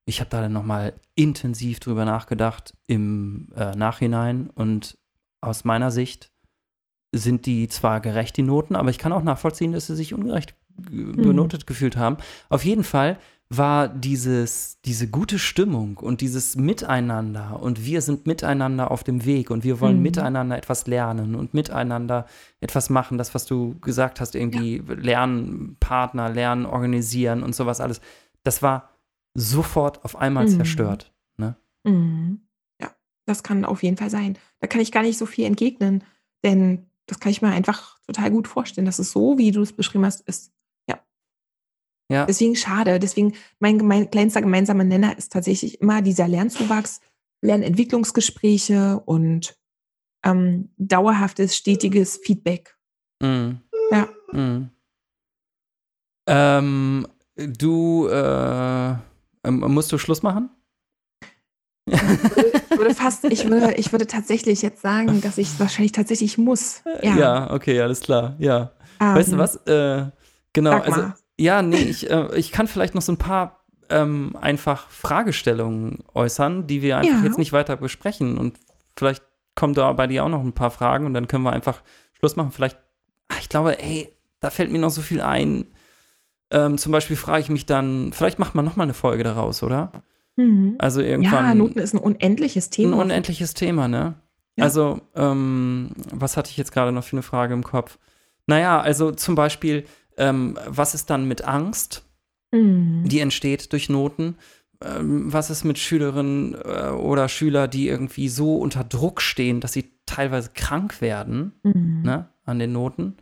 [0.04, 4.98] Ich habe da dann nochmal intensiv drüber nachgedacht im äh, Nachhinein und
[5.40, 6.30] aus meiner Sicht
[7.12, 10.54] sind die zwar gerecht, die Noten, aber ich kann auch nachvollziehen, dass sie sich ungerecht
[10.76, 12.18] g- benotet gefühlt haben.
[12.50, 13.18] Auf jeden Fall
[13.48, 19.50] war dieses, diese gute Stimmung und dieses Miteinander und wir sind miteinander auf dem Weg
[19.50, 20.02] und wir wollen Mhm.
[20.02, 22.26] miteinander etwas lernen und miteinander
[22.60, 28.00] etwas machen, das, was du gesagt hast, irgendwie Lernpartner, Lernen, organisieren und sowas alles.
[28.42, 28.90] Das war
[29.34, 30.48] sofort auf einmal Mhm.
[30.48, 31.12] zerstört.
[31.36, 31.56] Ne?
[31.84, 32.40] Mhm.
[32.80, 32.90] Ja,
[33.26, 34.38] das kann auf jeden Fall sein.
[34.60, 36.02] Da kann ich gar nicht so viel entgegnen,
[36.42, 39.72] denn das kann ich mir einfach total gut vorstellen, dass es so, wie du es
[39.72, 40.52] beschrieben hast, ist.
[42.08, 42.18] Ja.
[42.18, 42.26] Ja.
[42.26, 42.98] Deswegen schade.
[42.98, 47.00] Deswegen mein gemein, kleinster gemeinsamer Nenner ist tatsächlich immer dieser Lernzuwachs,
[47.42, 49.58] Lernentwicklungsgespräche und
[50.24, 52.76] ähm, dauerhaftes, stetiges Feedback.
[53.22, 53.60] Mhm.
[53.90, 54.08] Ja.
[54.32, 54.70] Mhm.
[56.28, 58.90] Ähm, du, äh,
[59.44, 60.50] ähm, musst du Schluss machen?
[61.88, 62.00] Ich
[62.78, 66.82] würde fast, ich würde, ich würde tatsächlich jetzt sagen, dass ich wahrscheinlich tatsächlich muss.
[67.02, 67.52] Ja.
[67.52, 68.34] okay, alles klar.
[68.38, 68.72] Ja.
[69.00, 69.56] Ähm, Weißt du was?
[69.66, 70.10] Äh,
[70.52, 71.14] genau, also mal.
[71.38, 76.66] Ja, nee, ich, äh, ich kann vielleicht noch so ein paar ähm, einfach Fragestellungen äußern,
[76.66, 77.24] die wir einfach Ja.
[77.24, 78.36] jetzt nicht weiter besprechen.
[78.38, 78.58] Und
[78.96, 79.22] vielleicht
[79.54, 81.82] kommen da bei dir auch noch ein paar Fragen und dann können wir einfach
[82.18, 82.50] Schluss machen.
[82.52, 82.78] Vielleicht,
[83.28, 85.66] ach, ich glaube, ey, da fällt mir noch so viel ein.
[86.50, 89.62] Ähm, zum Beispiel frage ich mich dann, vielleicht macht man noch mal eine Folge daraus,
[89.62, 89.90] oder?
[90.36, 90.76] Mhm.
[90.78, 92.96] Also irgendwann Ja, Noten ist ein unendliches ein Thema.
[92.98, 94.14] unendliches Thema, ne?
[94.56, 94.64] Ja.
[94.64, 97.98] Also, ähm, was hatte ich jetzt gerade noch für eine Frage im Kopf?
[98.46, 99.84] Naja, also zum Beispiel,
[100.16, 102.02] ähm, was ist dann mit Angst,
[102.52, 103.04] Mhm.
[103.08, 104.36] die entsteht durch Noten?
[104.84, 109.72] Ähm, was ist mit Schülerinnen äh, oder Schüler, die irgendwie so unter Druck stehen, dass
[109.72, 112.02] sie teilweise krank werden, Mhm.
[112.04, 113.16] ne, an den Noten?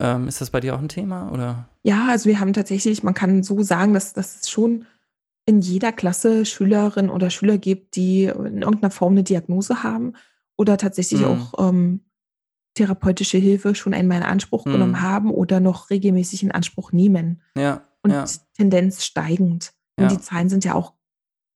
[0.00, 1.68] Ähm, ist das bei dir auch ein Thema, oder?
[1.82, 4.86] Ja, also wir haben tatsächlich, man kann so sagen, dass, dass es schon
[5.46, 10.12] in jeder Klasse Schülerinnen oder Schüler gibt, die in irgendeiner Form eine Diagnose haben
[10.56, 11.26] oder tatsächlich Mhm.
[11.26, 12.00] auch ähm,
[12.78, 14.72] therapeutische Hilfe schon einmal in Anspruch Mhm.
[14.72, 17.42] genommen haben oder noch regelmäßig in Anspruch nehmen.
[17.56, 18.24] Ja, Und ja,
[18.56, 19.72] Tendenz steigend.
[19.96, 20.10] Und Ja.
[20.10, 20.94] die Zahlen sind ja auch,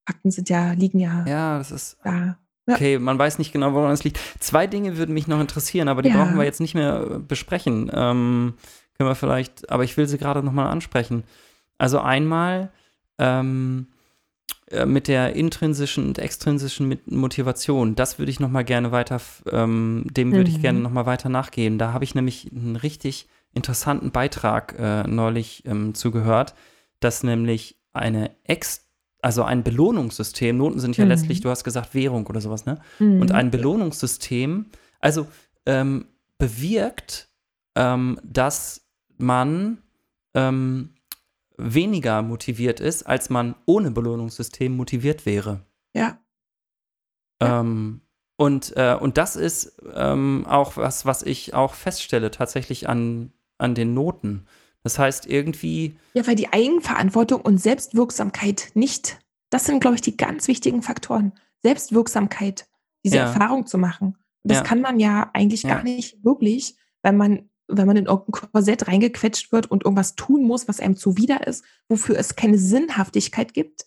[0.07, 2.37] Fakten sind ja, liegen ja, ja, das ist da.
[2.67, 2.75] Ja.
[2.75, 4.19] Okay, man weiß nicht genau, woran es liegt.
[4.41, 7.91] Zwei Dinge würden mich noch interessieren, aber die brauchen wir jetzt nicht mehr äh, besprechen.
[7.93, 8.55] Ähm,
[8.97, 11.25] können wir vielleicht, aber ich will sie gerade nochmal ansprechen.
[11.79, 12.71] Also einmal
[13.19, 14.02] ähm, äh,
[14.87, 17.95] mit der intrinsischen und extrinsischen Motivation.
[17.95, 19.21] Das würde ich nochmal gerne weiter,
[19.51, 20.63] ähm, dem würde ich Mhm.
[20.63, 21.79] gerne nochmal weiter nachgehen.
[21.79, 26.55] Da habe ich nämlich einen richtig interessanten Beitrag äh, neulich ähm, zugehört,
[27.01, 28.87] dass nämlich eine ex
[29.25, 31.11] also ein Belohnungssystem, Noten sind ja Mhm.
[31.11, 32.79] letztlich, du hast gesagt, Währung oder sowas, ne?
[32.99, 33.21] Mhm.
[33.21, 34.67] Und ein Belohnungssystem,
[34.99, 35.29] also
[35.65, 36.07] ähm,
[36.39, 37.29] bewirkt,
[37.77, 38.85] ähm, dass
[39.19, 39.79] man
[40.35, 40.91] ähm,
[41.57, 45.65] weniger motiviert ist, als man ohne Belohnungssystem motiviert wäre.
[45.95, 46.19] ja.
[47.41, 48.03] Ähm,
[48.37, 53.75] und, äh, und das ist ähm, auch was, was ich auch feststelle, tatsächlich an, an
[53.75, 54.47] den Noten.
[54.85, 59.19] Das heißt, irgendwie, Ja, weil die Eigenverantwortung und Selbstwirksamkeit nicht,
[59.51, 61.33] das sind, glaube ich, die ganz wichtigen Faktoren.
[61.63, 62.67] Selbstwirksamkeit,
[63.05, 63.23] diese Ja.
[63.25, 64.17] Erfahrung zu machen.
[64.45, 64.65] Das Ja.
[64.65, 65.75] kann man ja eigentlich Ja.
[65.77, 70.45] gar nicht wirklich, weil man, wenn man in irgendein Korsett reingequetscht wird und irgendwas tun
[70.45, 73.87] muss, was einem zuwider ist, wofür es keine Sinnhaftigkeit gibt.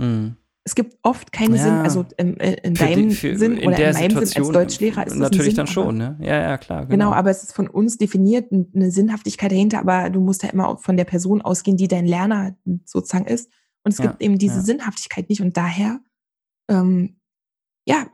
[0.00, 0.32] mh,
[0.64, 1.62] Es gibt oft keinen Ja.
[1.62, 4.18] Sinn, also in, in für deinem die- für- Sinn in oder der in meinem Sinn
[4.18, 6.18] als Situation Deutschlehrer ist natürlich Sinn, dann schon, ne?
[6.20, 6.84] Ja, ja, klar.
[6.86, 10.76] Genau, aber es ist von uns definiert eine Sinnhaftigkeit dahinter, aber du musst ja immer
[10.76, 12.54] von der Person ausgehen, die dein Lerner
[12.84, 13.50] sozusagen ist.
[13.82, 14.62] Und es Ja, gibt eben diese ja.
[14.62, 15.40] Sinnhaftigkeit nicht.
[15.40, 16.00] Und daher,
[16.70, 17.16] ähm,
[17.86, 18.06] ja,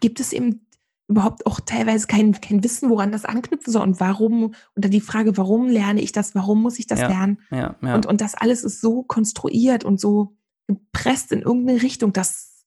[0.00, 0.66] gibt es eben
[1.12, 4.44] überhaupt auch teilweise kein, kein Wissen, woran das anknüpfen soll und warum,
[4.74, 7.38] und dann die Frage, warum lerne ich das, warum muss ich das Ja, lernen?
[7.50, 7.94] ja, ja.
[7.94, 10.36] Und, und das alles ist so konstruiert und so
[10.66, 12.64] gepresst in irgendeine Richtung, dass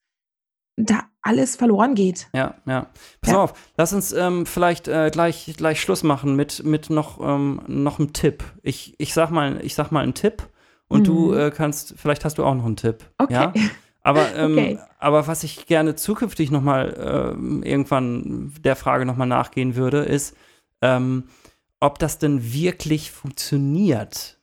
[0.78, 2.28] da alles verloren geht.
[2.34, 2.88] Ja, ja.
[3.22, 7.62] Pass auf, lass uns ähm, vielleicht äh, gleich, gleich Schluss machen mit, mit noch, ähm,
[7.68, 8.44] noch einem Tipp.
[8.62, 10.44] Ich, ich, sag mal, ich sag mal einen Tipp
[10.88, 11.38] und du Mhm.
[11.38, 13.10] äh, kannst, vielleicht hast du auch noch einen Tipp.
[13.18, 13.52] Okay.
[14.06, 14.80] Aber, ähm, Okay.
[15.00, 20.36] aber was ich gerne zukünftig nochmal ähm, irgendwann der Frage nochmal nachgehen würde, ist,
[20.82, 21.24] ähm,
[21.80, 24.40] ob das denn wirklich funktioniert.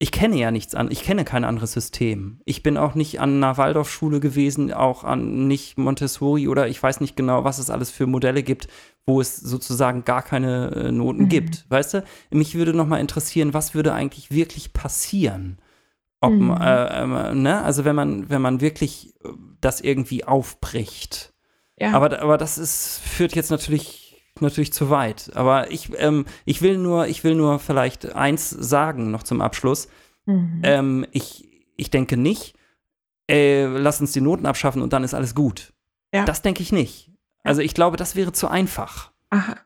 [0.00, 2.40] Ich kenne ja nichts an, ich kenne kein anderes System.
[2.44, 7.00] Ich bin auch nicht an einer Waldorfschule gewesen, auch an nicht Montessori oder ich weiß
[7.00, 8.68] nicht genau, was es alles für Modelle gibt,
[9.06, 11.28] wo es sozusagen gar keine äh, Noten Mhm.
[11.28, 11.66] gibt.
[11.68, 12.04] Weißt du?
[12.30, 15.58] Mich würde nochmal interessieren, was würde eigentlich wirklich passieren?
[16.20, 16.50] Ob, Mhm.
[16.60, 17.62] äh, ähm, ne?
[17.62, 19.28] Also wenn man, wenn man wirklich äh,
[19.60, 21.32] das irgendwie aufbricht.
[21.78, 21.92] Ja.
[21.92, 25.30] Aber, aber das ist, führt jetzt natürlich, natürlich zu weit.
[25.34, 29.88] Aber ich, ähm, ich will nur, ich will nur vielleicht eins sagen noch zum Abschluss.
[30.26, 30.60] Mhm.
[30.64, 32.54] Ähm, ich, ich denke nicht,
[33.30, 35.72] äh, lass uns die Noten abschaffen und dann ist alles gut.
[36.12, 36.24] Ja.
[36.24, 37.12] Das denke ich nicht.
[37.44, 39.12] Also ich glaube, das wäre zu einfach.
[39.30, 39.56] Aha.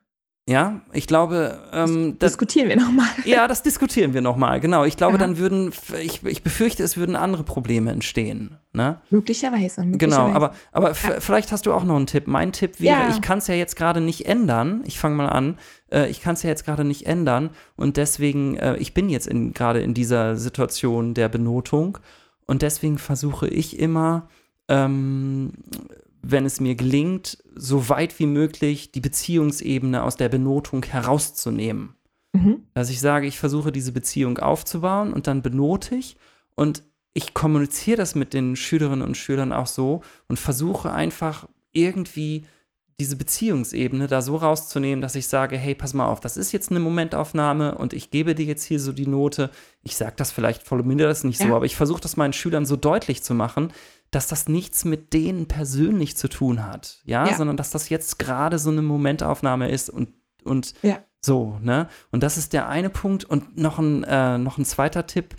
[0.48, 3.06] Ja, ich glaube, ähm, das, Diskutieren wir nochmal.
[3.24, 4.84] ja, das diskutieren wir nochmal, genau.
[4.84, 5.18] Ich glaube, Ja.
[5.18, 5.72] dann würden,
[6.02, 8.56] ich, ich befürchte, es würden andere Probleme entstehen.
[8.72, 9.00] Ne?
[9.10, 9.82] Möglicherweise.
[9.82, 9.90] Genau,
[10.30, 10.34] möglicherweise.
[10.34, 12.26] aber, aber f- vielleicht hast du auch noch einen Tipp.
[12.26, 13.08] Mein Tipp wäre, Ja.
[13.10, 14.82] ich kann es ja jetzt gerade nicht ändern.
[14.84, 15.58] Ich fange mal an.
[15.92, 19.28] Äh, ich kann es ja jetzt gerade nicht ändern und deswegen, äh, ich bin jetzt
[19.28, 21.98] in, gerade in dieser Situation der Benotung
[22.46, 24.26] und deswegen versuche ich immer,
[24.68, 25.52] ähm,
[26.22, 31.94] wenn es mir gelingt, so weit wie möglich die Beziehungsebene aus der Benotung herauszunehmen
[32.34, 32.62] Mhm.
[32.72, 36.16] dass ich sage, ich versuche diese Beziehung aufzubauen und dann benote ich
[36.54, 42.46] und ich kommuniziere das mit den Schülerinnen und Schülern auch so und versuche einfach irgendwie
[42.98, 46.70] diese Beziehungsebene da so rauszunehmen, dass ich sage, hey, pass mal auf, das ist jetzt
[46.70, 49.50] eine Momentaufnahme und ich gebe dir jetzt hier so die Note.
[49.82, 51.56] Ich sage das vielleicht, formuliere das nicht so, Ja.
[51.56, 53.72] aber ich versuche das meinen Schülern so deutlich zu machen,
[54.12, 57.34] dass das nichts mit denen persönlich zu tun hat, ja, Ja.
[57.34, 60.10] sondern dass das jetzt gerade so eine Momentaufnahme ist und,
[60.44, 60.98] und Ja.
[61.20, 61.88] so, ne?
[62.12, 63.24] Und das ist der eine Punkt.
[63.24, 65.34] Und noch ein, äh, noch ein zweiter Tipp,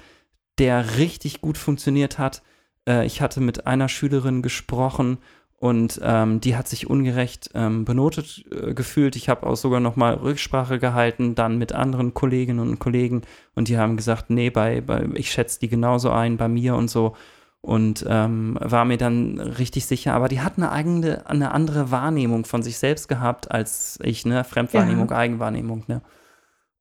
[0.58, 2.42] der richtig gut funktioniert hat.
[2.88, 5.20] Äh, ich hatte mit einer Schülerin gesprochen
[5.58, 9.16] und ähm, die hat sich ungerecht ähm, benotet äh, gefühlt.
[9.16, 13.22] Ich habe auch sogar noch mal Rücksprache gehalten, dann mit anderen Kolleginnen und Kollegen
[13.56, 16.90] und die haben gesagt, nee, bei, bei ich schätze die genauso ein, bei mir und
[16.90, 17.16] so.
[17.66, 22.43] Und ähm, war mir dann richtig sicher, aber die hat eine eigene, eine andere Wahrnehmung
[22.43, 24.43] von sich selbst gehabt als ich, ne?
[24.43, 26.01] Fremdwahrnehmung, Eigenwahrnehmung, ne?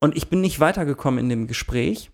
[0.01, 2.11] Und ich bin nicht weitergekommen in dem Gespräch.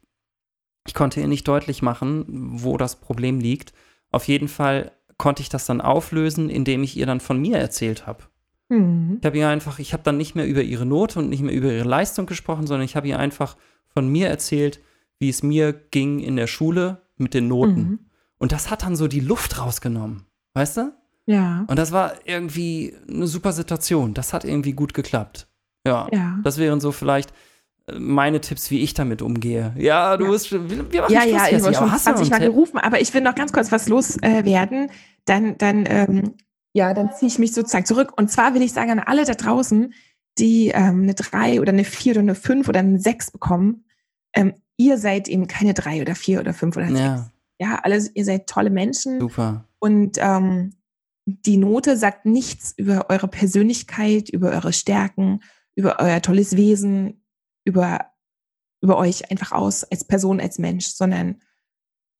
[0.86, 3.72] Ich konnte ihr nicht deutlich machen, wo das Problem liegt.
[4.10, 8.06] Auf jeden Fall konnte ich das dann auflösen, indem ich ihr dann von mir erzählt
[8.06, 8.24] habe.
[8.68, 9.16] Mhm.
[9.20, 11.54] Ich habe ihr einfach, ich habe dann nicht mehr über ihre Note und nicht mehr
[11.54, 13.56] über ihre Leistung gesprochen, sondern ich habe ihr einfach
[13.88, 14.80] von mir erzählt,
[15.18, 17.80] wie es mir ging in der Schule mit den Noten.
[17.80, 17.98] Mhm.
[18.38, 20.24] Und das hat dann so die Luft rausgenommen,
[20.54, 20.92] weißt du?
[21.26, 21.64] Ja.
[21.68, 24.14] Und das war irgendwie eine super Situation.
[24.14, 25.48] Das hat irgendwie gut geklappt.
[25.86, 26.08] Ja.
[26.12, 26.38] Ja.
[26.42, 27.32] Das wären so vielleicht
[27.86, 29.74] äh, meine Tipps, wie ich damit umgehe.
[29.76, 30.30] Ja, du Ja.
[30.30, 32.40] bist wir wir machen Ja, Schluss ja, ich wollte schon hast du noch 20 Mal
[32.40, 34.88] gerufen, aber ich will noch ganz kurz was loswerden.
[34.88, 34.92] Äh,
[35.26, 36.34] dann, dann, ähm,
[36.72, 38.12] ja, dann ziehe ich mich sozusagen zurück.
[38.16, 39.92] Und zwar will ich sagen an alle da draußen,
[40.38, 43.84] die ähm, eine 3 oder eine 4 oder eine 5 oder eine 6 bekommen,
[44.34, 47.00] ähm, ihr seid eben keine 3 oder 4 oder 5 oder 6.
[47.00, 47.30] Ja,
[47.60, 49.20] Ja, alle, ihr seid tolle Menschen.
[49.20, 49.64] super.
[49.80, 50.74] Und ähm,
[51.26, 55.40] die Note sagt nichts über eure Persönlichkeit, über eure Stärken,
[55.74, 57.24] über euer tolles Wesen,
[57.64, 58.06] über,
[58.82, 61.40] über euch einfach aus als Person, als Mensch, sondern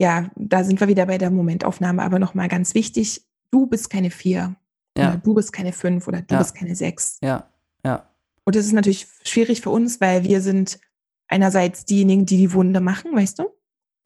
[0.00, 2.02] ja, da sind wir wieder bei der Momentaufnahme.
[2.02, 4.56] Aber nochmal ganz wichtig, du bist keine vier
[4.96, 5.08] Ja.
[5.10, 6.38] oder du bist keine fünf oder du Ja.
[6.40, 7.18] bist keine sechs.
[7.22, 7.50] Ja,
[7.84, 8.08] ja,
[8.44, 10.78] Und das ist natürlich schwierig für uns, weil wir sind
[11.28, 13.44] einerseits diejenigen, die die Wunde machen, weißt du,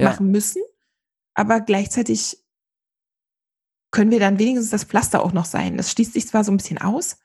[0.01, 0.09] Ja.
[0.11, 0.62] machen müssen,
[1.35, 2.39] aber gleichzeitig
[3.91, 5.76] können wir dann wenigstens das Pflaster auch noch sein.
[5.76, 7.18] Das schließt sich zwar so ein bisschen aus.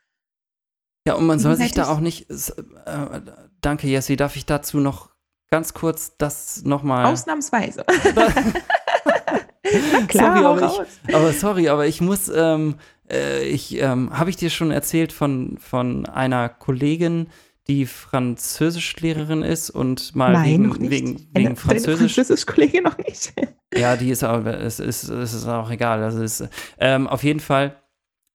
[1.07, 2.29] Ja, und man soll sich da auch nicht.
[2.29, 3.21] Äh,
[3.61, 4.17] danke, Jessie.
[4.17, 5.11] Darf ich dazu noch
[5.49, 7.05] ganz kurz das nochmal.
[7.05, 7.85] Ausnahmsweise.
[8.13, 8.27] Na
[10.07, 12.75] klar, sorry, aber ich, aber sorry, aber ich muss, ähm,
[13.09, 17.27] äh, ich, ähm, habe ich dir schon erzählt von, von einer Kollegin,
[17.69, 20.91] die Französischlehrerin ist und mal Nein, wegen, noch nicht.
[20.91, 22.15] wegen, wegen Französisch.
[22.15, 23.33] Französisch-Kollegin noch nicht.
[23.75, 26.01] Ja, die ist auch, es ist, es ist auch egal.
[26.01, 26.49] Also es ist,
[26.79, 27.75] ähm, auf jeden Fall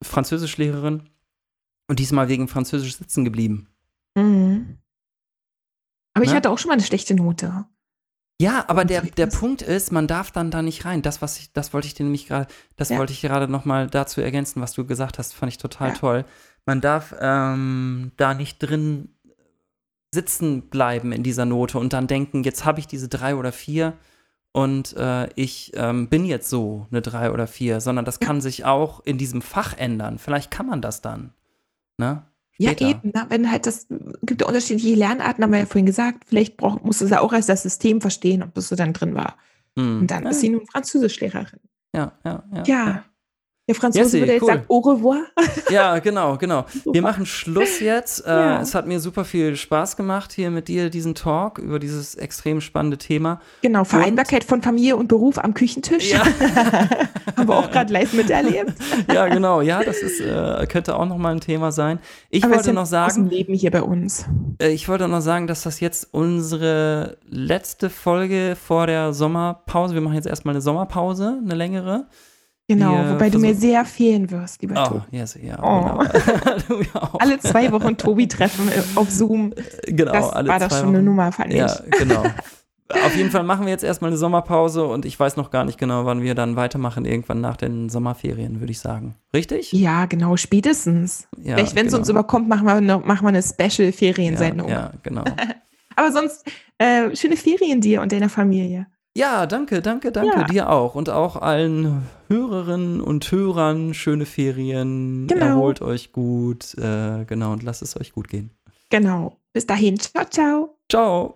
[0.03, 1.09] Französischlehrerin
[1.89, 3.67] und diesmal wegen Französisch sitzen geblieben.
[4.15, 4.79] Mhm.
[6.15, 6.37] Aber ich Ne?
[6.37, 7.65] hatte auch schon mal eine schlechte Note.
[8.41, 9.27] Ja, aber der, der.
[9.29, 11.01] Punkt ist, man darf dann da nicht rein.
[11.01, 12.99] Das, was ich, das wollte ich dir nämlich gerade, das Ja.
[12.99, 15.95] wollte ich gerade noch mal dazu ergänzen, was du gesagt hast, fand ich total Ja.
[15.95, 16.25] toll.
[16.67, 19.15] Man darf ähm, da nicht drin
[20.13, 23.95] sitzen bleiben in dieser Note und dann denken, jetzt habe ich diese drei oder vier
[24.53, 28.67] und äh, ich ähm, bin jetzt so eine drei oder vier, sondern das kann sich
[28.67, 30.19] auch in diesem Fach ändern.
[30.19, 31.33] Vielleicht kann man das dann.
[31.97, 32.23] Ne?
[32.59, 33.11] Ja, eben.
[33.15, 33.87] Na, wenn halt das
[34.23, 36.25] gibt ja unterschiedliche Lernarten, haben wir ja vorhin gesagt.
[36.27, 39.15] Vielleicht brauch, musst du ja auch erst das System verstehen, ob das so dann drin
[39.15, 39.37] war.
[39.79, 40.01] Hm.
[40.01, 40.31] Und dann ja.
[40.31, 41.61] ist sie nun Französischlehrerin.
[41.95, 42.63] Ja, ja, ja.
[42.67, 43.05] Ja.
[43.69, 44.49] Der Franzose Jessie, würde jetzt cool.
[44.49, 45.19] sagen, au revoir.
[45.71, 46.65] Ja, genau, genau.
[46.85, 48.27] Wir machen Schluss jetzt.
[48.27, 48.61] Äh, Ja.
[48.61, 52.61] Es hat mir super viel Spaß gemacht, hier mit dir diesen Talk über dieses extrem
[52.61, 53.41] spannende Thema.
[53.63, 56.11] Genau, Vereinbarkeit von Familie und Beruf am Küchentisch.
[56.11, 56.25] Ja.
[57.37, 58.73] haben wir auch gerade live miterlebt.
[59.13, 59.61] Ja, genau.
[59.61, 62.01] Ja, das ist, äh, könnte auch nochmal ein Thema sein.
[62.31, 64.27] Ich Aber wollte noch sagen, Leben hier bei uns.
[64.61, 69.95] äh, ich wollte noch sagen, dass das jetzt unsere letzte Folge vor der Sommerpause.
[69.95, 72.07] Wir machen jetzt erstmal eine Sommerpause, eine längere.
[72.79, 75.17] Genau, Wir wobei du mir sehr fehlen wirst, lieber Oh, Tobi.
[75.17, 75.59] yes, ja.
[75.63, 76.03] Oh.
[76.69, 77.09] Genau.
[77.19, 79.53] Alle zwei Wochen Tobi treffen äh, auf Zoom.
[79.87, 81.05] genau, Das alle war zwei schon eine Wochen.
[81.05, 81.99] Nummer, fand Ja, ich.
[81.99, 82.23] genau.
[83.07, 85.79] Auf jeden Fall machen wir jetzt erstmal eine Sommerpause und ich weiß noch gar nicht
[85.79, 87.07] genau, wann wir dann weitermachen.
[87.07, 89.15] Irgendwann nach den Sommerferien, würde ich sagen.
[89.35, 89.73] Richtig?
[89.73, 91.27] Ja, genau, spätestens.
[91.43, 92.01] Ja, Vielleicht, wenn es genau.
[92.01, 94.69] uns überkommt, machen wir, noch, machen wir eine Special-Feriensendung.
[94.69, 95.25] Ja, ja, genau.
[95.97, 96.45] Aber sonst,
[96.77, 98.87] äh, schöne Ferien dir und deiner Familie.
[99.15, 100.41] Ja, danke, danke, danke.
[100.41, 100.45] Ja.
[100.45, 100.95] Dir auch.
[100.95, 105.27] Und auch allen Hörerinnen und Hörern schöne Ferien.
[105.27, 105.45] Genau.
[105.45, 106.75] Erholt euch gut.
[106.79, 108.51] Äh, genau, und lasst es euch gut gehen.
[108.89, 109.37] Genau.
[109.53, 109.99] Bis dahin.
[109.99, 110.79] Ciao, ciao.
[110.91, 111.35] Ciao.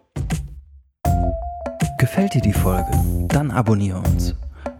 [1.98, 2.90] Gefällt dir die Folge?
[3.28, 4.34] Dann abonniere uns.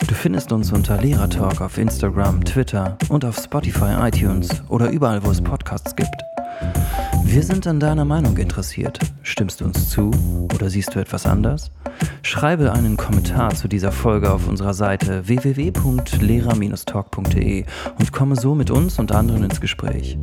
[0.07, 5.31] Du findest uns unter Lehrertalk auf Instagram, Twitter und auf Spotify, iTunes oder überall, wo
[5.31, 6.36] es Podcasts gibt.
[7.25, 9.01] Wir sind an deiner Meinung interessiert.
[9.23, 10.13] Stimmst du uns zu
[10.55, 11.73] oder siehst du etwas anders?
[12.23, 17.67] Schreibe einen Kommentar zu dieser Folge auf unserer Seite www.lehrer-talk.de
[17.99, 20.17] und komme so mit uns und anderen ins Gespräch.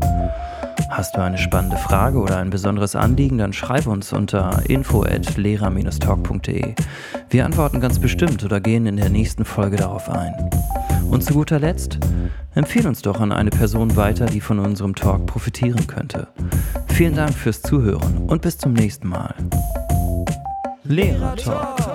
[0.89, 6.73] Hast du eine spannende Frage oder ein besonderes Anliegen, dann schreib uns unter info@lehrer-talk.de.
[7.29, 10.33] Wir antworten ganz bestimmt oder gehen in der nächsten Folge darauf ein.
[11.09, 11.99] Und zu guter Letzt,
[12.55, 16.27] empfehle uns doch an eine Person weiter, die von unserem Talk profitieren könnte.
[16.87, 19.33] Vielen Dank fürs Zuhören und bis zum nächsten Mal.
[20.83, 21.92] Lehrer Talk.